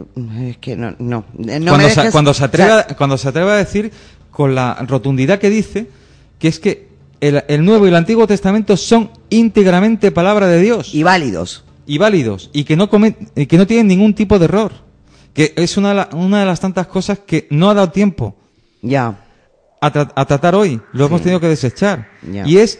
es 0.42 0.58
que 0.58 0.76
no, 0.76 0.94
no. 0.98 1.24
Eh, 1.48 1.58
no 1.58 1.72
cuando, 1.72 1.88
me 1.88 1.90
se, 1.94 2.10
cuando, 2.10 2.32
se 2.34 2.36
o 2.36 2.38
sea, 2.38 2.46
atreve, 2.46 2.72
a- 2.72 2.86
cuando 2.96 3.16
se 3.18 3.28
atreve 3.28 3.50
a 3.50 3.56
decir 3.56 3.90
con 4.30 4.54
la 4.54 4.74
rotundidad 4.86 5.38
que 5.38 5.50
dice 5.50 5.88
que 6.38 6.48
es 6.48 6.60
que 6.60 6.88
el, 7.20 7.42
el 7.48 7.64
Nuevo 7.64 7.86
y 7.86 7.88
el 7.88 7.96
Antiguo 7.96 8.26
Testamento 8.26 8.76
son 8.76 9.10
íntegramente 9.30 10.12
palabra 10.12 10.46
de 10.46 10.60
Dios 10.60 10.94
y 10.94 11.02
válidos. 11.02 11.64
y 11.86 11.98
válidos 11.98 12.50
y 12.52 12.64
que 12.64 12.76
no 12.76 12.88
comen- 12.90 13.16
y 13.34 13.46
que 13.46 13.56
no 13.56 13.66
tienen 13.66 13.88
ningún 13.88 14.14
tipo 14.14 14.38
de 14.38 14.44
error. 14.44 14.72
Que 15.34 15.52
es 15.56 15.76
una 15.76 15.88
de, 15.90 15.94
la- 15.94 16.08
una 16.12 16.40
de 16.40 16.46
las 16.46 16.60
tantas 16.60 16.86
cosas 16.86 17.18
que 17.20 17.46
no 17.50 17.70
ha 17.70 17.74
dado 17.74 17.90
tiempo 17.90 18.36
Ya. 18.82 19.24
a, 19.80 19.92
tra- 19.92 20.12
a 20.14 20.24
tratar 20.26 20.54
hoy. 20.54 20.80
Lo 20.92 21.06
hemos 21.06 21.22
tenido 21.22 21.40
que 21.40 21.48
desechar. 21.48 22.08
Ya. 22.30 22.46
Y 22.46 22.58
es 22.58 22.78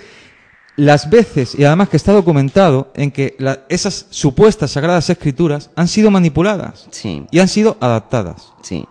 las 0.78 1.10
veces, 1.10 1.54
y 1.58 1.64
además 1.64 1.88
que 1.88 1.96
está 1.96 2.12
documentado, 2.12 2.92
en 2.94 3.10
que 3.10 3.34
la- 3.40 3.60
esas 3.68 4.06
supuestas 4.10 4.70
sagradas 4.70 5.10
escrituras 5.10 5.70
han 5.74 5.88
sido 5.88 6.10
manipuladas 6.10 6.86
Sí. 6.90 7.26
y 7.32 7.40
han 7.40 7.48
sido 7.48 7.76
adaptadas. 7.80 8.52
Sí. 8.62 8.86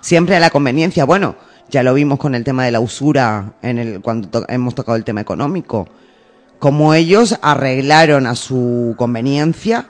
Siempre 0.00 0.36
a 0.36 0.40
la 0.40 0.50
conveniencia. 0.50 1.04
Bueno, 1.04 1.34
ya 1.70 1.82
lo 1.82 1.92
vimos 1.92 2.20
con 2.20 2.36
el 2.36 2.44
tema 2.44 2.64
de 2.64 2.70
la 2.70 2.78
usura 2.78 3.54
en 3.62 3.78
el 3.78 4.00
cuando 4.00 4.28
to- 4.28 4.44
hemos 4.48 4.76
tocado 4.76 4.94
el 4.96 5.02
tema 5.02 5.20
económico. 5.22 5.88
Como 6.60 6.94
ellos 6.94 7.36
arreglaron 7.42 8.26
a 8.28 8.36
su 8.36 8.94
conveniencia 8.96 9.86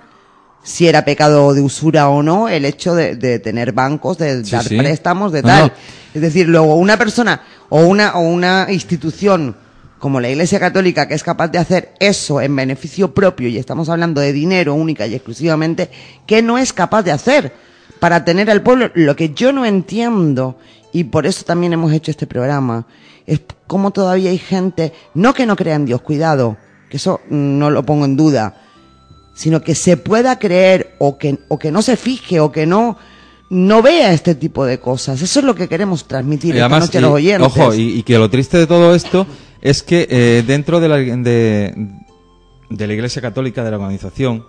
si 0.63 0.89
era 0.89 1.05
pecado 1.05 1.53
de 1.53 1.61
usura 1.61 2.09
o 2.09 2.23
no 2.23 2.49
el 2.49 2.65
hecho 2.65 2.95
de, 2.95 3.17
de 3.17 3.39
tener 3.39 3.73
bancos, 3.73 4.17
de 4.17 4.43
Sí, 4.47 4.51
dar 4.53 4.65
sí. 4.65 4.79
préstamos, 4.79 5.31
de 5.31 5.43
No, 5.43 5.49
tal. 5.49 5.63
no. 5.67 5.71
Es 6.15 6.23
decir, 6.23 6.49
luego 6.49 6.77
una 6.77 6.97
persona 6.97 7.43
o 7.69 7.81
una 7.83 8.15
o 8.15 8.21
una 8.21 8.69
institución 8.71 9.57
como 10.05 10.21
la 10.21 10.29
Iglesia 10.29 10.61
Católica 10.61 11.09
que 11.09 11.15
es 11.15 11.23
capaz 11.23 11.49
de 11.49 11.57
hacer 11.57 11.95
eso 11.99 12.43
en 12.43 12.55
beneficio 12.55 13.15
propio 13.15 13.49
y 13.49 13.57
estamos 13.57 13.89
hablando 13.89 14.21
de 14.21 14.35
dinero 14.35 14.75
única 14.75 15.07
y 15.07 15.15
exclusivamente, 15.15 15.89
que 16.27 16.43
no 16.43 16.59
es 16.59 16.75
capaz 16.75 17.05
de 17.05 17.11
hacer 17.11 17.55
para 18.01 18.23
tener 18.23 18.51
al 18.51 18.61
pueblo 18.61 18.91
lo 18.93 19.17
que 19.17 19.31
yo 19.31 19.51
no 19.51 19.65
entiendo 19.65 20.59
y 20.93 21.05
por 21.05 21.25
eso 21.25 21.47
también 21.47 21.73
hemos 21.73 21.91
hecho 21.91 22.11
este 22.11 22.27
programa 22.27 22.87
es 23.27 23.41
cómo 23.67 23.93
todavía 23.93 24.29
hay 24.29 24.37
gente 24.37 24.93
no 25.15 25.33
que 25.33 25.47
no 25.47 25.57
crea 25.57 25.77
en 25.77 25.87
Dios, 25.87 26.03
cuidado, 26.03 26.59
que 26.91 26.99
eso 26.99 27.23
no 27.31 27.71
lo 27.71 27.83
pongo 27.87 28.05
en 28.05 28.19
duda, 28.19 28.61
sino 29.35 29.63
que 29.63 29.75
se 29.75 29.97
pueda 29.97 30.39
creer 30.39 30.97
o 30.99 31.17
que, 31.17 31.39
o 31.49 31.59
que 31.59 31.73
no 31.73 31.81
se 31.81 31.97
fije 31.97 32.41
o 32.41 32.53
que 32.53 32.67
no, 32.67 32.99
no 33.49 33.81
vea 33.81 34.13
este 34.13 34.35
tipo 34.35 34.67
de 34.67 34.79
cosas. 34.79 35.23
Eso 35.23 35.41
es 35.41 35.47
lo 35.47 35.55
que 35.55 35.67
queremos 35.67 36.07
transmitir 36.07 36.55
Y 36.55 36.59
esta 36.59 36.67
además, 36.67 36.89
noche 36.89 36.99
a 36.99 37.01
los 37.01 37.13
oyentes. 37.13 37.47
Ojo, 37.47 37.75
y, 37.75 38.01
y 38.01 38.03
que 38.03 38.19
lo 38.19 38.29
triste 38.29 38.59
de 38.59 38.67
todo 38.67 38.95
esto 38.95 39.27
es 39.65 39.83
que 39.83 40.07
eh, 40.11 40.45
dentro 40.47 40.79
de 40.79 40.89
la, 40.89 40.99
de, 40.99 41.75
de 42.69 42.87
la 42.87 42.93
Iglesia 42.93 43.23
Católica, 43.23 43.65
de 43.65 43.71
la 43.71 43.79
organización, 43.79 44.45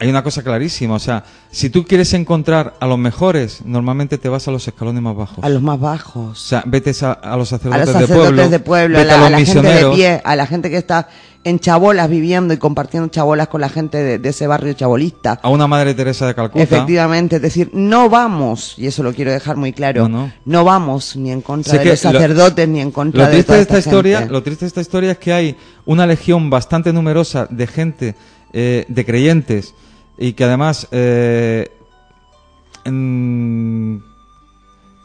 hay 0.00 0.08
una 0.08 0.22
cosa 0.22 0.42
clarísima. 0.42 0.94
O 0.94 0.98
sea, 0.98 1.24
si 1.50 1.70
tú 1.70 1.84
quieres 1.84 2.12
encontrar 2.14 2.74
a 2.80 2.86
los 2.86 2.98
mejores, 2.98 3.62
normalmente 3.64 4.18
te 4.18 4.28
vas 4.28 4.46
a 4.48 4.50
los 4.50 4.66
escalones 4.66 5.02
más 5.02 5.16
bajos. 5.16 5.44
a 5.44 5.48
los 5.48 5.62
más 5.62 5.76
O 5.76 5.80
bajos, 5.80 6.38
sea, 6.40 6.62
vete 6.66 6.92
a, 7.04 7.12
a 7.12 7.36
los 7.36 7.52
a 7.52 7.58
sacerdotes, 7.58 7.86
los 7.86 7.94
sacerdotes 8.08 8.50
de 8.50 8.60
pueblo, 8.60 8.98
a 8.98 9.02
vete 9.02 9.12
la, 9.12 9.14
a 9.14 9.18
los 9.18 9.26
a 9.26 9.30
la 9.30 9.44
gente 9.46 9.68
de 9.86 9.90
pie, 9.94 10.20
a 10.24 10.36
la 10.36 10.46
gente 10.46 10.70
que 10.70 10.76
está 10.78 11.08
en 11.46 11.60
chabolas 11.60 12.08
viviendo 12.08 12.54
y 12.54 12.56
compartiendo 12.56 13.06
chabolas 13.10 13.48
con 13.48 13.60
la 13.60 13.68
gente 13.68 13.98
de, 14.02 14.18
de 14.18 14.28
ese 14.30 14.46
barrio 14.46 14.72
chabolista. 14.72 15.38
a 15.42 15.48
una 15.50 15.66
Madre 15.66 15.92
Teresa 15.94 16.26
de 16.26 16.34
Calcuta. 16.34 16.62
Efectivamente, 16.64 17.36
es 17.36 17.42
decir, 17.42 17.70
no 17.74 18.08
vamos, 18.08 18.74
y 18.78 18.86
eso 18.86 19.02
lo 19.02 19.12
quiero 19.12 19.30
dejar 19.30 19.56
muy 19.58 19.74
claro, 19.74 20.08
No, 20.08 20.32
no. 20.44 20.64
vamos 20.64 21.16
ni 21.16 21.30
en 21.30 21.42
contra 21.42 21.72
Sé 21.72 21.78
de 21.80 21.84
los 21.84 22.02
lo- 22.02 22.12
sacerdotes 22.12 22.66
ni 22.66 22.80
en 22.80 22.90
contra 22.90 23.20
Lo 23.20 23.26
de 23.26 23.32
triste 23.32 23.46
toda 23.46 23.56
de 23.58 23.62
esta 23.62 23.78
historia, 23.78 24.18
gente. 24.20 24.32
lo 24.32 24.42
triste 24.42 24.64
de 24.64 24.68
esta 24.68 24.80
historia 24.80 25.10
es 25.12 25.18
que 25.18 25.32
hay 25.34 25.56
una 25.84 26.06
legión 26.06 26.48
bastante 26.48 26.94
numerosa 26.94 27.46
de 27.50 27.66
gente, 27.66 28.14
eh, 28.54 28.86
de 28.88 29.04
creyentes, 29.04 29.74
y 30.18 30.32
que 30.32 30.44
además 30.44 30.86
eh, 30.92 31.68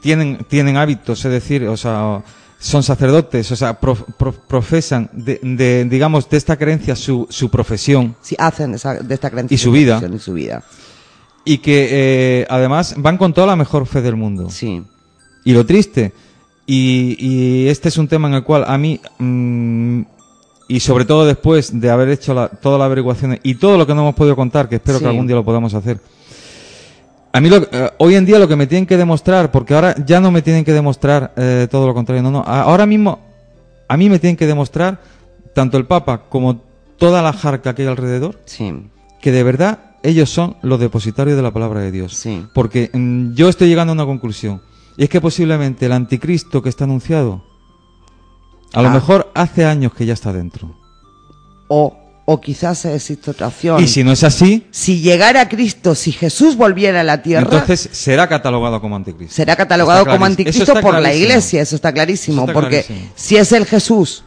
tienen, 0.01 0.45
tienen 0.47 0.77
hábitos, 0.77 1.23
es 1.25 1.31
decir, 1.31 1.67
o 1.67 1.75
sea, 1.77 2.23
son 2.59 2.83
sacerdotes, 2.83 3.51
o 3.51 3.55
sea, 3.55 3.79
prof- 3.79 4.03
prof- 4.17 4.37
profesan 4.47 5.09
de, 5.13 5.39
de, 5.41 5.85
digamos, 5.85 6.29
de 6.29 6.37
esta 6.37 6.57
creencia 6.57 6.95
su, 6.95 7.27
su 7.29 7.49
profesión 7.49 8.15
Sí, 8.21 8.35
hacen 8.37 8.73
esa- 8.75 8.95
de 8.95 9.13
esta 9.13 9.29
creencia 9.29 9.55
Y 9.55 9.57
su 9.57 9.71
vida. 9.71 10.01
y 10.13 10.19
su 10.19 10.33
vida. 10.33 10.63
y 11.45 11.57
que 11.59 11.87
eh, 12.41 12.47
además 12.49 12.95
van 12.97 13.17
con 13.17 13.33
toda 13.33 13.47
la 13.47 13.55
mejor 13.55 13.85
fe 13.87 14.01
del 14.01 14.15
mundo. 14.15 14.49
Sí. 14.49 14.83
Y 15.45 15.53
lo 15.53 15.65
triste, 15.65 16.13
y, 16.65 17.15
y 17.19 17.67
este 17.69 17.89
es 17.89 17.97
un 17.97 18.07
tema 18.07 18.27
en 18.27 18.35
el 18.35 18.43
cual 18.43 18.65
a 18.67 18.77
mí, 18.77 18.99
mm, 19.17 20.01
y 20.69 20.79
sobre 20.79 21.03
todo 21.03 21.25
después 21.25 21.77
de 21.81 21.89
haber 21.89 22.07
hecho 22.09 22.33
la, 22.33 22.47
todas 22.47 22.79
las 22.79 22.85
averiguaciones 22.85 23.39
y 23.43 23.55
todo 23.55 23.77
lo 23.77 23.85
que 23.85 23.93
no 23.93 24.01
hemos 24.01 24.15
podido 24.15 24.37
contar, 24.37 24.69
que 24.69 24.75
espero 24.75 24.99
Sí. 24.99 25.03
que 25.03 25.09
algún 25.09 25.27
día 25.27 25.35
lo 25.35 25.43
podamos 25.43 25.73
hacer, 25.73 25.99
a 27.31 27.41
mí 27.41 27.49
lo- 27.49 27.67
eh, 27.71 27.91
hoy 27.97 28.15
en 28.15 28.25
día 28.25 28.39
lo 28.39 28.47
que 28.47 28.55
me 28.55 28.67
tienen 28.67 28.85
que 28.85 28.95
demostrar, 28.97 29.51
porque 29.51 29.73
ahora 29.73 29.95
ya 30.05 30.19
no 30.19 30.31
me 30.31 30.41
tienen 30.41 30.63
que 30.65 30.73
demostrar 30.73 31.33
eh, 31.35 31.67
todo 31.69 31.85
lo 31.87 31.93
contrario, 31.93 32.23
no, 32.23 32.31
no, 32.31 32.39
ahora 32.45 32.85
mismo 32.85 33.19
a 33.87 33.97
mí 33.97 34.09
me 34.09 34.19
tienen 34.19 34.37
que 34.37 34.47
demostrar, 34.47 35.01
tanto 35.53 35.77
el 35.77 35.85
Papa 35.85 36.23
como 36.29 36.61
toda 36.97 37.21
la 37.21 37.33
jarca 37.33 37.73
que 37.75 37.81
hay 37.83 37.87
alrededor, 37.87 38.39
Sí. 38.45 38.73
que 39.21 39.31
de 39.31 39.43
verdad 39.43 39.79
ellos 40.03 40.29
son 40.29 40.55
los 40.61 40.79
depositarios 40.79 41.35
de 41.35 41.43
la 41.43 41.51
palabra 41.51 41.81
de 41.81 41.91
Dios. 41.91 42.13
Sí. 42.15 42.45
Porque 42.53 42.89
mm, 42.93 43.33
yo 43.33 43.49
estoy 43.49 43.67
llegando 43.67 43.91
a 43.91 43.95
una 43.95 44.05
conclusión. 44.05 44.61
Y 44.95 45.03
es 45.03 45.09
que 45.09 45.19
posiblemente 45.21 45.85
el 45.87 45.91
anticristo 45.93 46.61
que 46.61 46.69
está 46.69 46.83
anunciado, 46.85 47.43
a 48.73 48.81
lo 48.81 48.89
Ah. 48.89 48.93
mejor 48.93 49.31
hace 49.35 49.65
años 49.65 49.93
que 49.93 50.05
ya 50.05 50.13
está 50.13 50.31
dentro. 50.33 50.75
O, 51.67 51.95
o 52.25 52.41
quizás 52.41 52.85
existe 52.85 53.31
otra 53.31 53.47
opción. 53.47 53.83
Y 53.83 53.87
si 53.87 54.03
no 54.03 54.11
es 54.11 54.23
así, 54.23 54.67
Si 54.71 55.01
llegara 55.01 55.47
Cristo, 55.49 55.95
si 55.95 56.11
Jesús 56.11 56.55
volviera 56.55 57.01
a 57.01 57.03
la 57.03 57.21
tierra, 57.21 57.43
entonces 57.43 57.89
será 57.91 58.27
catalogado 58.27 58.79
como 58.81 58.95
anticristo. 58.95 59.35
será 59.35 59.55
catalogado 59.55 60.05
como 60.05 60.25
anticristo 60.25 60.79
por 60.81 60.99
la 60.99 61.13
iglesia, 61.13 61.61
eso 61.61 61.75
está 61.75 61.91
clarísimo, 61.93 62.43
Eso 62.43 62.51
está 62.51 62.53
porque 62.53 62.83
clarísimo. 62.83 63.11
si 63.15 63.37
es 63.37 63.51
el 63.51 63.65
Jesús 63.65 64.23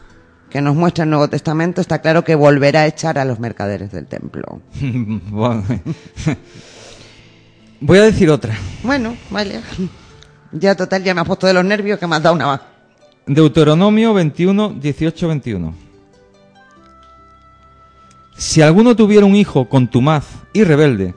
que 0.49 0.61
nos 0.61 0.75
muestra 0.75 1.03
el 1.05 1.09
Nuevo 1.09 1.27
Testamento, 1.29 1.81
está 1.81 1.99
claro 1.99 2.23
que 2.23 2.35
volverá 2.35 2.81
a 2.81 2.85
echar 2.87 3.17
a 3.17 3.25
los 3.25 3.39
mercaderes 3.39 3.91
del 3.91 4.05
templo. 4.07 4.61
Voy 7.79 7.97
a 7.99 8.03
decir 8.03 8.29
otra. 8.29 8.55
Bueno, 8.83 9.17
vale. 9.29 9.59
Ya 10.51 10.75
total, 10.75 11.03
ya 11.03 11.13
me 11.13 11.21
has 11.21 11.27
puesto 11.27 11.47
de 11.47 11.53
los 11.53 11.65
nervios 11.65 11.99
que 11.99 12.07
me 12.07 12.15
has 12.15 12.23
dado 12.23 12.35
una 12.35 12.45
más. 12.47 12.61
Deuteronomio 13.25 14.13
21, 14.13 14.75
18, 14.81 15.27
21. 15.27 15.73
Si 18.35 18.61
alguno 18.61 18.95
tuviera 18.95 19.25
un 19.25 19.35
hijo 19.35 19.69
contumaz 19.69 20.25
y 20.51 20.63
rebelde, 20.65 21.15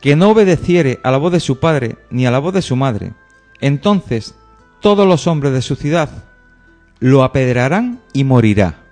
que 0.00 0.16
no 0.16 0.30
obedeciere 0.30 0.98
a 1.04 1.12
la 1.12 1.18
voz 1.18 1.32
de 1.32 1.40
su 1.40 1.60
padre 1.60 1.96
ni 2.10 2.26
a 2.26 2.30
la 2.30 2.40
voz 2.40 2.54
de 2.54 2.62
su 2.62 2.74
madre, 2.74 3.12
entonces 3.60 4.34
todos 4.80 5.06
los 5.06 5.28
hombres 5.28 5.52
de 5.52 5.62
su 5.62 5.76
ciudad 5.76 6.10
lo 6.98 7.22
apedrarán 7.22 8.00
y 8.12 8.24
morirá. 8.24 8.82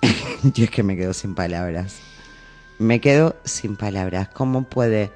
Yo 0.54 0.64
es 0.64 0.70
que 0.70 0.84
me 0.84 0.96
quedo 0.96 1.12
sin 1.12 1.34
palabras. 1.34 1.98
Me 2.78 3.00
quedo 3.00 3.34
sin 3.44 3.76
palabras. 3.76 4.28
¿Cómo 4.28 4.62
puede 4.62 5.10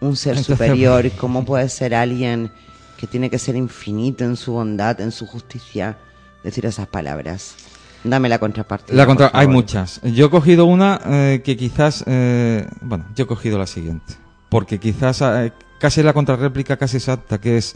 un 0.00 0.16
ser 0.16 0.36
Entonces- 0.36 0.56
superior, 0.56 1.10
cómo 1.18 1.44
puede 1.44 1.68
ser 1.68 1.94
alguien 1.94 2.50
que 2.96 3.06
tiene 3.06 3.30
que 3.30 3.38
ser 3.38 3.56
infinito 3.56 4.24
en 4.24 4.36
su 4.36 4.52
bondad, 4.52 5.00
en 5.00 5.10
su 5.12 5.26
justicia, 5.26 5.96
decir 6.44 6.66
esas 6.66 6.86
palabras? 6.86 7.54
Dame 8.04 8.28
la 8.28 8.38
contraparte. 8.38 8.94
La 8.94 9.06
contra- 9.06 9.30
hay 9.34 9.46
muchas. 9.46 10.00
Yo 10.02 10.26
he 10.26 10.30
cogido 10.30 10.64
una 10.64 11.00
eh, 11.04 11.42
que 11.44 11.56
quizás, 11.56 12.02
eh, 12.06 12.66
bueno, 12.80 13.06
yo 13.14 13.24
he 13.24 13.26
cogido 13.26 13.58
la 13.58 13.66
siguiente, 13.66 14.14
porque 14.48 14.78
quizás 14.80 15.20
eh, 15.22 15.52
casi 15.78 16.02
la 16.02 16.12
contrarréplica 16.14 16.76
casi 16.78 16.96
exacta, 16.96 17.38
que 17.40 17.58
es, 17.58 17.74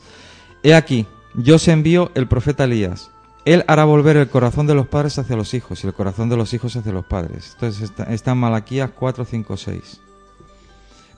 he 0.62 0.75
aquí, 0.75 1.07
yo 1.35 1.57
os 1.57 1.68
envío 1.68 2.11
el 2.14 2.27
profeta 2.27 2.64
Elías. 2.64 3.11
Él 3.45 3.64
hará 3.66 3.85
volver 3.85 4.16
el 4.16 4.29
corazón 4.29 4.66
de 4.66 4.75
los 4.75 4.87
padres 4.89 5.18
hacia 5.18 5.37
los 5.37 5.53
hijos 5.53 5.85
y 5.85 5.87
el 5.87 5.93
corazón 5.93 6.31
de 6.31 6.37
los 6.39 6.55
hijos 6.55 6.75
hacia 6.77 6.93
los 6.93 7.05
padres. 7.05 7.51
Entonces 7.55 7.83
está, 7.83 8.05
está 8.05 8.31
en 8.33 8.39
Malaquías 8.39 8.91
4, 8.99 9.27
5, 9.27 9.57
6. 9.59 10.01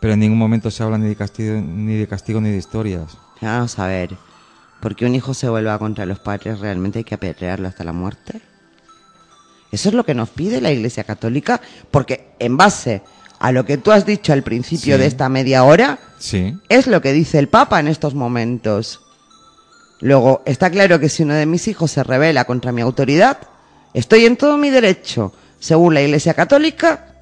Pero 0.06 0.14
en 0.14 0.20
ningún 0.20 0.38
momento 0.38 0.70
se 0.70 0.84
habla 0.84 0.98
ni 0.98 1.08
de 1.08 1.16
castigo 1.16 1.60
ni 1.60 1.96
de, 1.96 2.06
castigo, 2.06 2.40
ni 2.40 2.48
de 2.52 2.58
historias. 2.58 3.18
Vamos 3.40 3.76
a 3.80 3.88
ver. 3.88 4.10
¿Por 4.80 4.94
qué 4.94 5.04
un 5.04 5.16
hijo 5.16 5.34
se 5.34 5.48
vuelva 5.48 5.76
contra 5.80 6.06
los 6.06 6.20
padres 6.20 6.60
realmente 6.60 6.98
hay 7.00 7.04
que 7.04 7.16
apedrearlo 7.16 7.66
hasta 7.66 7.82
la 7.82 7.92
muerte? 7.92 8.40
Eso 9.72 9.88
es 9.88 9.96
lo 9.96 10.04
que 10.06 10.14
nos 10.14 10.28
pide 10.30 10.60
la 10.60 10.70
Iglesia 10.70 11.02
Católica, 11.02 11.60
porque 11.90 12.28
en 12.38 12.56
base 12.56 13.02
a 13.40 13.50
lo 13.50 13.64
que 13.64 13.78
tú 13.78 13.90
has 13.90 14.06
dicho 14.06 14.32
al 14.32 14.44
principio 14.44 14.94
Sí. 14.94 15.00
de 15.00 15.06
esta 15.08 15.28
media 15.28 15.64
hora, 15.64 15.98
Sí. 16.20 16.56
es 16.68 16.86
lo 16.86 17.02
que 17.02 17.12
dice 17.12 17.40
el 17.40 17.48
Papa 17.48 17.80
en 17.80 17.88
estos 17.88 18.14
momentos. 18.14 19.00
Luego, 19.98 20.42
está 20.46 20.70
claro 20.70 21.00
que 21.00 21.08
si 21.08 21.24
uno 21.24 21.34
de 21.34 21.46
mis 21.46 21.66
hijos 21.66 21.90
se 21.90 22.04
revela 22.04 22.44
contra 22.44 22.70
mi 22.70 22.80
autoridad, 22.80 23.38
estoy 23.92 24.24
en 24.26 24.36
todo 24.36 24.56
mi 24.56 24.70
derecho, 24.70 25.32
según 25.58 25.94
la 25.94 26.02
Iglesia 26.02 26.32
Católica, 26.34 27.15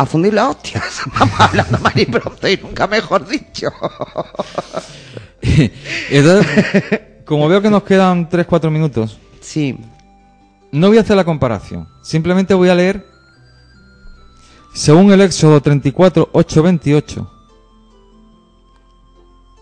a 0.00 0.06
fundir 0.06 0.34
las 0.34 0.48
hostias. 0.50 1.02
Vamos 1.18 1.40
hablando 1.40 1.78
mal 1.78 1.92
y 1.94 2.06
pronto 2.06 2.48
y 2.48 2.56
nunca 2.56 2.86
mejor 2.86 3.26
dicho. 3.26 3.68
Entonces, 6.10 7.00
como 7.24 7.48
veo 7.48 7.62
que 7.62 7.70
nos 7.70 7.82
quedan 7.82 8.28
3-4 8.28 8.70
minutos, 8.70 9.18
Sí, 9.40 9.76
no 10.70 10.88
voy 10.88 10.98
a 10.98 11.00
hacer 11.00 11.16
la 11.16 11.24
comparación. 11.24 11.88
Simplemente 12.02 12.54
voy 12.54 12.68
a 12.68 12.74
leer, 12.74 13.04
según 14.74 15.10
el 15.12 15.22
Éxodo 15.22 15.60
34, 15.60 16.28
8, 16.32 16.62
28, 16.62 17.30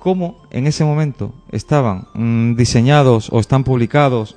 cómo 0.00 0.42
en 0.50 0.66
ese 0.66 0.84
momento 0.84 1.32
estaban 1.50 2.08
mm, 2.14 2.56
diseñados 2.56 3.28
o 3.30 3.40
están 3.40 3.64
publicados, 3.64 4.36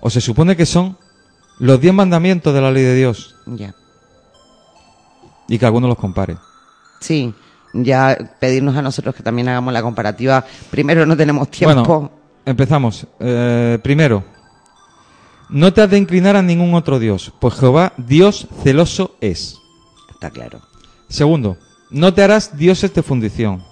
o 0.00 0.10
se 0.10 0.20
supone 0.20 0.56
que 0.56 0.66
son 0.66 0.98
los 1.58 1.80
10 1.80 1.94
mandamientos 1.94 2.52
de 2.52 2.60
la 2.60 2.70
ley 2.70 2.82
de 2.82 2.94
Dios, 2.94 3.36
ya. 3.46 3.74
Y 5.48 5.58
que 5.58 5.66
alguno 5.66 5.88
los 5.88 5.96
compare. 5.96 6.36
Sí, 7.00 7.34
ya 7.72 8.16
pedirnos 8.38 8.76
a 8.76 8.82
nosotros 8.82 9.14
que 9.14 9.22
también 9.22 9.48
hagamos 9.48 9.72
la 9.72 9.82
comparativa. 9.82 10.44
Primero 10.70 11.06
no 11.06 11.16
tenemos 11.16 11.50
tiempo. 11.50 11.84
Bueno, 11.84 12.10
empezamos. 12.44 13.06
Eh, 13.18 13.78
primero, 13.82 14.22
no 15.48 15.72
te 15.72 15.82
has 15.82 15.90
de 15.90 15.98
inclinar 15.98 16.36
a 16.36 16.42
ningún 16.42 16.74
otro 16.74 16.98
Dios, 16.98 17.32
pues 17.40 17.54
Jehová, 17.54 17.92
Dios 17.96 18.46
celoso 18.62 19.16
es. 19.20 19.58
Está 20.10 20.30
claro. 20.30 20.60
Segundo, 21.08 21.56
no 21.90 22.12
te 22.12 22.22
harás 22.22 22.56
dioses 22.56 22.92
de 22.92 23.02
fundición. 23.02 23.62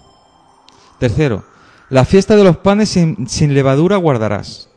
Tercero, 0.98 1.44
la 1.90 2.04
fiesta 2.04 2.36
de 2.36 2.44
los 2.44 2.56
panes 2.56 2.88
sin, 2.88 3.28
sin 3.28 3.52
levadura 3.52 3.96
guardarás. 3.96 4.70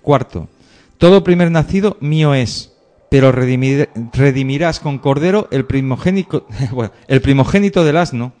Cuarto, 0.00 0.48
todo 0.96 1.22
primer 1.22 1.50
nacido 1.50 1.96
mío 2.00 2.34
es, 2.34 2.71
pero 3.12 3.30
redimir- 3.30 3.90
redimirás 4.14 4.80
con 4.80 4.98
cordero 4.98 5.46
el 5.50 5.66
primogénito, 5.66 6.46
bueno, 6.72 6.92
el 7.08 7.20
primogénito 7.20 7.84
del 7.84 7.98
asno, 7.98 8.32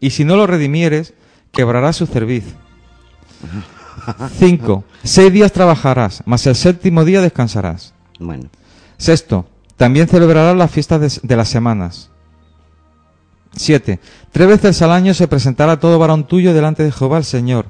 y 0.00 0.10
si 0.10 0.24
no 0.24 0.36
lo 0.36 0.46
redimieres, 0.46 1.12
quebrarás 1.52 1.96
su 1.96 2.06
cerviz. 2.06 2.44
Cinco, 4.38 4.84
seis 5.02 5.30
días 5.30 5.52
trabajarás, 5.52 6.22
mas 6.24 6.46
el 6.46 6.54
séptimo 6.54 7.04
día 7.04 7.20
descansarás. 7.20 7.92
Bueno, 8.18 8.44
Sexto, 8.96 9.46
también 9.76 10.08
celebrarás 10.08 10.56
las 10.56 10.70
fiestas 10.70 11.00
de, 11.22 11.28
de 11.28 11.36
las 11.36 11.48
semanas. 11.50 12.10
Siete, 13.54 14.00
tres 14.32 14.48
veces 14.48 14.80
al 14.80 14.90
año 14.90 15.12
se 15.12 15.28
presentará 15.28 15.78
todo 15.78 15.98
varón 15.98 16.26
tuyo 16.26 16.54
delante 16.54 16.82
de 16.82 16.92
Jehová 16.92 17.18
el 17.18 17.24
Señor, 17.24 17.66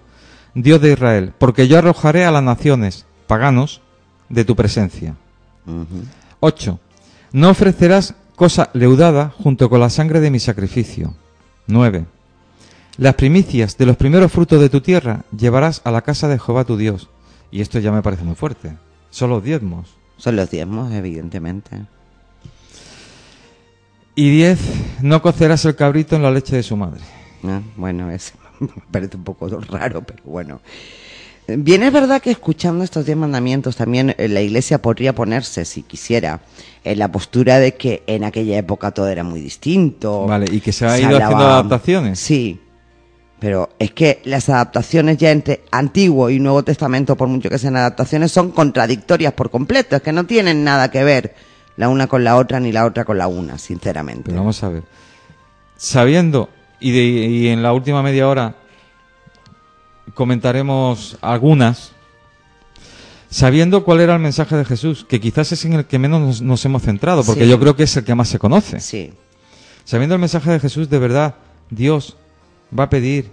Dios 0.55 0.81
de 0.81 0.93
Israel, 0.93 1.33
porque 1.37 1.67
yo 1.67 1.79
arrojaré 1.79 2.25
a 2.25 2.31
las 2.31 2.45
naciones, 2.45 3.07
paganos, 3.27 3.81
de 4.29 4.45
tu 4.45 4.55
presencia. 4.55 5.17
8. 6.45 6.79
No 7.33 7.49
ofrecerás 7.49 8.15
cosa 8.37 8.69
leudada 8.75 9.31
junto 9.31 9.71
con 9.71 9.81
la 9.81 9.89
sangre 9.89 10.21
de 10.21 10.31
mi 10.31 10.39
sacrificio. 10.39 11.15
9. 11.69 12.05
Las 12.99 13.15
primicias 13.15 13.79
de 13.79 13.87
los 13.87 13.97
primeros 13.97 14.31
frutos 14.31 14.61
de 14.61 14.69
tu 14.69 14.83
tierra 14.83 15.25
llevarás 15.35 15.81
a 15.85 15.91
la 15.91 16.03
casa 16.03 16.29
de 16.29 16.39
Jehová 16.39 16.65
tu 16.65 16.77
Dios. 16.77 17.09
Y 17.51 17.63
esto 17.63 17.79
ya 17.79 17.93
me 17.93 18.03
parece 18.03 18.25
muy 18.25 18.35
fuerte. 18.35 18.77
Son 19.09 19.31
los 19.31 19.43
diezmos. 19.43 19.97
son 20.19 20.37
los 20.37 20.51
diezmos, 20.51 20.93
evidentemente. 20.93 21.87
Y 24.15 24.31
10. 24.31 24.59
No 25.01 25.23
cocerás 25.23 25.65
el 25.65 25.77
cabrito 25.77 26.15
en 26.15 26.23
la 26.23 26.31
leche 26.31 26.57
de 26.57 26.63
su 26.63 26.77
madre. 26.77 27.01
Ah, 27.45 27.63
Bueno, 27.77 28.11
es, 28.11 28.35
me 28.61 28.69
parece 28.91 29.17
un 29.17 29.25
poco 29.25 29.49
raro, 29.49 30.03
pero 30.03 30.23
bueno. 30.25 30.61
Bien, 31.47 31.83
es 31.83 31.93
verdad 31.93 32.23
que 32.23 32.31
escuchando 32.31 32.85
estos 32.85 33.05
diez 33.05 33.17
mandamientos 33.19 33.77
también 33.77 34.15
eh, 34.17 34.29
la 34.29 34.41
iglesia 34.41 34.81
podría 34.81 35.15
ponerse, 35.15 35.65
si 35.67 35.83
quisiera, 35.83 36.41
en 36.85 36.99
la 36.99 37.13
postura 37.13 37.59
de 37.59 37.75
que 37.75 38.03
en 38.07 38.25
aquella 38.25 38.57
época 38.57 38.93
todo 38.93 39.09
era 39.09 39.25
muy 39.25 39.41
distinto. 39.41 40.27
Vale, 40.27 40.47
y 40.51 40.61
que 40.61 40.73
se 40.73 40.87
ha 40.87 40.99
ido 40.99 41.17
haciendo 41.17 41.45
adaptaciones. 41.45 42.19
Sí, 42.19 42.59
pero 43.39 43.69
es 43.79 43.91
que 43.91 44.23
las 44.25 44.49
adaptaciones 44.49 45.19
ya 45.19 45.31
entre 45.33 45.65
Antiguo 45.71 46.31
y 46.31 46.41
Nuevo 46.41 46.63
Testamento, 46.63 47.15
por 47.15 47.29
mucho 47.29 47.51
que 47.51 47.59
sean 47.59 47.77
adaptaciones, 47.77 48.33
son 48.33 48.51
contradictorias 48.51 49.35
por 49.35 49.51
completo, 49.51 49.97
es 49.97 50.03
que 50.03 50.13
no 50.13 50.25
tienen 50.25 50.65
nada 50.65 50.91
que 50.91 51.05
ver 51.05 51.35
la 51.77 51.91
una 51.91 52.07
con 52.07 52.25
la 52.25 52.37
otra 52.37 52.59
ni 52.59 52.73
la 52.73 52.87
otra 52.87 53.05
con 53.05 53.19
la 53.19 53.27
una, 53.27 53.59
sinceramente. 53.59 54.23
Pero 54.27 54.39
vamos 54.39 54.63
a 54.65 54.71
ver. 54.71 54.83
Sabiendo, 55.77 56.49
y, 56.81 56.93
de- 56.93 57.05
y 57.29 57.49
en 57.49 57.63
la 57.63 57.75
última 57.75 58.03
media 58.03 58.29
hora 58.29 58.55
comentaremos 60.15 61.19
algunas, 61.21 61.93
sabiendo 63.31 63.85
cuál 63.85 64.01
era 64.01 64.15
el 64.15 64.21
mensaje 64.21 64.57
de 64.57 64.65
Jesús, 64.65 65.05
que 65.09 65.21
quizás 65.21 65.51
es 65.53 65.65
en 65.65 65.73
el 65.75 65.85
que 65.87 65.99
menos 65.99 66.21
nos, 66.21 66.43
nos 66.43 66.65
hemos 66.65 66.83
centrado, 66.83 67.25
porque 67.25 67.45
Sí. 67.45 67.51
yo 67.51 67.59
creo 67.59 67.75
que 67.77 67.83
es 67.85 67.97
el 67.97 68.05
que 68.05 68.15
más 68.15 68.29
se 68.29 68.39
conoce. 68.39 68.81
Sí, 68.81 69.13
Sabiendo 69.87 70.15
el 70.15 70.21
mensaje 70.21 70.51
de 70.51 70.61
Jesús, 70.61 70.89
de 70.89 70.99
verdad, 70.99 71.35
Dios 71.69 72.17
va 72.77 72.85
a 72.85 72.91
pedir 72.91 73.31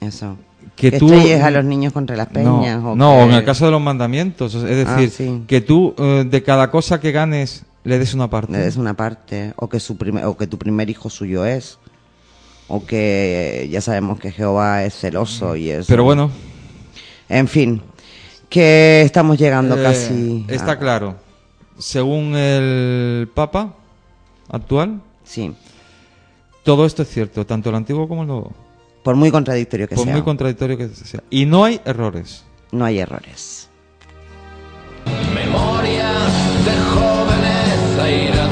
eso. 0.00 0.36
que, 0.76 0.90
que 0.92 0.98
tú... 0.98 1.12
estrelles 1.12 1.42
a 1.42 1.50
los 1.50 1.64
niños 1.64 1.92
contra 1.92 2.16
las 2.16 2.28
peñas. 2.28 2.80
no, 2.80 2.92
o 2.92 2.96
no, 2.96 3.16
que- 3.16 3.22
en 3.24 3.30
el 3.32 3.44
caso 3.44 3.66
de 3.66 3.70
los 3.72 3.80
mandamientos, 3.82 4.54
es 4.54 4.86
Ah, 4.88 4.96
decir, 4.96 5.10
sí. 5.10 5.42
que 5.46 5.60
tú 5.60 5.94
eh, 5.98 6.24
de 6.28 6.42
cada 6.42 6.70
cosa 6.70 7.00
que 7.00 7.12
ganes 7.12 7.64
le 7.84 7.98
des 7.98 8.14
una 8.14 8.30
parte. 8.30 8.52
le 8.52 8.58
des 8.60 8.76
una 8.76 8.94
parte, 8.94 9.52
o 9.56 9.68
que, 9.68 9.78
su 9.80 9.96
primer, 9.98 10.24
o 10.24 10.36
que 10.38 10.46
tu 10.46 10.56
primer 10.58 10.88
hijo 10.88 11.10
suyo 11.10 11.44
es, 11.44 11.78
o 12.72 12.86
que 12.86 13.68
ya 13.70 13.80
sabemos 13.80 14.18
que 14.20 14.30
Jehová 14.30 14.84
es 14.84 14.94
celoso 14.94 15.56
y 15.56 15.70
es... 15.70 15.86
Pero 15.86 16.04
bueno, 16.04 16.30
En 17.28 17.48
fin, 17.48 17.82
que 18.48 19.02
estamos 19.02 19.36
llegando 19.38 19.76
Eh, 19.78 19.82
casi... 19.82 20.46
a- 20.48 20.52
Está 20.54 20.78
claro. 20.78 21.16
Según 21.78 22.34
el 22.36 23.28
Papa 23.34 23.74
actual, 24.48 25.00
Sí, 25.24 25.52
todo 26.64 26.86
esto 26.86 27.02
es 27.02 27.08
cierto, 27.08 27.44
tanto 27.46 27.70
el 27.70 27.76
antiguo 27.76 28.06
como 28.08 28.22
el 28.22 28.28
nuevo. 28.28 28.52
por 29.02 29.16
muy 29.16 29.30
contradictorio 29.30 29.88
que 29.88 29.94
Por 29.96 30.04
sea, 30.04 30.12
muy 30.12 30.22
contradictorio 30.22 30.76
que 30.78 30.88
sea. 30.88 31.22
Y 31.30 31.46
no 31.46 31.64
hay 31.64 31.80
errores. 31.84 32.44
no 32.72 32.84
hay 32.84 32.98
errores. 33.00 33.68
Memoria 35.34 36.08
de 36.64 36.76
jóvenes 36.94 37.98
airados 38.00 38.49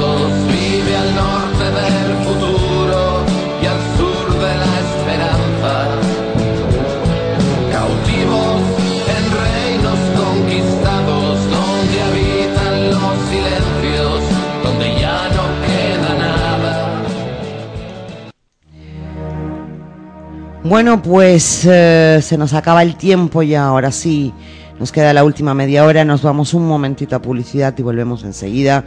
Bueno, 20.68 21.00
pues 21.00 21.64
eh, 21.64 22.20
se 22.20 22.36
nos 22.36 22.52
acaba 22.52 22.82
el 22.82 22.96
tiempo 22.96 23.42
y 23.42 23.54
ahora 23.54 23.90
sí, 23.90 24.34
nos 24.78 24.92
queda 24.92 25.14
la 25.14 25.24
última 25.24 25.54
media 25.54 25.86
hora, 25.86 26.04
nos 26.04 26.22
vamos 26.22 26.52
un 26.52 26.68
momentito 26.68 27.16
a 27.16 27.22
publicidad 27.22 27.72
y 27.78 27.82
volvemos 27.82 28.22
enseguida 28.22 28.84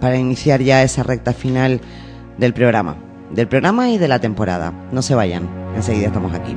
para 0.00 0.16
iniciar 0.16 0.62
ya 0.62 0.84
esa 0.84 1.02
recta 1.02 1.32
final 1.32 1.80
del 2.38 2.54
programa, 2.54 2.98
del 3.32 3.48
programa 3.48 3.90
y 3.90 3.98
de 3.98 4.06
la 4.06 4.20
temporada. 4.20 4.72
No 4.92 5.02
se 5.02 5.16
vayan, 5.16 5.48
enseguida 5.74 6.06
estamos 6.06 6.32
aquí. 6.34 6.54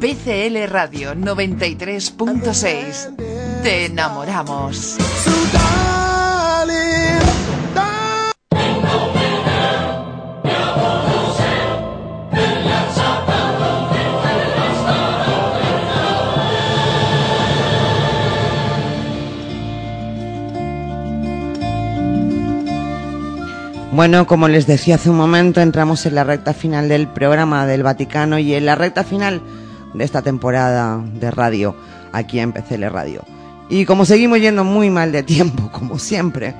PCL 0.00 0.68
Radio 0.68 1.14
93.6. 1.14 3.62
Te 3.62 3.86
enamoramos. 3.86 4.96
Bueno, 23.94 24.26
como 24.26 24.48
les 24.48 24.66
decía 24.66 24.96
hace 24.96 25.08
un 25.08 25.16
momento, 25.16 25.60
entramos 25.60 26.04
en 26.04 26.16
la 26.16 26.24
recta 26.24 26.52
final 26.52 26.88
del 26.88 27.06
programa 27.06 27.64
del 27.64 27.84
Vaticano 27.84 28.40
y 28.40 28.52
en 28.54 28.66
la 28.66 28.74
recta 28.74 29.04
final 29.04 29.40
de 29.94 30.02
esta 30.02 30.20
temporada 30.20 31.00
de 31.14 31.30
radio 31.30 31.76
aquí 32.12 32.40
en 32.40 32.52
PCL 32.52 32.86
Radio. 32.90 33.22
Y 33.68 33.84
como 33.84 34.04
seguimos 34.04 34.40
yendo 34.40 34.64
muy 34.64 34.90
mal 34.90 35.12
de 35.12 35.22
tiempo, 35.22 35.70
como 35.72 36.00
siempre, 36.00 36.54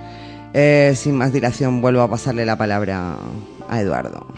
eh, 0.52 0.92
sin 0.96 1.16
más 1.16 1.32
dilación 1.32 1.80
vuelvo 1.80 2.02
a 2.02 2.08
pasarle 2.08 2.46
la 2.46 2.56
palabra 2.56 3.16
a 3.68 3.80
Eduardo. 3.80 4.28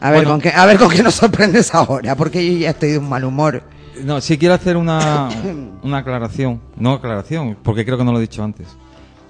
A 0.00 0.10
ver, 0.10 0.22
Bueno. 0.22 0.30
con 0.30 0.40
qué, 0.40 0.48
a 0.50 0.66
ver 0.66 0.78
con 0.78 0.90
qué 0.90 1.04
nos 1.04 1.14
sorprendes 1.14 1.72
ahora, 1.72 2.16
porque 2.16 2.44
yo 2.44 2.58
ya 2.58 2.70
estoy 2.70 2.90
de 2.90 2.98
un 2.98 3.08
mal 3.08 3.22
humor. 3.22 3.62
No, 4.02 4.20
sí 4.20 4.38
quiero 4.38 4.54
hacer 4.54 4.76
una, 4.76 5.28
una 5.84 5.98
aclaración. 5.98 6.60
No 6.76 6.94
aclaración, 6.94 7.56
porque 7.62 7.84
creo 7.84 7.96
que 7.96 8.02
no 8.04 8.10
lo 8.10 8.18
he 8.18 8.22
dicho 8.22 8.42
antes. 8.42 8.66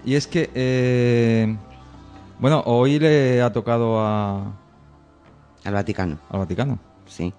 Y 0.07 0.15
es 0.15 0.27
que, 0.27 0.49
eh, 0.55 1.55
bueno, 2.43 2.63
hoy 2.67 2.99
le 2.99 3.41
ha 3.41 3.51
tocado 3.53 3.99
a, 4.01 4.53
Al 5.65 5.73
Vaticano, 5.73 6.19
al 6.29 6.41
Vaticano. 6.41 6.79
sí. 7.07 7.33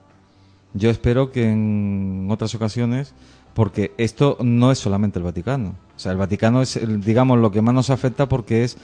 Yo 0.76 0.90
espero 0.90 1.32
que 1.32 1.52
en 1.52 2.28
otras 2.32 2.56
ocasiones, 2.56 3.14
porque 3.54 3.94
esto 4.00 4.38
no 4.42 4.72
es 4.72 4.80
solamente 4.80 5.20
el 5.20 5.24
Vaticano. 5.24 5.76
O 5.96 6.00
sea, 6.00 6.12
el 6.14 6.18
Vaticano 6.18 6.64
es, 6.64 6.78
el- 6.78 7.00
digamos, 7.04 7.38
lo 7.38 7.52
que 7.52 7.62
más 7.62 7.76
nos 7.76 7.92
afecta 7.92 8.28
porque 8.28 8.64
es 8.64 8.78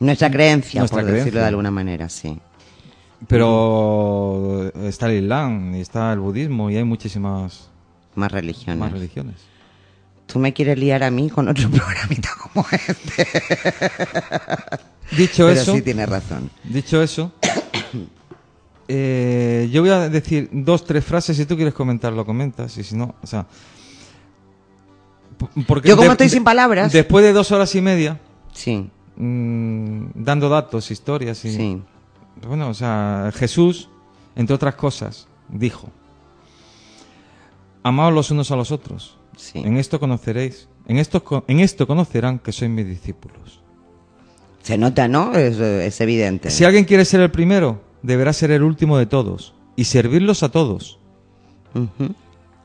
Nuestra 0.00 0.30
creencia, 0.30 0.80
Nuestra 0.82 0.98
por 0.98 1.04
decirlo 1.06 1.22
creencia. 1.22 1.40
de 1.40 1.46
alguna 1.46 1.70
manera, 1.70 2.10
sí. 2.10 2.38
Pero 3.26 4.70
está 4.82 5.06
el 5.06 5.22
Islam 5.22 5.74
y 5.76 5.80
está 5.80 6.12
el 6.12 6.18
budismo 6.20 6.68
y 6.70 6.76
hay 6.76 6.84
muchísimas 6.84 7.70
Más 8.16 8.30
religiones. 8.30 8.78
más 8.78 8.92
religiones. 8.92 9.36
Tú 10.26 10.38
me 10.38 10.52
quieres 10.52 10.78
liar 10.78 11.02
a 11.04 11.10
mí 11.10 11.30
con 11.30 11.48
otro 11.48 11.70
programita 11.70 12.28
como 12.52 12.66
este. 12.70 13.26
Dicho 15.12 15.46
Pero 15.46 15.60
eso, 15.60 15.74
sí 15.74 15.82
tienes 15.82 16.08
razón. 16.08 16.50
dicho 16.64 17.02
eso, 17.02 17.32
eh, 18.88 19.68
yo 19.70 19.82
voy 19.82 19.90
a 19.90 20.08
decir 20.08 20.48
dos, 20.52 20.84
tres 20.84 21.04
frases. 21.04 21.36
Si 21.36 21.46
tú 21.46 21.56
quieres 21.56 21.74
comentarlo, 21.74 22.24
comentas. 22.24 22.76
Y 22.78 22.84
si 22.84 22.96
no, 22.96 23.14
o 23.22 23.26
sea. 23.26 23.46
Porque 25.66 25.88
Yo 25.88 25.96
como 25.96 26.12
estoy 26.12 26.28
sin 26.28 26.44
palabras. 26.44 26.92
Después 26.92 27.24
de 27.24 27.32
dos 27.32 27.50
horas 27.52 27.74
y 27.74 27.80
media, 27.80 28.20
Sí, 28.52 28.88
mm, 29.16 30.06
dando 30.14 30.48
datos, 30.48 30.90
historias 30.90 31.44
y. 31.44 31.52
sí. 31.52 31.82
Bueno, 32.46 32.68
o 32.68 32.74
sea, 32.74 33.30
Jesús, 33.34 33.88
entre 34.34 34.54
otras 34.54 34.74
cosas, 34.74 35.28
dijo: 35.48 35.88
Amaos 37.82 38.12
los 38.14 38.30
unos 38.30 38.50
a 38.50 38.56
los 38.56 38.70
otros. 38.72 39.18
Sí. 39.36 39.58
En 39.58 39.76
esto 39.76 39.98
conoceréis, 40.00 40.68
en 40.86 40.98
esto, 40.98 41.44
en 41.48 41.60
esto 41.60 41.86
conocerán 41.86 42.38
que 42.38 42.52
sois 42.52 42.70
mis 42.70 42.86
discípulos. 42.86 43.60
Se 44.64 44.76
nota, 44.78 45.06
¿no? 45.08 45.32
Es, 45.34 45.58
es 45.58 46.00
evidente. 46.00 46.50
Si 46.50 46.64
alguien 46.64 46.84
quiere 46.86 47.04
ser 47.04 47.20
el 47.20 47.30
primero, 47.30 47.82
deberá 48.02 48.32
ser 48.32 48.50
el 48.50 48.62
último 48.62 48.96
de 48.98 49.06
todos 49.06 49.54
y 49.76 49.84
servirlos 49.84 50.42
a 50.42 50.48
todos. 50.50 50.98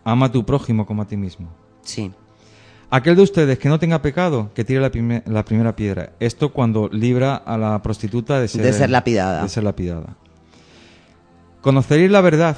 Ama 0.05 0.25
a 0.27 0.31
tu 0.31 0.45
prójimo 0.45 0.85
como 0.85 1.01
a 1.01 1.07
ti 1.07 1.17
mismo. 1.17 1.49
Sí, 1.81 2.11
Aquel 2.91 3.15
de 3.17 3.21
ustedes 3.21 3.59
que 3.59 3.69
no 3.69 3.77
tenga 3.77 4.01
pecado, 4.01 4.49
que 4.55 4.63
tire 4.65 4.79
la, 4.79 4.89
prime- 4.89 5.21
la 5.27 5.45
primera 5.45 5.75
piedra. 5.75 6.13
Esto 6.19 6.51
cuando 6.51 6.87
libra 6.91 7.35
a 7.35 7.55
la 7.57 7.79
prostituta 7.83 8.39
de 8.39 8.47
ser, 8.47 8.63
De 8.63 8.73
ser 8.73 8.89
lapidada. 8.89 9.43
de 9.43 9.49
ser 9.49 9.63
lapidada. 9.63 10.15
Conoceréis 11.61 12.09
la 12.09 12.21
verdad 12.21 12.57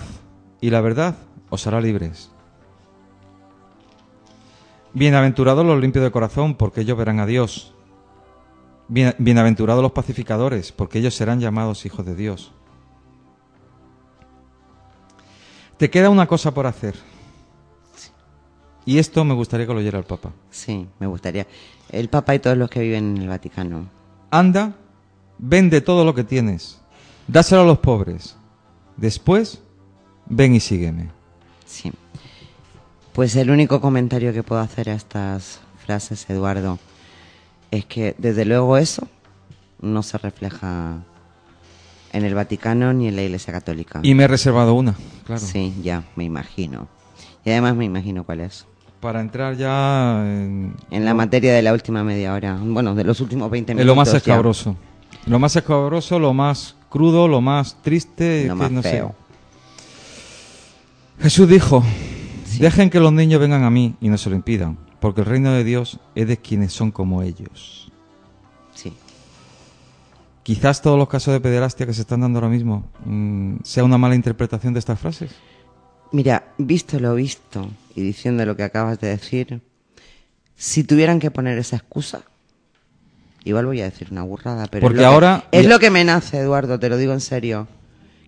y 0.61 0.69
la 0.69 0.79
verdad 0.79 1.15
os 1.49 1.67
hará 1.67 1.81
libres. 1.81 2.31
Bienaventurados 4.93 5.65
los 5.65 5.79
limpios 5.81 6.03
de 6.05 6.11
corazón, 6.11 6.55
porque 6.55 6.81
ellos 6.81 6.97
verán 6.97 7.19
a 7.19 7.25
Dios. 7.25 7.73
Bien- 8.93 9.15
bienaventurados 9.19 9.81
los 9.81 9.93
pacificadores, 9.93 10.73
porque 10.73 10.99
ellos 10.99 11.15
serán 11.15 11.39
llamados 11.39 11.85
hijos 11.85 12.05
de 12.05 12.13
Dios. 12.13 12.51
Te 15.77 15.89
queda 15.89 16.09
una 16.09 16.27
cosa 16.27 16.53
por 16.53 16.67
hacer. 16.67 16.95
Y 18.85 18.97
esto 18.97 19.23
me 19.23 19.33
gustaría 19.33 19.65
que 19.65 19.71
lo 19.73 19.79
oyera 19.79 19.97
el 19.97 20.03
Papa. 20.03 20.31
sí, 20.49 20.85
me 20.99 21.07
gustaría. 21.07 21.47
El 21.89 22.09
Papa 22.09 22.35
y 22.35 22.39
todos 22.39 22.57
los 22.57 22.69
que 22.69 22.81
viven 22.81 23.15
en 23.15 23.21
el 23.23 23.29
Vaticano. 23.29 23.87
Anda, 24.29 24.73
vende 25.37 25.79
todo 25.79 26.03
lo 26.03 26.13
que 26.13 26.25
tienes, 26.25 26.81
dáselo 27.27 27.61
a 27.61 27.65
los 27.65 27.79
pobres. 27.79 28.35
Después, 28.97 29.61
ven 30.25 30.53
y 30.53 30.59
sígueme. 30.59 31.11
Sí. 31.65 31.93
Pues 33.13 33.37
el 33.37 33.51
único 33.51 33.79
comentario 33.79 34.33
que 34.33 34.43
puedo 34.43 34.59
hacer 34.61 34.89
a 34.89 34.95
estas 34.95 35.61
frases, 35.85 36.29
Eduardo, 36.29 36.77
es 37.71 37.85
que 37.85 38.15
desde 38.17 38.45
luego 38.45 38.77
eso 38.77 39.07
no 39.81 40.03
se 40.03 40.17
refleja 40.17 40.97
en 42.13 42.25
el 42.25 42.35
Vaticano 42.35 42.93
ni 42.93 43.07
en 43.07 43.15
la 43.15 43.23
Iglesia 43.23 43.53
Católica. 43.53 44.01
Y 44.03 44.13
me 44.13 44.23
he 44.23 44.27
reservado 44.27 44.73
una, 44.73 44.95
claro. 45.25 45.41
Sí, 45.41 45.73
ya, 45.81 46.03
me 46.15 46.25
imagino. 46.25 46.87
Y 47.45 47.51
además 47.51 47.75
me 47.75 47.85
imagino 47.85 48.23
cuál 48.23 48.41
es. 48.41 48.65
Para 48.99 49.19
entrar 49.21 49.55
ya 49.55 50.21
en, 50.23 50.75
En 50.91 51.05
la 51.05 51.13
materia 51.15 51.53
de 51.53 51.61
la 51.63 51.73
última 51.73 52.03
media 52.03 52.33
hora, 52.33 52.59
bueno, 52.61 52.93
de 52.93 53.03
los 53.03 53.19
últimos 53.19 53.49
20 53.49 53.71
en 53.71 53.77
minutos. 53.77 53.87
lo 53.87 53.95
más 53.95 54.11
ya. 54.11 54.17
escabroso. 54.17 54.75
Lo 55.25 55.39
más 55.39 55.55
escabroso, 55.55 56.19
lo 56.19 56.33
más 56.33 56.75
crudo, 56.89 57.27
lo 57.27 57.41
más 57.41 57.77
triste. 57.81 58.45
Lo 58.47 58.53
que 58.53 58.59
más 58.59 58.71
no 58.71 58.81
sé. 58.83 58.91
feo. 58.91 59.15
Jesús 61.19 61.47
dijo, 61.47 61.83
dejen 62.59 62.89
que 62.89 62.99
los 62.99 63.13
niños 63.13 63.39
vengan 63.39 63.63
a 63.63 63.69
mí 63.69 63.95
y 64.01 64.09
no 64.09 64.17
se 64.17 64.29
lo 64.29 64.35
impidan, 64.35 64.77
porque 65.01 65.21
el 65.21 65.27
reino 65.27 65.51
de 65.51 65.63
Dios 65.65 65.99
es 66.15 66.27
de 66.27 66.37
quienes 66.37 66.71
son 66.71 66.91
como 66.91 67.21
ellos. 67.23 67.91
Sí, 68.73 68.93
Quizás 70.43 70.81
todos 70.81 70.97
los 70.97 71.07
casos 71.07 71.33
de 71.33 71.39
pederastia 71.41 71.85
que 71.85 71.93
se 71.93 72.01
están 72.01 72.21
dando 72.21 72.39
ahora 72.39 72.49
mismo 72.49 72.85
mm, 73.05 73.57
sea 73.63 73.83
una 73.83 73.97
mala 73.97 74.15
interpretación 74.15 74.73
de 74.73 74.79
estas 74.79 74.99
frases. 74.99 75.31
Mira, 76.11 76.45
visto 76.57 76.99
lo 76.99 77.13
visto 77.15 77.69
y 77.95 78.01
diciendo 78.01 78.45
lo 78.45 78.55
que 78.55 78.63
acabas 78.63 78.99
de 78.99 79.09
decir, 79.09 79.61
si 80.55 80.83
tuvieran 80.83 81.19
que 81.19 81.29
poner 81.31 81.57
esa 81.57 81.75
excusa, 81.77 82.23
igual 83.43 83.65
voy 83.67 83.81
a 83.81 83.85
decir 83.85 84.07
una 84.11 84.23
burrada, 84.23 84.67
pero 84.67 84.81
Porque 84.81 84.97
es, 84.99 85.03
lo 85.03 85.09
que- 85.09 85.13
ahora- 85.13 85.43
es 85.51 85.67
lo 85.67 85.79
que 85.79 85.89
me 85.91 86.03
nace, 86.03 86.39
Eduardo, 86.39 86.79
te 86.79 86.89
lo 86.89 86.97
digo 86.97 87.13
en 87.13 87.21
serio. 87.21 87.67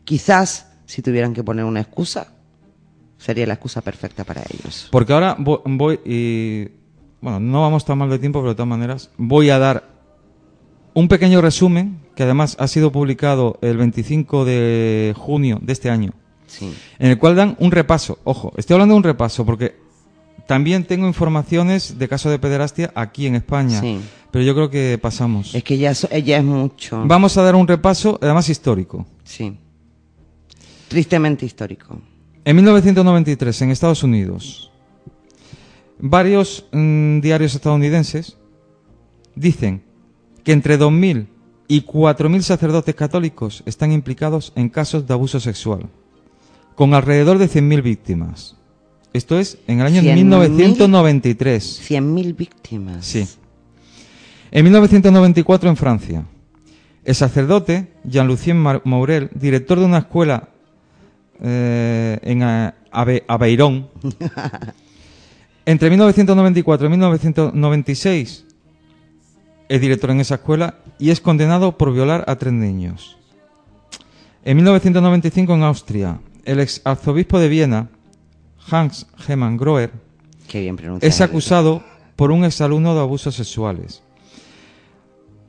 Quizás 0.05 0.67
si 0.85 1.01
tuvieran 1.01 1.33
que 1.33 1.43
poner 1.43 1.65
una 1.65 1.81
excusa, 1.81 2.27
sería 3.23 3.45
la 3.47 3.53
excusa 3.53 3.81
perfecta 3.81 4.23
para 4.23 4.41
ellos. 4.49 4.89
Porque 4.91 5.13
ahora 5.13 5.37
vo- 5.37 5.61
voy 5.65 5.99
y... 6.05 6.67
Bueno, 7.21 7.39
no 7.39 7.61
vamos 7.61 7.85
tan 7.85 7.97
mal 7.97 8.09
de 8.09 8.19
tiempo, 8.19 8.39
pero 8.39 8.49
de 8.49 8.55
todas 8.55 8.67
maneras 8.67 9.09
voy 9.17 9.49
a 9.49 9.57
dar 9.59 9.89
un 10.93 11.07
pequeño 11.07 11.39
resumen 11.41 11.99
que 12.15 12.23
además 12.23 12.57
ha 12.59 12.67
sido 12.67 12.91
publicado 12.91 13.57
el 13.61 13.77
25 13.77 14.43
de 14.45 15.13
junio 15.17 15.57
de 15.61 15.71
este 15.73 15.89
año, 15.89 16.11
Sí, 16.47 16.71
en 16.99 17.09
el 17.11 17.17
cual 17.17 17.35
dan 17.37 17.55
un 17.59 17.71
repaso. 17.71 18.19
Ojo, 18.25 18.51
estoy 18.57 18.73
hablando 18.75 18.93
de 18.93 18.97
un 18.97 19.03
repaso 19.03 19.45
porque 19.45 19.75
también 20.45 20.83
tengo 20.83 21.07
informaciones 21.07 21.97
de 21.97 22.07
casos 22.09 22.29
de 22.31 22.37
pederastia 22.39 22.91
aquí 22.93 23.25
en 23.25 23.35
España, 23.35 23.79
Sí. 23.79 23.99
pero 24.29 24.43
yo 24.43 24.53
creo 24.53 24.69
que 24.69 24.99
pasamos. 25.01 25.55
es 25.55 25.63
que 25.63 25.77
ya, 25.77 25.95
so- 25.95 26.09
ya 26.09 26.37
es 26.37 26.43
mucho. 26.43 27.01
Vamos 27.07 27.37
a 27.37 27.41
dar 27.43 27.55
un 27.55 27.67
repaso, 27.67 28.19
además 28.21 28.49
histórico. 28.49 29.05
Sí. 29.23 29.57
Tristemente 30.89 31.45
histórico. 31.45 31.97
En 32.45 32.57
1993, 32.57 33.61
en 33.61 33.71
Estados 33.71 34.03
Unidos, 34.03 34.71
varios 35.97 36.65
mm, 36.73 37.21
diarios 37.21 37.55
estadounidenses 37.55 38.37
dicen 39.35 39.83
que 40.43 40.51
entre 40.51 40.77
2.000 40.77 41.27
y 41.69 41.83
4.000 41.83 42.41
sacerdotes 42.41 42.95
católicos 42.95 43.63
están 43.65 43.93
implicados 43.93 44.51
en 44.55 44.67
casos 44.67 45.07
de 45.07 45.13
abuso 45.13 45.39
sexual, 45.39 45.89
con 46.75 46.93
alrededor 46.93 47.37
de 47.37 47.47
100.000 47.47 47.81
víctimas. 47.81 48.57
Esto 49.13 49.39
es 49.39 49.59
en 49.67 49.79
el 49.79 49.87
año 49.87 50.01
100.000. 50.01 50.15
1993. 50.15 51.81
100.000 51.89 52.35
víctimas. 52.35 53.05
Sí. 53.05 53.25
En 54.51 54.65
1994 54.65 55.69
en 55.69 55.77
Francia, 55.77 56.25
el 57.05 57.15
sacerdote 57.15 57.93
Jean-Lucien 58.03 58.57
Maurel, 58.57 59.29
director 59.33 59.79
de 59.79 59.85
una 59.85 59.99
escuela 59.99 60.49
eh, 61.41 62.19
en 62.21 62.41
eh, 62.43 62.73
Ave- 62.91 63.23
Aveirón, 63.27 63.89
entre 65.65 65.89
1994 65.89 66.87
y 66.87 66.89
1996 66.89 68.45
es 69.69 69.81
director 69.81 70.11
en 70.11 70.19
esa 70.19 70.35
escuela 70.35 70.75
y 70.99 71.09
es 71.09 71.19
condenado 71.21 71.77
por 71.77 71.93
violar 71.93 72.23
a 72.27 72.35
tres 72.35 72.53
niños. 72.53 73.17
En 74.45 74.57
1995 74.57 75.53
en 75.55 75.63
Austria, 75.63 76.19
el 76.45 76.59
ex 76.59 76.81
arzobispo 76.83 77.39
de 77.39 77.47
Viena, 77.47 77.89
Hans 78.69 79.07
Hermann 79.27 79.57
Groer, 79.57 79.91
es 81.01 81.21
acusado 81.21 81.83
por 82.15 82.31
un 82.31 82.43
exalumno 82.43 82.93
de 82.93 82.99
abusos 83.01 83.35
sexuales. 83.35 84.03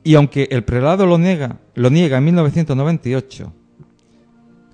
Y 0.03 0.15
aunque 0.15 0.47
el 0.51 0.63
prelado 0.63 1.05
lo 1.05 1.17
niega, 1.17 1.57
lo 1.73 1.89
niega 1.89 2.17
en 2.17 2.25
1998, 2.25 3.51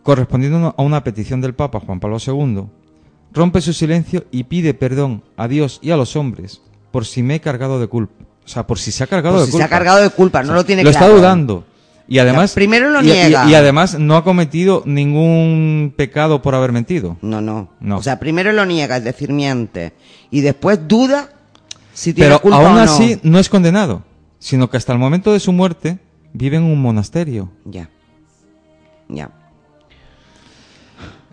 correspondiendo 0.03 0.73
a 0.77 0.81
una 0.81 1.03
petición 1.03 1.41
del 1.41 1.53
Papa 1.53 1.79
Juan 1.79 1.99
Pablo 1.99 2.17
II, 2.25 2.63
rompe 3.33 3.61
su 3.61 3.73
silencio 3.73 4.25
y 4.31 4.43
pide 4.45 4.73
perdón 4.73 5.23
a 5.37 5.47
Dios 5.47 5.79
y 5.81 5.91
a 5.91 5.97
los 5.97 6.15
hombres 6.15 6.61
por 6.91 7.05
si 7.05 7.23
me 7.23 7.35
he 7.35 7.39
cargado 7.41 7.79
de 7.79 7.87
culpa. 7.87 8.25
O 8.43 8.47
sea, 8.47 8.65
por 8.67 8.79
si 8.79 8.91
se 8.91 9.03
ha 9.03 9.07
cargado 9.07 9.35
Por 9.35 9.41
de 9.41 9.45
si 9.47 9.51
culpa. 9.53 9.63
se 9.63 9.65
ha 9.65 9.77
cargado 9.77 10.01
de 10.01 10.09
culpa, 10.09 10.43
no 10.43 10.53
lo 10.53 10.65
tiene 10.65 10.83
Lo 10.83 10.89
claro. 10.91 11.05
está 11.05 11.17
dudando. 11.17 11.63
Y 12.07 12.17
además, 12.19 12.51
primero 12.53 12.89
lo 12.89 13.01
y- 13.01 13.09
y- 13.09 13.13
niega. 13.13 13.47
y 13.47 13.53
además 13.55 13.97
no 13.97 14.17
ha 14.17 14.23
cometido 14.25 14.83
ningún 14.85 15.93
pecado 15.95 16.41
por 16.41 16.55
haber 16.55 16.73
mentido. 16.73 17.17
No, 17.21 17.39
no, 17.39 17.69
No. 17.79 17.97
O 17.99 18.03
sea, 18.03 18.19
primero 18.19 18.51
lo 18.51 18.65
niega, 18.65 18.97
es 18.97 19.03
decir, 19.05 19.31
miente. 19.31 19.93
Y 20.29 20.41
después 20.41 20.87
duda 20.87 21.29
si 21.93 22.13
tiene 22.13 22.29
Pero 22.31 22.41
culpa 22.41 22.57
aún 22.57 22.65
o 22.67 22.73
no. 22.75 22.81
así 22.81 23.19
no 23.23 23.39
es 23.39 23.47
condenado, 23.47 24.03
sino 24.39 24.69
que 24.69 24.75
hasta 24.75 24.91
el 24.91 24.99
momento 24.99 25.31
de 25.31 25.39
su 25.39 25.53
muerte 25.53 25.99
vive 26.33 26.57
en 26.57 26.63
un 26.63 26.81
monasterio. 26.81 27.49
Ya. 27.63 27.89
Ya. 29.07 29.29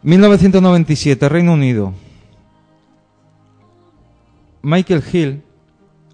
1997, 0.03 1.29
Reino 1.29 1.53
Unido. 1.55 1.93
Michael 4.63 5.03
Hill, 5.13 5.43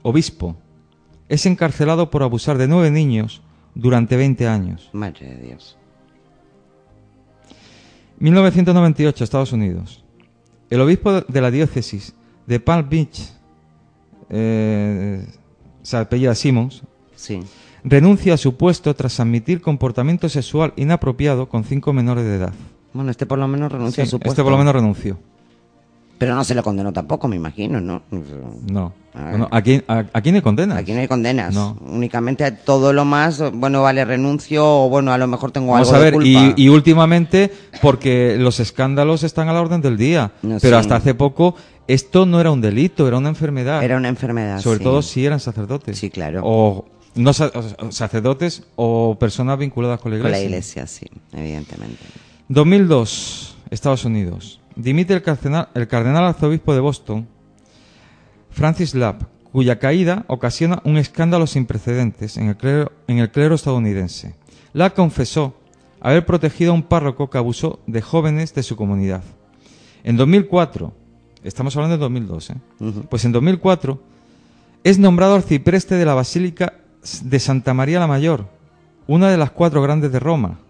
obispo, 0.03 0.57
es 1.29 1.47
encarcelado 1.47 2.11
por 2.11 2.23
abusar 2.23 2.59
de 2.59 2.69
nueve 2.69 2.91
niños 2.91 3.43
durante 3.75 4.17
20 4.17 4.47
años. 4.47 4.91
Madre 4.93 5.35
de 5.35 5.47
Dios. 5.47 5.77
1998, 8.19 9.25
Estados 9.25 9.53
Unidos. 9.53 10.05
El 10.71 10.81
obispo 10.81 11.21
de 11.21 11.41
la 11.41 11.51
diócesis 11.51 12.15
de 12.47 12.61
Palm 12.61 12.89
Beach, 12.89 13.33
eh, 14.31 15.27
se 15.83 15.97
apellida 15.97 16.35
Simmons, 16.35 16.83
Sí. 17.17 17.41
renuncia 17.83 18.35
a 18.35 18.39
su 18.39 18.57
puesto 18.57 18.95
tras 18.95 19.21
admitir 19.21 19.61
comportamiento 19.61 20.29
sexual 20.29 20.73
inapropiado 20.77 21.49
con 21.49 21.65
cinco 21.65 21.93
menores 21.93 22.25
de 22.25 22.37
edad. 22.37 22.53
Bueno, 22.95 23.11
este 23.11 23.27
por 23.27 23.39
lo 23.39 23.47
menos 23.49 23.71
renuncia 23.71 24.05
a 24.05 24.07
su 24.07 24.19
puesto. 24.19 24.31
este 24.33 24.43
por 24.43 24.53
lo 24.53 24.59
menos 24.59 24.75
renunció. 24.75 25.19
Pero 26.17 26.37
no 26.37 26.45
se 26.45 26.55
lo 26.55 26.63
condenó 26.63 26.93
tampoco, 26.93 27.27
me 27.27 27.35
imagino, 27.35 27.81
¿no? 27.81 28.03
No. 28.71 28.93
Ah. 29.15 29.27
Bueno, 29.31 29.49
¿a, 29.51 29.61
quién, 29.63 29.85
a, 29.89 30.05
a 30.13 30.21
quién 30.23 30.37
le 30.37 30.43
condenas? 30.43 30.79
Aquí 30.79 30.93
no 30.93 31.01
hay 31.01 31.09
condenas. 31.09 31.53
No. 31.53 31.77
Únicamente 31.85 32.45
a 32.45 32.57
todo 32.57 32.93
lo 32.93 33.05
más, 33.05 33.43
bueno, 33.53 33.83
vale, 33.83 34.05
renuncio 34.05 34.65
o 34.65 34.89
bueno, 34.89 35.13
a 35.13 35.19
lo 35.19 35.27
mejor 35.27 35.51
tengo 35.51 35.73
Vamos 35.73 35.89
algo 35.89 36.01
a 36.01 36.05
ver, 36.05 36.17
de 36.17 36.29
y, 36.29 36.35
culpa. 36.35 36.55
y 36.57 36.69
últimamente, 36.69 37.53
porque 37.83 38.37
los 38.39 38.61
escándalos 38.61 39.25
están 39.25 39.49
a 39.49 39.53
la 39.53 39.61
orden 39.61 39.81
del 39.83 39.97
día, 39.97 40.31
No, 40.43 40.59
pero 40.63 40.77
sí. 40.77 40.81
hasta 40.81 40.97
hace 40.97 41.15
poco 41.15 41.57
esto 41.89 42.27
no 42.27 42.41
era 42.41 42.53
un 42.53 42.61
delito, 42.61 43.07
era 43.09 43.19
una 43.19 43.29
enfermedad. 43.29 43.83
Era 43.83 43.97
una 43.97 44.09
enfermedad. 44.09 44.61
Sobre 44.61 44.79
sí. 44.79 44.85
todo 44.85 45.03
si 45.03 45.27
eran 45.27 45.41
sacerdotes. 45.41 45.99
Sí, 45.99 46.11
claro. 46.11 46.43
O, 46.45 46.85
no 47.17 47.33
sacerdotes 47.33 48.63
o 48.77 49.17
personas 49.19 49.59
vinculadas 49.59 50.01
con 50.01 50.13
la 50.13 50.19
Con 50.19 50.27
iglesia. 50.29 50.41
la 50.43 50.49
iglesia, 50.49 50.87
sí, 50.87 51.07
evidentemente. 51.33 51.99
2002, 52.55 53.57
Estados 53.71 54.05
Unidos. 54.05 54.61
Dimite 54.77 55.13
el 55.13 55.23
cardenal, 55.23 55.71
el 55.75 55.89
cardenal 55.89 56.25
arzobispo 56.25 56.73
de 56.73 56.79
Boston, 56.79 57.27
Francis 58.51 58.95
Lapp, 58.95 59.25
cuya 59.51 59.81
caída 59.81 60.25
ocasiona 60.29 60.81
un 60.85 60.97
escándalo 60.97 61.49
sin 61.49 61.67
precedentes 61.67 62.37
en 62.37 62.49
el 62.49 62.57
clero, 62.57 62.93
en 63.09 63.19
el 63.19 63.33
clero 63.33 63.57
estadounidense. 63.57 64.37
Lapp 64.73 64.95
confesó 64.95 65.57
haber 66.01 66.25
protegido 66.27 66.71
a 66.71 66.75
un 66.75 66.85
párroco 66.85 67.29
que 67.29 67.39
abusó 67.39 67.81
de 67.89 68.01
jóvenes 68.01 68.55
de 68.55 68.63
su 68.63 68.77
comunidad. 68.77 69.25
En 70.05 70.17
2004, 70.17 70.95
estamos 71.43 71.75
hablando 71.77 71.97
de 71.97 72.03
2002, 72.03 72.51
¿eh? 72.51 72.57
pues 73.11 73.25
en 73.25 73.33
2004 73.33 74.01
es 74.85 75.01
nombrado 75.01 75.35
arcipreste 75.35 75.97
de 75.97 76.05
la 76.05 76.15
Basílica 76.15 76.75
de 77.23 77.41
Santa 77.41 77.75
María 77.75 77.99
la 77.99 78.07
Mayor, 78.07 78.47
una 79.09 79.29
de 79.29 79.39
las 79.39 79.51
cuatro 79.51 79.83
grandes 79.83 80.13
de 80.13 80.21
Roma. 80.21 80.61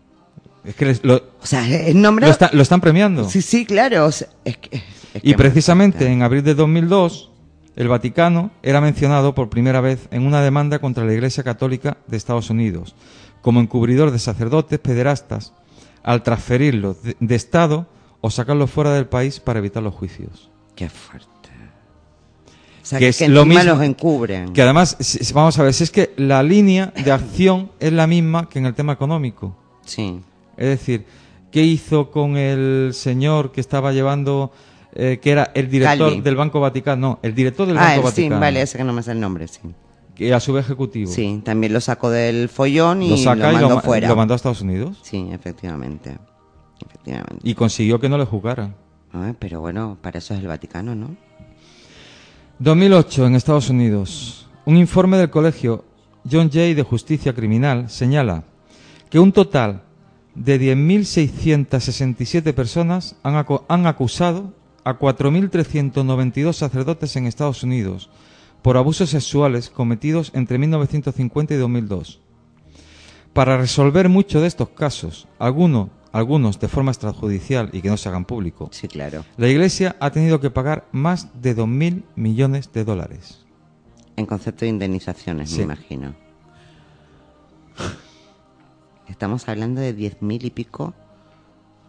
Es 0.64 0.74
que 0.74 0.86
les- 0.86 1.04
lo, 1.04 1.16
O 1.42 1.46
sea, 1.46 1.66
el 1.68 2.00
nombre... 2.00 2.26
lo, 2.26 2.32
está- 2.32 2.50
lo 2.52 2.62
están 2.62 2.80
premiando. 2.80 3.28
Sí, 3.28 3.42
sí, 3.42 3.66
claro. 3.66 4.06
o 4.06 4.12
sea, 4.12 4.28
es 4.44 4.56
que, 4.56 4.76
es 4.76 5.20
y 5.22 5.34
precisamente 5.34 6.06
en 6.06 6.22
abril 6.22 6.42
de 6.42 6.54
2002, 6.54 7.30
el 7.76 7.88
Vaticano 7.88 8.50
era 8.62 8.80
mencionado 8.80 9.34
por 9.34 9.50
primera 9.50 9.80
vez 9.80 10.08
en 10.10 10.26
una 10.26 10.40
demanda 10.40 10.78
contra 10.78 11.04
la 11.04 11.12
Iglesia 11.12 11.42
Católica 11.44 11.98
de 12.06 12.16
Estados 12.16 12.48
Unidos, 12.50 12.94
como 13.42 13.60
encubridor 13.60 14.10
de 14.10 14.18
sacerdotes 14.18 14.78
pederastas, 14.78 15.52
al 16.02 16.22
transferirlos 16.22 17.02
de, 17.02 17.16
de 17.20 17.34
Estado 17.34 17.86
o 18.20 18.30
sacarlos 18.30 18.70
fuera 18.70 18.92
del 18.92 19.06
país 19.06 19.40
para 19.40 19.58
evitar 19.58 19.82
los 19.82 19.94
juicios. 19.94 20.50
Qué 20.74 20.88
fuerte. 20.88 21.28
O 22.82 22.86
sea, 22.86 22.98
Que 22.98 23.06
que, 23.06 23.08
es 23.10 23.18
que 23.18 23.28
lo 23.28 23.44
mismo- 23.46 23.64
los 23.64 23.82
encubren. 23.82 24.52
Que 24.52 24.60
además, 24.62 24.96
vamos 25.32 25.58
a 25.58 25.62
ver, 25.62 25.72
si 25.74 25.84
es 25.84 25.90
que 25.90 26.12
la 26.18 26.42
línea 26.42 26.92
de 27.02 27.12
acción 27.12 27.70
es 27.80 27.92
la 27.92 28.06
misma 28.06 28.48
que 28.48 28.58
en 28.58 28.66
el 28.66 28.74
tema 28.74 28.92
económico. 28.92 29.56
Sí. 29.86 30.20
Es 30.57 30.66
decir, 30.68 31.05
¿qué 31.50 31.62
hizo 31.62 32.11
con 32.11 32.36
el 32.36 32.90
señor 32.94 33.52
que 33.52 33.61
estaba 33.61 33.92
llevando, 33.92 34.52
eh, 34.94 35.18
que 35.22 35.30
era 35.30 35.50
el 35.55 35.68
director 35.70 36.09
Calvi. 36.11 36.20
del 36.22 36.36
Banco 36.36 36.61
Vaticano? 36.61 37.00
No, 37.09 37.18
el 37.22 37.34
director 37.34 37.66
del 37.66 37.78
Ah, 37.78 37.94
Banco 37.96 38.09
el- 38.09 38.14
sí, 38.14 38.22
Vaticano. 38.22 38.40
vale, 38.40 38.62
ese 38.62 38.78
que 38.78 38.84
no 38.84 38.92
me 38.92 39.02
sé 39.02 39.12
el 39.12 39.20
nombre, 39.20 39.48
sí. 39.48 39.61
Que 40.14 40.32
a 40.32 40.38
su 40.38 40.57
ejecutivo. 40.57 41.11
Sí, 41.11 41.40
también 41.44 41.72
lo 41.72 41.80
sacó 41.80 42.09
del 42.09 42.48
follón 42.48 43.02
y 43.02 43.11
lo 43.11 43.16
lo, 43.16 43.22
saca 43.22 43.50
y 43.50 43.55
mandó 43.57 43.68
lo, 43.76 43.80
fuera. 43.80 44.09
lo 44.09 44.14
mandó 44.16 44.34
a 44.34 44.36
Estados 44.36 44.61
Unidos. 44.62 44.98
Sí, 45.02 45.28
efectivamente. 45.32 46.16
Efectivamente. 46.86 47.38
Y 47.42 47.55
consiguió 47.55 47.98
que 47.98 48.09
no 48.09 48.16
le 48.18 48.24
juzgaran. 48.24 48.74
Ah, 49.12 49.32
pero 49.38 49.61
bueno, 49.61 49.96
para 50.00 50.18
eso 50.18 50.34
es 50.34 50.40
el 50.40 50.46
Vaticano, 50.46 50.94
¿no? 50.94 51.16
2008, 52.59 53.26
en 53.26 53.34
Estados 53.34 53.68
Unidos. 53.70 54.48
Un 54.64 54.76
informe 54.76 55.16
del 55.18 55.30
colegio 55.30 55.84
John 56.30 56.50
Jay 56.52 56.74
de 56.74 56.82
Justicia 56.82 57.34
Criminal 57.34 57.90
señala 57.90 58.44
que 59.11 59.18
un 59.18 59.32
total 59.32 59.82
de 60.35 60.61
10.667 60.61 62.53
personas 62.55 63.16
han, 63.22 63.35
acu- 63.35 63.62
han 63.68 63.87
acusado 63.87 64.53
a 64.85 64.99
4.392 64.99 66.53
sacerdotes 66.53 67.16
en 67.16 67.26
Estados 67.26 67.62
Unidos 67.62 68.11
por 68.62 68.76
abusos 68.76 69.11
sexuales 69.11 69.70
cometidos 69.70 70.30
entre 70.35 70.59
1950 70.59 71.55
y 71.55 71.57
2002. 71.59 72.20
Para 73.32 73.57
resolver 73.59 74.09
muchos 74.09 74.43
de 74.43 74.49
estos 74.49 74.68
casos, 74.70 75.26
algunos, 75.39 75.89
algunos 76.12 76.61
de 76.61 76.68
forma 76.68 76.91
extrajudicial 76.93 77.70
y 77.72 77.80
que 77.82 77.89
no 77.91 77.97
se 77.97 78.09
hagan 78.09 78.24
público, 78.24 78.68
Sí, 78.72 78.87
claro. 78.89 79.24
la 79.37 79.49
Iglesia 79.49 79.97
ha 80.01 80.11
tenido 80.11 80.41
que 80.41 80.51
pagar 80.51 80.87
más 80.93 81.28
de 81.43 81.57
2.000 81.57 82.03
millones 82.16 82.72
de 82.72 82.85
dólares. 82.85 83.45
En 84.16 84.26
concepto 84.26 84.64
de 84.64 84.68
indemnizaciones, 84.70 85.51
Sí. 85.51 85.59
me 85.59 85.64
imagino. 85.64 86.14
Estamos 89.09 89.48
hablando 89.48 89.80
de 89.80 89.92
diez 89.92 90.20
mil 90.22 90.44
y 90.44 90.50
pico. 90.50 90.94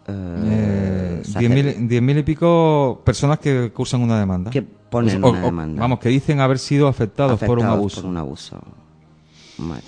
Eh, 0.08 1.22
eh, 1.22 1.22
10.000 1.24 1.88
10.000 1.88 2.18
y 2.18 2.22
pico 2.22 3.02
personas 3.04 3.38
que 3.40 3.72
cursan 3.72 4.00
una 4.02 4.18
demanda. 4.20 4.50
Que 4.50 4.62
ponen 4.62 5.22
O- 5.24 5.30
una 5.30 5.40
o- 5.42 5.46
demanda. 5.46 5.80
Vamos, 5.80 5.98
que 5.98 6.08
dicen 6.10 6.40
haber 6.40 6.58
sido 6.58 6.86
afectados, 6.88 7.40
por 7.40 7.58
un 7.58 7.66
abuso. 7.66 8.00
por 8.02 8.10
un 8.10 8.16
abuso. 8.16 8.60
Madre. 9.58 9.82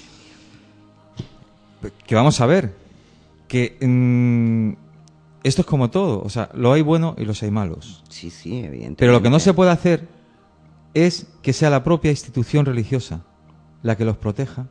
Que 2.07 2.14
vamos 2.16 2.41
a 2.41 2.47
ver, 2.47 2.74
que 3.47 3.76
mm, 3.81 4.72
esto 5.45 5.62
es 5.62 5.66
como 5.66 5.91
todo, 5.91 6.20
o 6.22 6.29
sea, 6.29 6.51
lo 6.55 6.72
hay 6.72 6.83
bueno 6.83 7.14
y 7.16 7.24
los 7.24 7.41
hay 7.45 7.53
malos. 7.53 8.03
Sí, 8.09 8.31
sí, 8.31 8.59
evidentemente. 8.59 8.97
Pero 8.99 9.12
lo 9.12 9.22
que 9.22 9.31
no 9.31 9.39
se 9.39 9.55
puede 9.55 9.70
hacer 9.70 10.09
es 10.95 11.26
que 11.43 11.53
sea 11.53 11.70
la 11.70 11.85
propia 11.85 12.11
institución 12.11 12.66
religiosa 12.66 13.20
la 13.83 13.97
que 13.97 14.05
los 14.05 14.16
proteja 14.16 14.66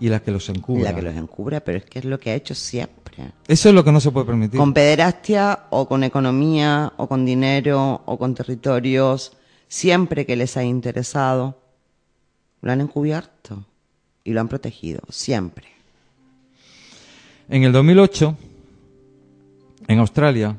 y 0.00 0.08
la 0.08 0.20
que 0.20 0.30
los 0.30 0.48
encubra. 0.48 0.84
La 0.84 0.94
que 0.94 1.02
los 1.02 1.14
encubra, 1.14 1.60
pero 1.60 1.78
es 1.78 1.84
que 1.84 2.00
es 2.00 2.04
lo 2.04 2.18
que 2.18 2.30
ha 2.30 2.34
hecho 2.34 2.54
siempre. 2.54 3.32
Eso 3.46 3.68
es 3.68 3.74
lo 3.74 3.84
que 3.84 3.92
no 3.92 4.00
se 4.00 4.10
puede 4.10 4.26
permitir. 4.26 4.58
Con 4.58 4.74
pederastia 4.74 5.66
o 5.70 5.86
con 5.86 6.02
economía 6.02 6.92
o 6.96 7.06
con 7.08 7.24
dinero 7.24 8.02
o 8.04 8.18
con 8.18 8.34
territorios, 8.34 9.36
siempre 9.68 10.26
que 10.26 10.36
les 10.36 10.56
ha 10.56 10.64
interesado, 10.64 11.60
lo 12.60 12.72
han 12.72 12.80
encubierto 12.80 13.64
y 14.24 14.32
lo 14.32 14.40
han 14.40 14.48
protegido, 14.48 15.00
siempre. 15.08 15.66
En 17.48 17.62
el 17.62 17.72
2008, 17.72 18.36
en 19.86 19.98
Australia, 19.98 20.56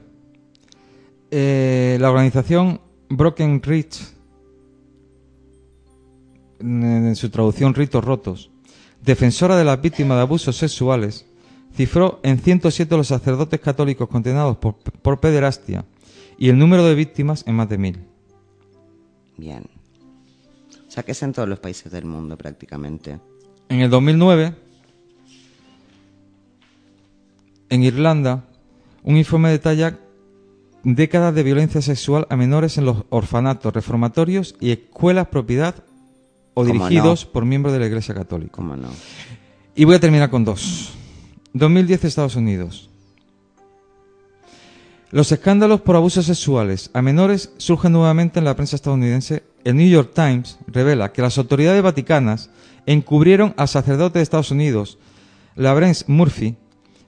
eh, 1.31 1.97
la 1.99 2.09
organización 2.09 2.79
Broken 3.09 3.61
Rich, 3.61 4.01
en 6.59 6.83
en 6.83 7.15
su 7.15 7.29
traducción 7.29 7.73
Ritos 7.73 8.03
Rotos, 8.03 8.51
defensora 9.05 9.55
de 9.55 9.63
las 9.63 9.81
víctimas 9.81 10.17
de 10.17 10.21
abusos 10.21 10.57
sexuales, 10.57 11.25
cifró 11.75 12.19
en 12.23 12.39
107 12.39 12.97
los 12.97 13.07
sacerdotes 13.07 13.59
católicos 13.59 14.09
condenados 14.09 14.57
por, 14.57 14.75
por 14.75 15.19
pederastia 15.19 15.85
y 16.37 16.49
el 16.49 16.57
número 16.57 16.83
de 16.85 16.95
víctimas 16.95 17.43
en 17.47 17.55
más 17.55 17.69
de 17.69 17.77
mil. 17.77 17.99
Bien. 19.37 19.63
O 20.87 20.91
sea, 20.91 21.03
que 21.03 21.11
es 21.11 21.23
en 21.23 21.33
todos 21.33 21.47
los 21.47 21.59
países 21.59 21.91
del 21.91 22.05
mundo 22.05 22.37
prácticamente. 22.37 23.19
En 23.69 23.81
el 23.81 23.89
2009, 23.89 24.55
en 27.69 27.83
Irlanda, 27.83 28.45
un 29.03 29.17
informe 29.17 29.49
detalla 29.49 29.99
décadas 30.83 31.33
de 31.33 31.43
violencia 31.43 31.81
sexual 31.81 32.27
a 32.29 32.37
menores 32.37 32.77
en 32.77 32.85
los 32.85 33.03
orfanatos, 33.09 33.73
reformatorios 33.73 34.55
y 34.59 34.71
escuelas 34.71 35.27
propiedad 35.27 35.75
o 36.55 36.65
¿Cómo 36.65 36.73
dirigidos 36.87 37.25
por 37.25 37.45
miembros 37.45 37.73
de 37.73 37.79
la 37.79 37.85
Iglesia 37.85 38.15
Católica. 38.15 38.53
¿Cómo 38.53 38.75
no? 38.75 38.87
Y 39.75 39.83
voy 39.83 39.95
a 39.95 39.99
terminar 39.99 40.31
con 40.31 40.43
dos. 40.43 40.93
2010 41.53 42.05
Estados 42.05 42.35
Unidos. 42.35 42.89
Los 45.11 45.31
escándalos 45.31 45.81
por 45.81 45.95
abusos 45.95 46.25
sexuales 46.25 46.89
a 46.93 47.01
menores 47.01 47.51
surgen 47.57 47.91
nuevamente 47.91 48.39
en 48.39 48.45
la 48.45 48.55
prensa 48.55 48.75
estadounidense. 48.75 49.43
El 49.63 49.75
New 49.75 49.87
York 49.87 50.11
Times 50.13 50.57
revela 50.67 51.11
que 51.11 51.21
las 51.21 51.37
autoridades 51.37 51.83
vaticanas 51.83 52.49
encubrieron 52.85 53.53
al 53.57 53.67
sacerdote 53.67 54.19
de 54.19 54.23
Estados 54.23 54.51
Unidos, 54.51 54.97
Lawrence 55.55 56.05
Murphy, 56.07 56.55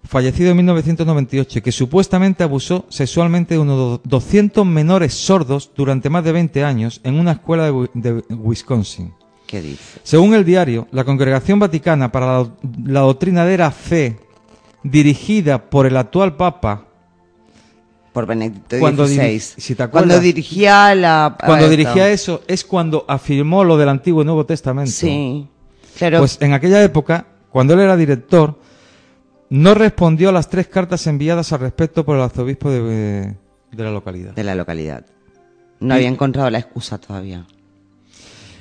fallecido 0.04 0.52
en 0.52 0.58
1998, 0.58 1.62
que 1.62 1.72
supuestamente 1.72 2.44
abusó 2.44 2.86
sexualmente 2.90 3.56
de 3.56 3.60
unos 3.60 4.02
200 4.04 4.66
menores 4.66 5.14
sordos 5.14 5.72
durante 5.76 6.10
más 6.10 6.24
de 6.24 6.32
20 6.32 6.64
años 6.64 7.02
en 7.04 7.16
una 7.20 7.34
escuela 7.34 7.72
de 7.94 8.24
Wisconsin. 8.30 9.14
¿Qué 9.48 9.62
dice? 9.62 10.00
Según 10.04 10.34
el 10.36 10.44
diario, 10.46 10.88
la 10.92 11.04
Congregación 11.06 11.58
Vaticana 11.60 12.12
para 12.12 12.26
la, 12.44 12.50
la 12.86 13.00
Doctrina 13.00 13.46
de 13.46 13.58
la 13.58 13.72
Fe, 13.72 14.20
dirigida 14.84 15.70
por 15.70 15.86
el 15.88 15.96
actual 15.98 16.36
Papa, 16.36 16.86
Por 18.14 18.26
Benedicto 18.26 18.78
Cuando 18.80 19.06
XVI. 19.08 19.18
diri- 19.20 19.40
si 19.40 19.76
te 19.76 19.84
acuerdas- 19.84 20.08
Cuando 20.10 20.20
dirigía 20.24 20.94
la... 20.96 21.38
cuando 21.40 21.66
esto. 21.66 21.70
dirigía 21.78 22.10
eso, 22.10 22.42
es 22.48 22.66
cuando 22.66 23.06
afirmó 23.08 23.64
lo 23.64 23.78
del 23.78 23.90
Antiguo 23.90 24.22
y 24.22 24.26
Nuevo 24.26 24.46
Testamento. 24.46 24.92
Sí. 24.92 25.48
Claro. 25.98 26.20
Pues 26.20 26.38
en 26.42 26.54
aquella 26.54 26.84
época, 26.84 27.26
cuando 27.52 27.74
él 27.74 27.80
era 27.80 27.96
director, 27.96 28.60
no 29.50 29.74
respondió 29.76 30.30
a 30.30 30.32
las 30.32 30.50
tres 30.50 30.68
cartas 30.68 31.08
enviadas 31.08 31.54
al 31.54 31.60
respecto 31.62 32.04
por 32.06 32.18
el 32.18 32.24
arzobispo 32.24 32.70
de, 32.70 33.36
de 33.72 33.84
la 33.84 33.92
localidad. 33.92 34.34
de 34.34 34.44
la 34.44 34.56
localidad. 34.56 35.06
No 35.80 35.94
había 35.94 36.08
encontrado 36.10 36.50
la 36.50 36.60
excusa 36.60 36.98
todavía. 36.98 37.46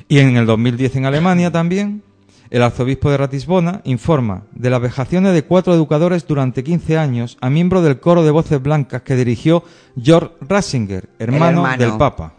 Y 0.09 0.19
en 0.19 0.37
el 0.37 0.47
2010 0.47 0.97
en 0.97 1.07
Alemania 1.07 1.51
también, 1.51 2.03
el 2.51 2.63
arzobispo 2.63 3.11
de 3.11 3.17
Ratisbona 3.17 3.81
informa 3.85 4.45
de 4.53 4.71
las 4.71 4.81
vejaciones 4.81 5.35
de 5.35 5.43
cuatro 5.43 5.75
educadores 5.75 6.27
durante 6.27 6.63
15 6.63 6.97
años 6.97 7.37
a 7.41 7.51
miembro 7.51 7.83
del 7.83 7.99
coro 7.99 8.23
de 8.23 8.31
voces 8.31 8.63
blancas 8.63 9.03
que 9.03 9.17
dirigió 9.17 9.65
George 10.01 10.31
Ratzinger, 10.41 11.09
hermano, 11.19 11.63
hermano. 11.63 11.85
del 11.85 11.99
Papa. 11.99 12.35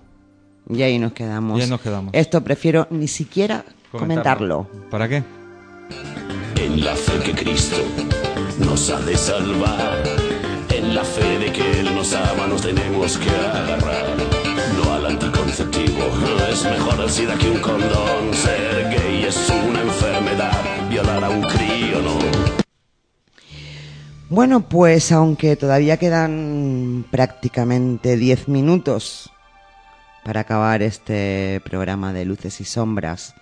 Y 0.70 0.82
ahí 0.82 0.98
nos 1.00 1.14
quedamos. 1.14 1.60
Y 1.60 1.64
ahí 1.64 1.70
nos 1.70 1.82
quedamos. 1.82 2.14
Esto 2.14 2.42
prefiero 2.42 2.88
ni 2.90 3.08
siquiera 3.08 3.66
comentarlo. 3.92 4.68
¿Para 4.90 5.08
qué? 5.10 5.24
En 6.56 6.84
la 6.84 6.96
fe 6.96 7.20
que 7.24 7.34
Cristo 7.34 7.78
nos 8.60 8.90
ha 8.90 9.00
de 9.02 9.16
salvar, 9.16 10.04
en 10.74 10.96
la 10.96 11.04
fe 11.04 11.40
de 11.40 11.52
que 11.52 11.80
Él 11.80 11.96
nos 11.96 12.14
ama, 12.14 12.48
nos 12.48 12.62
tenemos 12.62 13.18
que 13.18 13.30
agarrar. 13.30 14.47
Anticonceptivo, 15.08 16.04
es 16.52 16.66
mejor 16.66 17.00
el 17.00 17.10
SIDA 17.10 17.38
que 17.38 17.50
un 17.50 17.60
condón. 17.60 18.34
Ser 18.34 18.90
gay 18.90 19.24
es 19.24 19.50
una 19.68 19.82
enfermedad, 19.82 20.90
violar 20.90 21.24
a 21.24 21.30
un 21.30 21.42
crío 21.44 22.02
no. 22.02 22.20
Bueno, 24.30 24.68
pues 24.68 25.14
aunque 25.14 25.56
todavía 25.56 25.96
quedan 25.96 27.06
prácticamente 27.10 28.18
10 28.18 28.50
minutos 28.50 29.32
para 30.26 30.42
acabar 30.42 30.82
este 30.82 31.62
programa 31.64 32.12
de 32.12 32.26
Luces 32.26 32.60
y 32.60 32.66
Sombras 32.66 33.34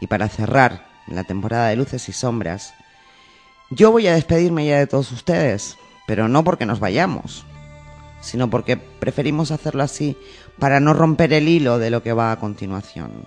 y 0.00 0.08
para 0.08 0.28
cerrar 0.28 0.84
la 1.06 1.22
temporada 1.22 1.68
de 1.68 1.76
Luces 1.76 2.08
y 2.08 2.12
Sombras, 2.12 2.74
yo 3.70 3.92
voy 3.92 4.08
a 4.08 4.14
despedirme 4.14 4.66
ya 4.66 4.78
de 4.78 4.88
todos 4.88 5.12
ustedes, 5.12 5.76
pero 6.08 6.26
no 6.26 6.42
porque 6.42 6.66
nos 6.66 6.80
vayamos, 6.80 7.46
sino 8.20 8.50
porque 8.50 8.76
preferimos 8.76 9.52
hacerlo 9.52 9.84
así 9.84 10.16
para 10.58 10.80
no 10.80 10.94
romper 10.94 11.32
el 11.32 11.48
hilo 11.48 11.78
de 11.78 11.90
lo 11.90 12.02
que 12.02 12.12
va 12.12 12.32
a 12.32 12.38
continuación. 12.38 13.26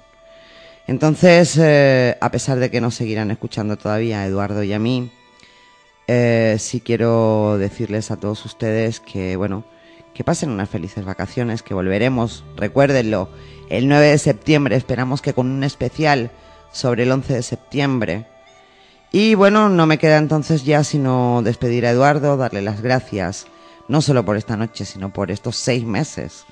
Entonces, 0.87 1.57
eh, 1.57 2.17
a 2.21 2.31
pesar 2.31 2.59
de 2.59 2.69
que 2.69 2.81
nos 2.81 2.95
seguirán 2.95 3.31
escuchando 3.31 3.77
todavía 3.77 4.21
a 4.21 4.27
Eduardo 4.27 4.63
y 4.63 4.71
a 4.73 4.79
mí, 4.79 5.11
eh, 6.07 6.57
sí 6.59 6.79
quiero 6.79 7.57
decirles 7.57 8.11
a 8.11 8.17
todos 8.17 8.45
ustedes 8.45 8.99
que, 8.99 9.35
bueno, 9.35 9.63
que 10.13 10.23
pasen 10.23 10.51
unas 10.51 10.69
felices 10.69 11.03
vacaciones, 11.03 11.63
que 11.63 11.73
volveremos, 11.73 12.43
recuérdenlo, 12.55 13.29
el 13.69 13.87
9 13.87 14.09
de 14.09 14.17
septiembre, 14.19 14.75
esperamos 14.75 15.23
que 15.23 15.33
con 15.33 15.49
un 15.49 15.63
especial 15.63 16.29
sobre 16.71 17.03
el 17.03 17.11
11 17.11 17.33
de 17.33 17.43
septiembre. 17.43 18.27
Y 19.11 19.33
bueno, 19.33 19.69
no 19.69 19.87
me 19.87 19.97
queda 19.97 20.17
entonces 20.17 20.65
ya 20.65 20.83
sino 20.83 21.41
despedir 21.43 21.87
a 21.87 21.91
Eduardo, 21.91 22.37
darle 22.37 22.61
las 22.61 22.81
gracias, 22.81 23.47
no 23.87 24.01
solo 24.01 24.23
por 24.23 24.37
esta 24.37 24.55
noche, 24.55 24.85
sino 24.85 25.11
por 25.11 25.31
estos 25.31 25.55
seis 25.55 25.83
meses 25.83 26.45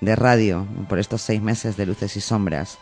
de 0.00 0.16
radio, 0.16 0.66
por 0.88 0.98
estos 0.98 1.22
seis 1.22 1.40
meses 1.42 1.76
de 1.76 1.86
luces 1.86 2.16
y 2.16 2.20
sombras. 2.20 2.78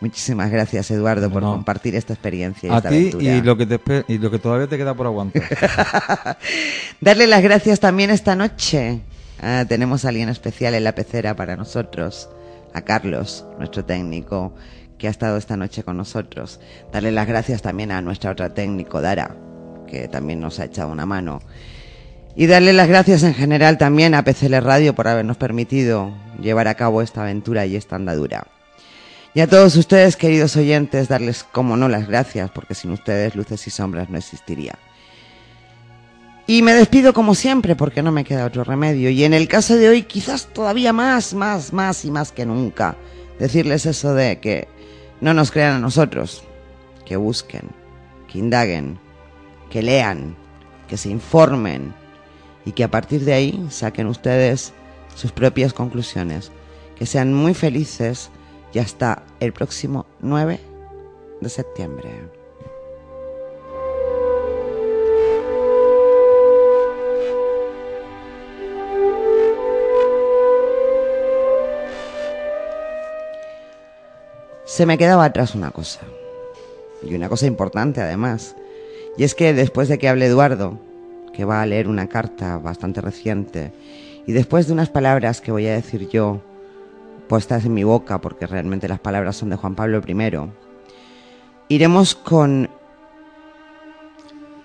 Muchísimas 0.00 0.50
gracias, 0.50 0.90
Eduardo, 0.92 1.28
por 1.30 1.42
No. 1.42 1.52
compartir 1.54 1.96
esta 1.96 2.12
experiencia. 2.12 2.68
y 2.68 2.72
A 2.72 2.76
esta 2.76 2.88
ti 2.90 2.96
aventura. 2.96 3.24
y 3.36 3.42
lo, 3.42 3.56
que 3.56 3.66
te 3.66 4.04
y 4.06 4.18
lo 4.18 4.30
que 4.30 4.38
todavía 4.38 4.68
te 4.68 4.76
queda 4.76 4.94
por 4.94 5.06
aguantar. 5.06 5.42
Darle 7.00 7.26
las 7.26 7.42
gracias 7.42 7.80
también 7.80 8.10
esta 8.10 8.36
noche. 8.36 9.00
Ah, 9.40 9.64
tenemos 9.68 10.04
a 10.04 10.08
alguien 10.08 10.28
especial 10.28 10.74
en 10.74 10.84
la 10.84 10.94
pecera 10.94 11.34
para 11.34 11.56
nosotros, 11.56 12.28
a 12.74 12.80
Carlos, 12.82 13.44
nuestro 13.58 13.84
técnico, 13.84 14.52
que 14.98 15.06
ha 15.08 15.10
estado 15.10 15.36
esta 15.36 15.56
noche 15.56 15.82
con 15.84 15.96
nosotros. 15.96 16.60
Darle 16.92 17.12
las 17.12 17.26
gracias 17.26 17.62
también 17.62 17.90
a 17.92 18.00
nuestra 18.02 18.30
otra 18.32 18.52
técnico, 18.54 19.00
Dara, 19.00 19.36
que 19.86 20.08
también 20.08 20.40
nos 20.40 20.58
ha 20.60 20.64
echado 20.64 20.90
una 20.90 21.06
mano. 21.06 21.40
Y 22.36 22.46
darle 22.46 22.72
las 22.72 22.88
gracias 22.88 23.22
en 23.24 23.34
general 23.34 23.78
también 23.78 24.14
a 24.14 24.22
PCL 24.22 24.60
Radio 24.60 24.94
por 24.94 25.08
habernos 25.08 25.36
permitido 25.36 26.12
llevar 26.38 26.68
a 26.68 26.74
cabo 26.74 27.02
esta 27.02 27.22
aventura 27.22 27.66
y 27.66 27.76
esta 27.76 27.96
andadura. 27.96 28.46
Y 29.34 29.40
a 29.40 29.46
todos 29.46 29.76
ustedes, 29.76 30.16
queridos 30.16 30.56
oyentes, 30.56 31.08
darles, 31.08 31.44
como 31.44 31.76
no, 31.76 31.88
las 31.88 32.08
gracias, 32.08 32.50
porque 32.50 32.74
sin 32.74 32.90
ustedes 32.92 33.36
Luces 33.36 33.66
y 33.66 33.70
Sombras 33.70 34.08
no 34.08 34.18
existiría. 34.18 34.78
Y 36.46 36.62
me 36.62 36.72
despido 36.72 37.12
como 37.12 37.34
siempre, 37.34 37.76
porque 37.76 38.02
no 38.02 38.10
me 38.10 38.24
queda 38.24 38.46
otro 38.46 38.64
remedio. 38.64 39.10
Y 39.10 39.24
en 39.24 39.34
el 39.34 39.48
caso 39.48 39.76
de 39.76 39.90
hoy, 39.90 40.02
quizás 40.04 40.46
todavía 40.46 40.94
más, 40.94 41.34
más, 41.34 41.74
más 41.74 42.04
y 42.06 42.10
más 42.10 42.32
que 42.32 42.46
nunca, 42.46 42.96
decirles 43.38 43.84
eso 43.84 44.14
de 44.14 44.40
que 44.40 44.66
no 45.20 45.34
nos 45.34 45.50
crean 45.50 45.76
a 45.76 45.78
nosotros, 45.78 46.42
que 47.04 47.16
busquen, 47.16 47.68
que 48.32 48.38
indaguen, 48.38 48.98
que 49.70 49.82
lean, 49.82 50.36
que 50.88 50.96
se 50.96 51.10
informen 51.10 51.94
y 52.64 52.72
que 52.72 52.84
a 52.84 52.90
partir 52.90 53.24
de 53.24 53.34
ahí 53.34 53.66
saquen 53.70 54.06
ustedes 54.06 54.72
sus 55.18 55.32
propias 55.32 55.72
conclusiones. 55.72 56.52
Que 56.96 57.04
sean 57.06 57.34
muy 57.34 57.54
felices 57.54 58.30
y 58.72 58.78
hasta 58.78 59.22
el 59.40 59.52
próximo 59.52 60.06
9 60.20 60.60
de 61.40 61.48
septiembre. 61.48 62.08
Se 74.64 74.86
me 74.86 74.98
quedaba 74.98 75.24
atrás 75.24 75.56
una 75.56 75.72
cosa. 75.72 76.00
Y 77.02 77.14
una 77.14 77.28
cosa 77.28 77.46
importante 77.46 78.00
además. 78.00 78.54
Y 79.16 79.24
es 79.24 79.34
que 79.34 79.52
después 79.52 79.88
de 79.88 79.98
que 79.98 80.08
hable 80.08 80.26
Eduardo, 80.26 80.78
que 81.32 81.44
va 81.44 81.62
a 81.62 81.66
leer 81.66 81.88
una 81.88 82.08
carta 82.08 82.58
bastante 82.58 83.00
reciente, 83.00 83.72
y 84.28 84.32
después 84.32 84.66
de 84.66 84.74
unas 84.74 84.90
palabras 84.90 85.40
que 85.40 85.52
voy 85.52 85.66
a 85.68 85.72
decir 85.72 86.06
yo, 86.10 86.42
puestas 87.30 87.64
en 87.64 87.72
mi 87.72 87.82
boca, 87.82 88.20
porque 88.20 88.46
realmente 88.46 88.86
las 88.86 89.00
palabras 89.00 89.36
son 89.36 89.48
de 89.48 89.56
Juan 89.56 89.74
Pablo 89.74 90.02
I, 90.06 90.50
iremos 91.68 92.14
con 92.14 92.68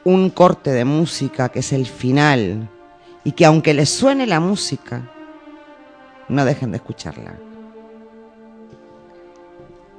un 0.03 0.29
corte 0.31 0.71
de 0.71 0.83
música 0.83 1.47
que 1.47 1.59
es 1.59 1.71
el 1.71 1.85
final, 1.85 2.69
y 3.23 3.31
que 3.31 3.45
aunque 3.45 3.73
les 3.73 3.87
suene 3.87 4.27
la 4.27 4.41
música, 4.41 5.09
no 6.27 6.43
dejen 6.43 6.71
de 6.71 6.77
escucharla. 6.77 7.35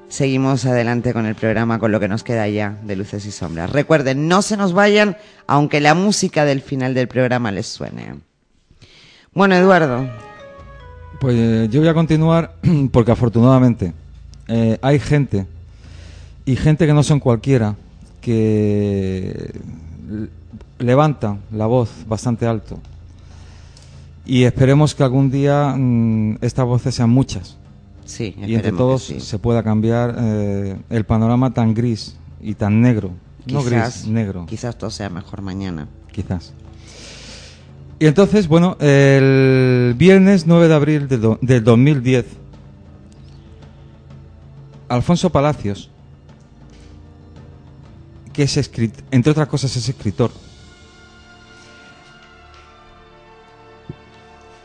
Seguimos 0.09 0.67
adelante 0.67 1.15
con 1.15 1.25
el 1.25 1.37
programa, 1.37 1.79
con 1.79 1.91
lo 1.91 2.01
que 2.01 2.09
nos 2.09 2.23
queda 2.23 2.47
ya 2.49 2.77
de 2.83 2.97
luces 2.97 3.25
y 3.25 3.31
sombras. 3.31 3.73
Recuerden, 3.73 4.29
no 4.29 4.43
se 4.43 4.59
nos 4.59 4.75
vayan, 4.75 5.17
aunque 5.47 5.81
la 5.81 5.95
música 5.95 6.45
del 6.45 6.61
final 6.61 6.93
del 6.93 7.09
programa 7.09 7.51
les 7.51 7.67
suene. 7.67 8.17
Bueno, 9.35 9.57
Eduardo, 9.57 10.09
Pues 11.21 11.35
eh, 11.37 11.69
yo 11.71 11.81
voy 11.81 11.89
a 11.89 11.95
continuar 11.95 12.55
porque 12.93 13.11
afortunadamente 13.11 13.93
eh, 14.47 14.79
hay 14.81 15.01
gente 15.01 15.47
y 16.45 16.55
gente 16.55 16.87
que 16.87 16.93
no 16.93 17.03
son 17.03 17.19
cualquiera 17.19 17.75
que 18.21 19.53
levantan 20.79 21.41
la 21.51 21.67
voz 21.67 21.91
bastante 22.07 22.47
alto 22.47 22.79
y 24.25 24.45
esperemos 24.45 24.95
que 24.95 25.03
algún 25.03 25.31
día 25.31 25.75
mm, 25.77 26.39
estas 26.41 26.65
voces 26.67 26.95
sean 26.95 27.11
muchas 27.11 27.57
sí, 28.05 28.35
y 28.39 28.55
entre 28.55 28.73
todos 28.73 29.05
sí. 29.05 29.21
se 29.21 29.39
pueda 29.39 29.63
cambiar 29.63 30.15
eh, 30.19 30.77
el 30.91 31.05
panorama 31.05 31.53
tan 31.53 31.75
gris 31.75 32.17
y 32.41 32.55
tan 32.55 32.81
negro 32.81 33.11
no 33.47 33.63
gris 33.63 34.07
negro 34.07 34.47
Quizás 34.47 34.77
todo 34.79 34.91
sea 34.91 35.11
mejor 35.11 35.43
mañana. 35.43 35.89
quizás. 36.13 36.53
Y 37.99 38.07
entonces, 38.07 38.49
bueno, 38.49 38.77
el 38.81 39.95
viernes 39.97 40.47
9 40.47 40.69
de 40.69 40.75
abril 40.75 41.09
del, 41.09 41.21
do- 41.21 41.39
del 41.41 41.63
2010, 41.63 42.27
Alfonso 44.89 45.31
Palacios, 45.31 45.91
que 48.33 48.43
es 48.43 48.57
escrit 48.57 48.93
entre 49.13 49.31
otras 49.31 49.47
cosas 49.49 49.75
es 49.77 49.89
escritor, 49.89 50.31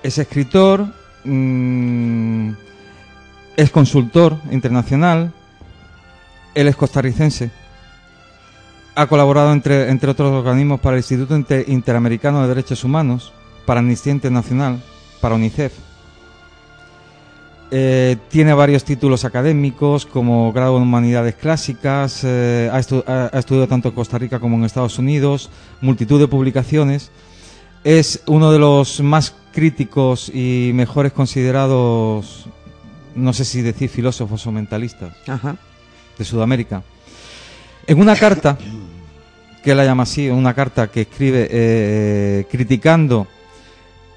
es 0.01 0.17
escritor, 0.17 0.87
mm, 1.23 2.51
es 3.57 3.69
consultor 3.69 4.37
internacional, 4.51 5.31
él 6.55 6.67
es 6.67 6.75
costarricense, 6.75 7.51
ha 9.01 9.07
colaborado 9.07 9.53
entre, 9.53 9.89
entre 9.89 10.11
otros 10.11 10.31
organismos 10.31 10.79
para 10.79 10.95
el 10.97 10.99
Instituto 10.99 11.35
Inter- 11.35 11.65
Interamericano 11.69 12.41
de 12.41 12.49
Derechos 12.49 12.83
Humanos, 12.83 13.31
para 13.65 13.79
Amnistía 13.79 14.11
Internacional, 14.11 14.81
para 15.21 15.35
UNICEF. 15.35 15.73
Eh, 17.71 18.17
tiene 18.29 18.53
varios 18.53 18.83
títulos 18.83 19.25
académicos 19.25 20.05
como 20.07 20.51
grado 20.51 20.77
en 20.77 20.83
Humanidades 20.83 21.35
Clásicas, 21.35 22.21
eh, 22.23 22.67
ha, 22.73 22.79
estu- 22.79 23.03
ha- 23.07 23.29
ha 23.31 23.39
estudiado 23.39 23.67
tanto 23.67 23.89
en 23.89 23.95
Costa 23.95 24.17
Rica 24.17 24.39
como 24.39 24.57
en 24.57 24.63
Estados 24.65 24.97
Unidos, 24.97 25.51
multitud 25.79 26.19
de 26.19 26.27
publicaciones. 26.27 27.11
Es 27.83 28.23
uno 28.25 28.51
de 28.51 28.57
los 28.59 29.01
más 29.01 29.35
críticos 29.53 30.29
y 30.33 30.71
mejores 30.73 31.13
considerados, 31.13 32.47
no 33.15 33.33
sé 33.33 33.45
si 33.45 33.61
decir 33.61 33.89
filósofos 33.89 34.45
o 34.47 34.51
mentalistas 34.51 35.13
Ajá. 35.27 35.55
de 36.17 36.25
Sudamérica. 36.25 36.81
En 37.85 37.99
una 38.01 38.15
carta, 38.15 38.57
que 39.63 39.75
la 39.75 39.85
llama 39.85 40.03
así, 40.03 40.29
una 40.29 40.53
carta 40.53 40.89
que 40.89 41.01
escribe 41.01 41.47
eh, 41.51 42.45
criticando 42.49 43.27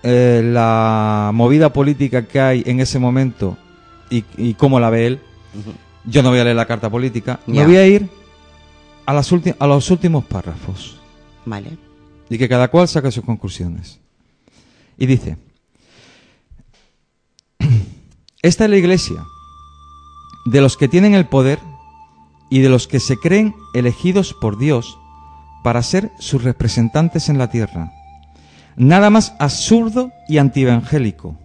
eh, 0.02 0.42
la 0.44 1.30
movida 1.32 1.72
política 1.72 2.26
que 2.26 2.40
hay 2.40 2.62
en 2.66 2.80
ese 2.80 2.98
momento 2.98 3.56
y, 4.10 4.24
y 4.36 4.54
cómo 4.54 4.80
la 4.80 4.90
ve 4.90 5.06
él, 5.06 5.20
Yo 6.04 6.22
no 6.22 6.30
voy 6.30 6.40
a 6.40 6.44
leer 6.44 6.56
la 6.56 6.66
carta 6.66 6.90
política, 6.90 7.40
me 7.46 7.64
voy 7.64 7.76
a 7.76 7.86
ir 7.86 8.08
a, 9.06 9.12
las 9.12 9.32
a 9.58 9.66
los 9.66 9.90
últimos 9.90 10.24
párrafos 10.24 11.00
Vale. 11.44 11.76
y 12.28 12.38
que 12.38 12.48
cada 12.48 12.68
cual 12.68 12.88
saque 12.88 13.10
sus 13.10 13.24
conclusiones. 13.24 14.00
Y 14.98 15.06
dice, 15.06 15.36
esta 18.42 18.64
es 18.64 18.70
la 18.70 18.76
iglesia 18.76 19.24
de 20.44 20.60
los 20.60 20.76
que 20.76 20.88
tienen 20.88 21.14
el 21.14 21.26
poder 21.26 21.58
y 22.50 22.60
de 22.60 22.68
los 22.68 22.86
que 22.86 23.00
se 23.00 23.16
creen 23.16 23.54
elegidos 23.74 24.34
por 24.34 24.58
Dios 24.58 24.98
para 25.62 25.82
ser 25.82 26.10
sus 26.18 26.42
representantes 26.42 27.28
en 27.28 27.38
la 27.38 27.50
tierra. 27.50 27.92
Nada 28.76 29.10
más 29.10 29.34
absurdo 29.38 30.12
y 30.28 30.38
antievangélico. 30.38 31.36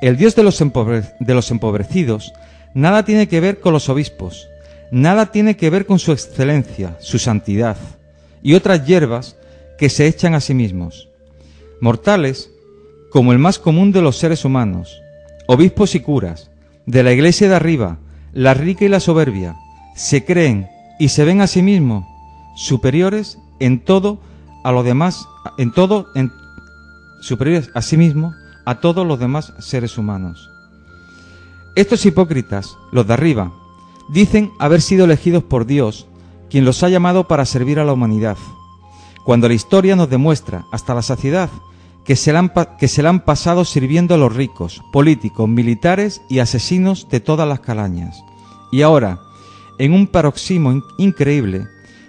El 0.00 0.16
Dios 0.16 0.34
de 0.34 0.42
los, 0.42 0.58
de 0.58 1.34
los 1.34 1.50
empobrecidos 1.50 2.32
nada 2.74 3.04
tiene 3.04 3.28
que 3.28 3.40
ver 3.40 3.60
con 3.60 3.72
los 3.72 3.88
obispos, 3.88 4.48
nada 4.90 5.30
tiene 5.30 5.56
que 5.56 5.70
ver 5.70 5.86
con 5.86 5.98
su 5.98 6.12
excelencia, 6.12 6.96
su 7.00 7.18
santidad 7.18 7.76
y 8.42 8.54
otras 8.54 8.84
hierbas 8.86 9.36
que 9.78 9.88
se 9.88 10.06
echan 10.06 10.34
a 10.34 10.40
sí 10.40 10.54
mismos. 10.54 11.08
Mortales, 11.80 12.50
como 13.10 13.32
el 13.32 13.38
más 13.38 13.58
común 13.58 13.92
de 13.92 14.02
los 14.02 14.18
seres 14.18 14.44
humanos, 14.44 15.00
obispos 15.46 15.94
y 15.94 16.00
curas, 16.00 16.50
de 16.86 17.02
la 17.02 17.12
iglesia 17.12 17.48
de 17.48 17.54
arriba, 17.54 17.98
la 18.32 18.54
rica 18.54 18.84
y 18.84 18.88
la 18.88 19.00
soberbia, 19.00 19.56
se 19.94 20.24
creen 20.24 20.68
y 20.98 21.08
se 21.08 21.24
ven 21.24 21.40
a 21.40 21.46
sí 21.46 21.62
mismos 21.62 22.04
superiores 22.54 23.38
en 23.60 23.84
todo 23.84 24.20
a 24.64 24.72
lo 24.72 24.82
demás, 24.82 25.26
en 25.58 25.72
todo, 25.72 26.06
en, 26.14 26.30
superiores 27.20 27.70
a 27.74 27.82
sí 27.82 27.96
mismos 27.96 28.34
a 28.64 28.76
todos 28.80 29.06
los 29.06 29.18
demás 29.18 29.52
seres 29.58 29.98
humanos. 29.98 30.48
Estos 31.74 32.04
hipócritas, 32.06 32.76
los 32.92 33.06
de 33.06 33.14
arriba, 33.14 33.52
dicen 34.10 34.52
haber 34.58 34.82
sido 34.82 35.04
elegidos 35.04 35.42
por 35.42 35.66
Dios, 35.66 36.06
quien 36.50 36.64
los 36.64 36.82
ha 36.82 36.88
llamado 36.88 37.26
para 37.26 37.46
servir 37.46 37.80
a 37.80 37.84
la 37.84 37.92
humanidad, 37.94 38.36
cuando 39.24 39.48
la 39.48 39.54
historia 39.54 39.96
nos 39.96 40.10
demuestra 40.10 40.64
hasta 40.70 40.94
la 40.94 41.02
saciedad 41.02 41.48
que 42.04 42.16
se, 42.16 42.32
la 42.32 42.40
han, 42.40 42.52
que 42.78 42.88
se 42.88 43.06
han 43.06 43.20
pasado 43.20 43.64
sirviendo 43.64 44.14
a 44.14 44.18
los 44.18 44.34
ricos, 44.34 44.82
políticos, 44.92 45.48
militares 45.48 46.20
y 46.28 46.40
asesinos 46.40 47.08
de 47.08 47.20
todas 47.20 47.48
las 47.48 47.60
calañas. 47.60 48.22
Y 48.72 48.82
ahora, 48.82 49.20
en 49.78 49.92
un 49.92 50.08
paroxismo 50.08 50.72
in- 50.72 50.82
increíble, 50.98 51.66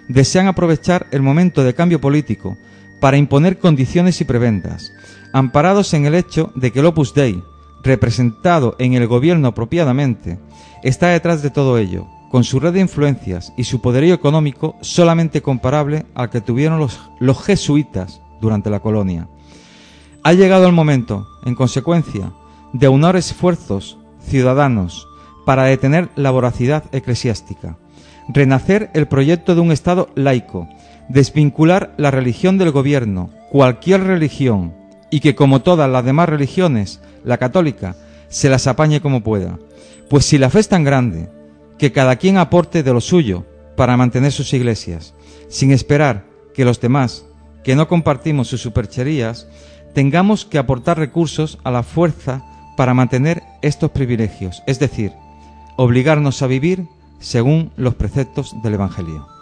desean 0.08 0.46
aprovechar 0.46 1.06
el 1.10 1.22
momento 1.22 1.64
de 1.64 1.74
cambio 1.74 2.00
político 2.00 2.56
para 3.00 3.16
imponer 3.16 3.58
condiciones 3.58 4.20
y 4.20 4.24
prebendas, 4.24 4.92
amparados 5.32 5.94
en 5.94 6.06
el 6.06 6.14
hecho 6.14 6.52
de 6.54 6.70
que 6.70 6.80
el 6.80 6.86
Opus 6.86 7.14
Dei, 7.14 7.42
representado 7.82 8.76
en 8.78 8.94
el 8.94 9.06
gobierno 9.06 9.48
apropiadamente, 9.48 10.38
está 10.82 11.08
detrás 11.08 11.42
de 11.42 11.50
todo 11.50 11.78
ello, 11.78 12.06
con 12.30 12.44
su 12.44 12.58
red 12.60 12.72
de 12.72 12.80
influencias 12.80 13.52
y 13.56 13.64
su 13.64 13.80
poderío 13.80 14.14
económico 14.14 14.76
solamente 14.80 15.42
comparable 15.42 16.06
al 16.14 16.30
que 16.30 16.40
tuvieron 16.40 16.78
los, 16.78 16.98
los 17.20 17.44
jesuitas 17.44 18.20
durante 18.40 18.70
la 18.70 18.80
colonia. 18.80 19.28
Ha 20.22 20.32
llegado 20.32 20.66
el 20.66 20.72
momento, 20.72 21.28
en 21.44 21.54
consecuencia, 21.54 22.32
de 22.72 22.86
aunar 22.86 23.16
esfuerzos 23.16 23.98
ciudadanos 24.26 25.06
para 25.44 25.64
detener 25.64 26.08
la 26.16 26.30
voracidad 26.30 26.84
eclesiástica, 26.92 27.76
renacer 28.28 28.90
el 28.94 29.06
proyecto 29.06 29.54
de 29.54 29.60
un 29.60 29.72
Estado 29.72 30.08
laico, 30.14 30.68
desvincular 31.08 31.92
la 31.96 32.10
religión 32.10 32.58
del 32.58 32.70
gobierno, 32.70 33.30
cualquier 33.50 34.04
religión, 34.04 34.74
y 35.10 35.20
que 35.20 35.34
como 35.34 35.62
todas 35.62 35.88
las 35.90 36.04
demás 36.04 36.28
religiones, 36.28 37.00
la 37.24 37.38
católica, 37.38 37.96
se 38.28 38.48
las 38.48 38.66
apañe 38.66 39.00
como 39.00 39.22
pueda. 39.22 39.58
Pues 40.08 40.24
si 40.24 40.38
la 40.38 40.50
fe 40.50 40.60
es 40.60 40.68
tan 40.68 40.84
grande, 40.84 41.28
que 41.78 41.92
cada 41.92 42.16
quien 42.16 42.36
aporte 42.36 42.82
de 42.82 42.92
lo 42.92 43.00
suyo 43.00 43.44
para 43.76 43.96
mantener 43.96 44.32
sus 44.32 44.52
iglesias, 44.52 45.14
sin 45.48 45.70
esperar 45.70 46.24
que 46.54 46.64
los 46.64 46.80
demás, 46.80 47.26
que 47.62 47.76
no 47.76 47.88
compartimos 47.88 48.48
sus 48.48 48.60
supercherías, 48.60 49.48
tengamos 49.94 50.44
que 50.44 50.58
aportar 50.58 50.98
recursos 50.98 51.58
a 51.64 51.70
la 51.70 51.82
fuerza 51.82 52.42
para 52.76 52.94
mantener 52.94 53.42
estos 53.62 53.90
privilegios, 53.90 54.62
es 54.66 54.78
decir, 54.78 55.12
obligarnos 55.76 56.42
a 56.42 56.46
vivir 56.46 56.86
según 57.24 57.72
los 57.76 57.94
preceptos 57.94 58.54
del 58.62 58.74
Evangelio. 58.74 59.33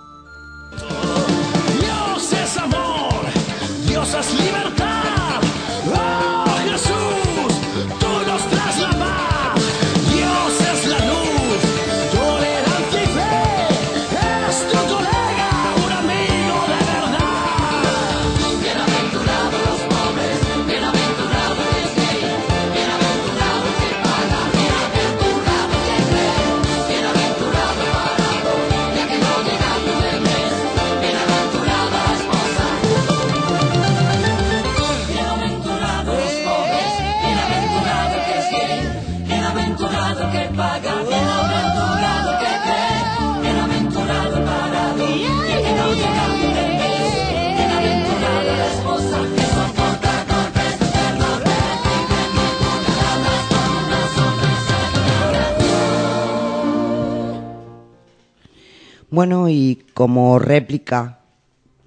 Y 59.22 59.84
como 59.94 60.40
réplica, 60.40 61.20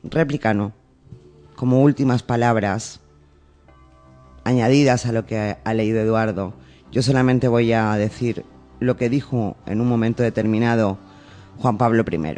réplica 0.03 0.53
no, 0.53 0.71
como 1.57 1.81
últimas 1.81 2.23
palabras 2.23 3.01
añadidas 4.45 5.05
a 5.05 5.11
lo 5.11 5.25
que 5.25 5.57
ha 5.61 5.73
leído 5.73 5.99
Eduardo, 5.99 6.53
yo 6.93 7.01
solamente 7.01 7.49
voy 7.49 7.73
a 7.73 7.93
decir 7.95 8.45
lo 8.79 8.95
que 8.95 9.09
dijo 9.09 9.57
en 9.65 9.81
un 9.81 9.87
momento 9.89 10.23
determinado 10.23 10.97
Juan 11.57 11.77
Pablo 11.77 12.05
I, 12.09 12.37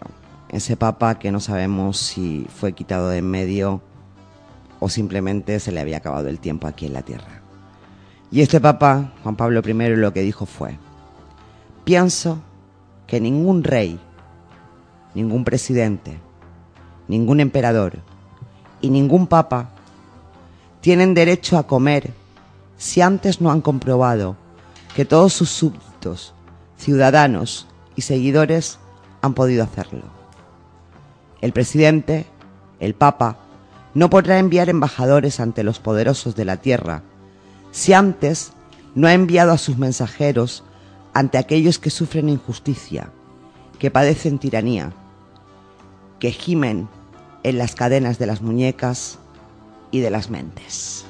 ese 0.49 0.77
papa 0.77 1.19
que 1.19 1.31
no 1.31 1.41
sabemos 1.41 1.97
si 1.97 2.47
fue 2.49 2.73
quitado 2.73 3.09
de 3.09 3.19
en 3.19 3.29
medio 3.29 3.81
o 4.79 4.89
simplemente 4.89 5.59
se 5.59 5.71
le 5.71 5.79
había 5.79 5.97
acabado 5.97 6.27
el 6.27 6.39
tiempo 6.39 6.65
aquí 6.65 6.87
en 6.87 6.93
la 6.93 7.03
tierra. 7.03 7.41
Y 8.31 8.41
este 8.41 8.59
papa, 8.59 9.13
Juan 9.21 9.35
Pablo 9.35 9.61
I, 9.63 9.95
lo 9.95 10.11
que 10.11 10.21
dijo 10.21 10.47
fue, 10.47 10.79
pienso 11.83 12.41
que 13.05 13.21
ningún 13.21 13.63
rey, 13.63 13.99
ningún 15.13 15.43
presidente, 15.43 16.19
ningún 17.07 17.39
emperador 17.39 17.99
y 18.81 18.89
ningún 18.89 19.27
papa 19.27 19.69
tienen 20.81 21.13
derecho 21.13 21.57
a 21.57 21.67
comer 21.67 22.13
si 22.77 23.01
antes 23.01 23.41
no 23.41 23.51
han 23.51 23.61
comprobado 23.61 24.35
que 24.95 25.05
todos 25.05 25.33
sus 25.33 25.49
súbditos, 25.49 26.33
ciudadanos 26.77 27.67
y 27.95 28.01
seguidores 28.01 28.79
han 29.21 29.33
podido 29.33 29.63
hacerlo. 29.63 30.03
El 31.41 31.53
presidente, 31.53 32.25
el 32.79 32.93
papa, 32.93 33.37
no 33.93 34.09
podrá 34.09 34.39
enviar 34.39 34.69
embajadores 34.69 35.39
ante 35.39 35.63
los 35.63 35.79
poderosos 35.79 36.35
de 36.35 36.45
la 36.45 36.57
tierra 36.57 37.01
si 37.71 37.93
antes 37.93 38.53
no 38.95 39.07
ha 39.07 39.13
enviado 39.13 39.51
a 39.51 39.57
sus 39.57 39.77
mensajeros 39.77 40.63
ante 41.13 41.37
aquellos 41.37 41.79
que 41.79 41.89
sufren 41.89 42.29
injusticia, 42.29 43.11
que 43.79 43.91
padecen 43.91 44.39
tiranía, 44.39 44.93
que 46.19 46.31
gimen 46.31 46.87
en 47.43 47.57
las 47.57 47.75
cadenas 47.75 48.19
de 48.19 48.27
las 48.27 48.41
muñecas 48.41 49.19
y 49.91 49.99
de 49.99 50.11
las 50.11 50.29
mentes. 50.29 51.06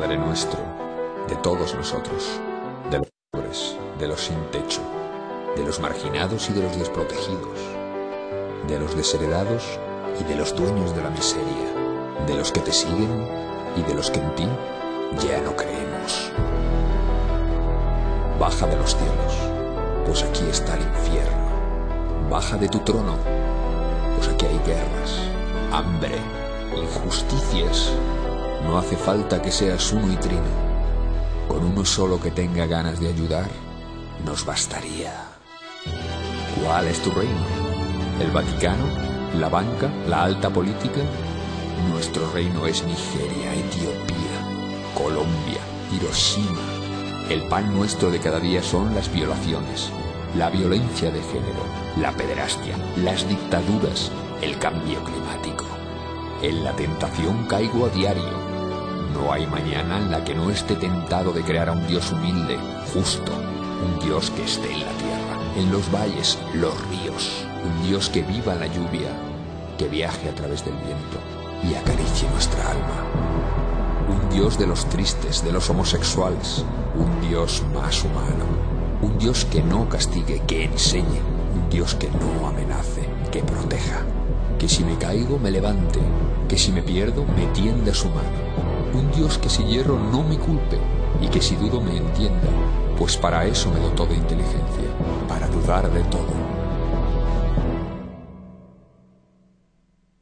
Padre 0.00 0.16
nuestro, 0.16 0.58
de 1.28 1.36
todos 1.36 1.74
nosotros, 1.74 2.40
de 2.90 3.00
los 3.00 3.08
pobres, 3.30 3.76
de 3.98 4.08
los 4.08 4.18
sin 4.22 4.42
techo, 4.50 4.80
de 5.54 5.62
los 5.62 5.78
marginados 5.78 6.48
y 6.48 6.54
de 6.54 6.62
los 6.62 6.78
desprotegidos, 6.78 7.58
de 8.66 8.80
los 8.80 8.96
desheredados 8.96 9.78
y 10.18 10.24
de 10.24 10.36
los 10.36 10.56
dueños 10.56 10.96
de 10.96 11.02
la 11.02 11.10
miseria, 11.10 12.24
de 12.26 12.34
los 12.34 12.50
que 12.50 12.60
te 12.60 12.72
siguen 12.72 13.28
y 13.76 13.82
de 13.82 13.92
los 13.94 14.10
que 14.10 14.20
en 14.20 14.34
ti 14.36 14.48
ya 15.22 15.38
no 15.42 15.54
creemos. 15.54 16.32
Baja 18.38 18.66
de 18.68 18.78
los 18.78 18.96
cielos, 18.96 19.34
pues 20.06 20.22
aquí 20.22 20.44
está 20.50 20.76
el 20.76 20.82
infierno. 20.82 22.30
Baja 22.30 22.56
de 22.56 22.70
tu 22.70 22.78
trono, 22.78 23.16
pues 24.16 24.28
aquí 24.28 24.46
hay 24.46 24.60
guerras, 24.64 25.20
hambre, 25.70 26.16
injusticias. 26.74 27.92
No 28.66 28.78
hace 28.78 28.96
falta 28.96 29.40
que 29.42 29.50
seas 29.50 29.92
uno 29.92 30.12
y 30.12 30.16
trino. 30.16 30.70
Con 31.48 31.64
uno 31.64 31.84
solo 31.84 32.20
que 32.20 32.30
tenga 32.30 32.66
ganas 32.66 33.00
de 33.00 33.08
ayudar, 33.08 33.48
nos 34.24 34.44
bastaría. 34.44 35.12
¿Cuál 36.62 36.88
es 36.88 37.00
tu 37.00 37.10
reino? 37.10 37.44
¿El 38.20 38.30
Vaticano? 38.30 38.84
¿La 39.38 39.48
banca? 39.48 39.90
¿La 40.06 40.24
alta 40.24 40.50
política? 40.50 41.00
Nuestro 41.90 42.30
reino 42.32 42.66
es 42.66 42.84
Nigeria, 42.84 43.54
Etiopía, 43.54 44.94
Colombia, 44.94 45.60
Hiroshima. 45.92 46.60
El 47.30 47.42
pan 47.44 47.74
nuestro 47.74 48.10
de 48.10 48.18
cada 48.18 48.40
día 48.40 48.62
son 48.62 48.94
las 48.94 49.12
violaciones, 49.12 49.90
la 50.36 50.50
violencia 50.50 51.10
de 51.10 51.22
género, 51.22 51.64
la 51.96 52.12
pederastia, 52.12 52.76
las 52.96 53.26
dictaduras, 53.28 54.10
el 54.42 54.58
cambio 54.58 55.02
climático. 55.04 55.64
En 56.42 56.64
la 56.64 56.72
tentación 56.72 57.46
caigo 57.46 57.86
a 57.86 57.88
diario. 57.88 58.49
No 59.20 59.32
hay 59.32 59.46
mañana 59.46 59.98
en 59.98 60.10
la 60.10 60.24
que 60.24 60.34
no 60.34 60.50
esté 60.50 60.76
tentado 60.76 61.32
de 61.32 61.42
crear 61.42 61.68
a 61.68 61.72
un 61.72 61.86
Dios 61.86 62.10
humilde, 62.10 62.56
justo, 62.94 63.32
un 63.84 63.98
Dios 63.98 64.30
que 64.30 64.44
esté 64.44 64.72
en 64.72 64.80
la 64.80 64.92
tierra, 64.92 65.36
en 65.56 65.70
los 65.70 65.92
valles, 65.92 66.38
los 66.54 66.74
ríos, 66.88 67.44
un 67.62 67.86
Dios 67.86 68.08
que 68.08 68.22
viva 68.22 68.54
la 68.54 68.66
lluvia, 68.66 69.10
que 69.76 69.88
viaje 69.88 70.28
a 70.28 70.34
través 70.34 70.64
del 70.64 70.74
viento 70.74 71.18
y 71.62 71.74
acaricie 71.74 72.30
nuestra 72.30 72.70
alma. 72.70 73.04
Un 74.08 74.30
Dios 74.30 74.58
de 74.58 74.66
los 74.66 74.86
tristes, 74.88 75.44
de 75.44 75.52
los 75.52 75.68
homosexuales, 75.68 76.64
un 76.96 77.28
Dios 77.28 77.62
más 77.74 78.02
humano, 78.02 78.46
un 79.02 79.18
Dios 79.18 79.44
que 79.44 79.62
no 79.62 79.86
castigue, 79.88 80.40
que 80.46 80.64
enseñe, 80.64 81.20
un 81.54 81.68
Dios 81.68 81.94
que 81.94 82.08
no 82.08 82.48
amenace, 82.48 83.06
que 83.30 83.42
proteja, 83.42 84.00
que 84.58 84.68
si 84.68 84.82
me 84.82 84.96
caigo 84.96 85.38
me 85.38 85.50
levante, 85.50 86.00
que 86.48 86.56
si 86.56 86.72
me 86.72 86.82
pierdo 86.82 87.24
me 87.36 87.46
tienda 87.48 87.92
su 87.92 88.08
mano, 88.08 88.39
un 88.94 89.10
Dios 89.12 89.38
que 89.38 89.48
si 89.48 89.64
hierro 89.64 89.98
no 89.98 90.22
me 90.22 90.38
culpe 90.38 90.78
y 91.20 91.28
que 91.28 91.40
si 91.40 91.56
dudo 91.56 91.80
me 91.80 91.96
entienda, 91.96 92.48
pues 92.98 93.16
para 93.16 93.46
eso 93.46 93.70
me 93.70 93.80
dotó 93.80 94.06
de 94.06 94.14
inteligencia, 94.14 94.96
para 95.28 95.48
dudar 95.48 95.90
de 95.92 96.02
todo. 96.04 96.60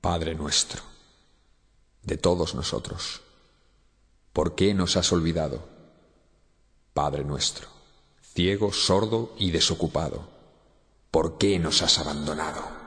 Padre 0.00 0.34
nuestro, 0.34 0.82
de 2.02 2.16
todos 2.16 2.54
nosotros, 2.54 3.20
¿por 4.32 4.54
qué 4.54 4.74
nos 4.74 4.96
has 4.96 5.12
olvidado? 5.12 5.68
Padre 6.94 7.24
nuestro, 7.24 7.68
ciego, 8.20 8.72
sordo 8.72 9.34
y 9.38 9.50
desocupado, 9.50 10.28
¿por 11.10 11.38
qué 11.38 11.58
nos 11.58 11.82
has 11.82 11.98
abandonado? 11.98 12.77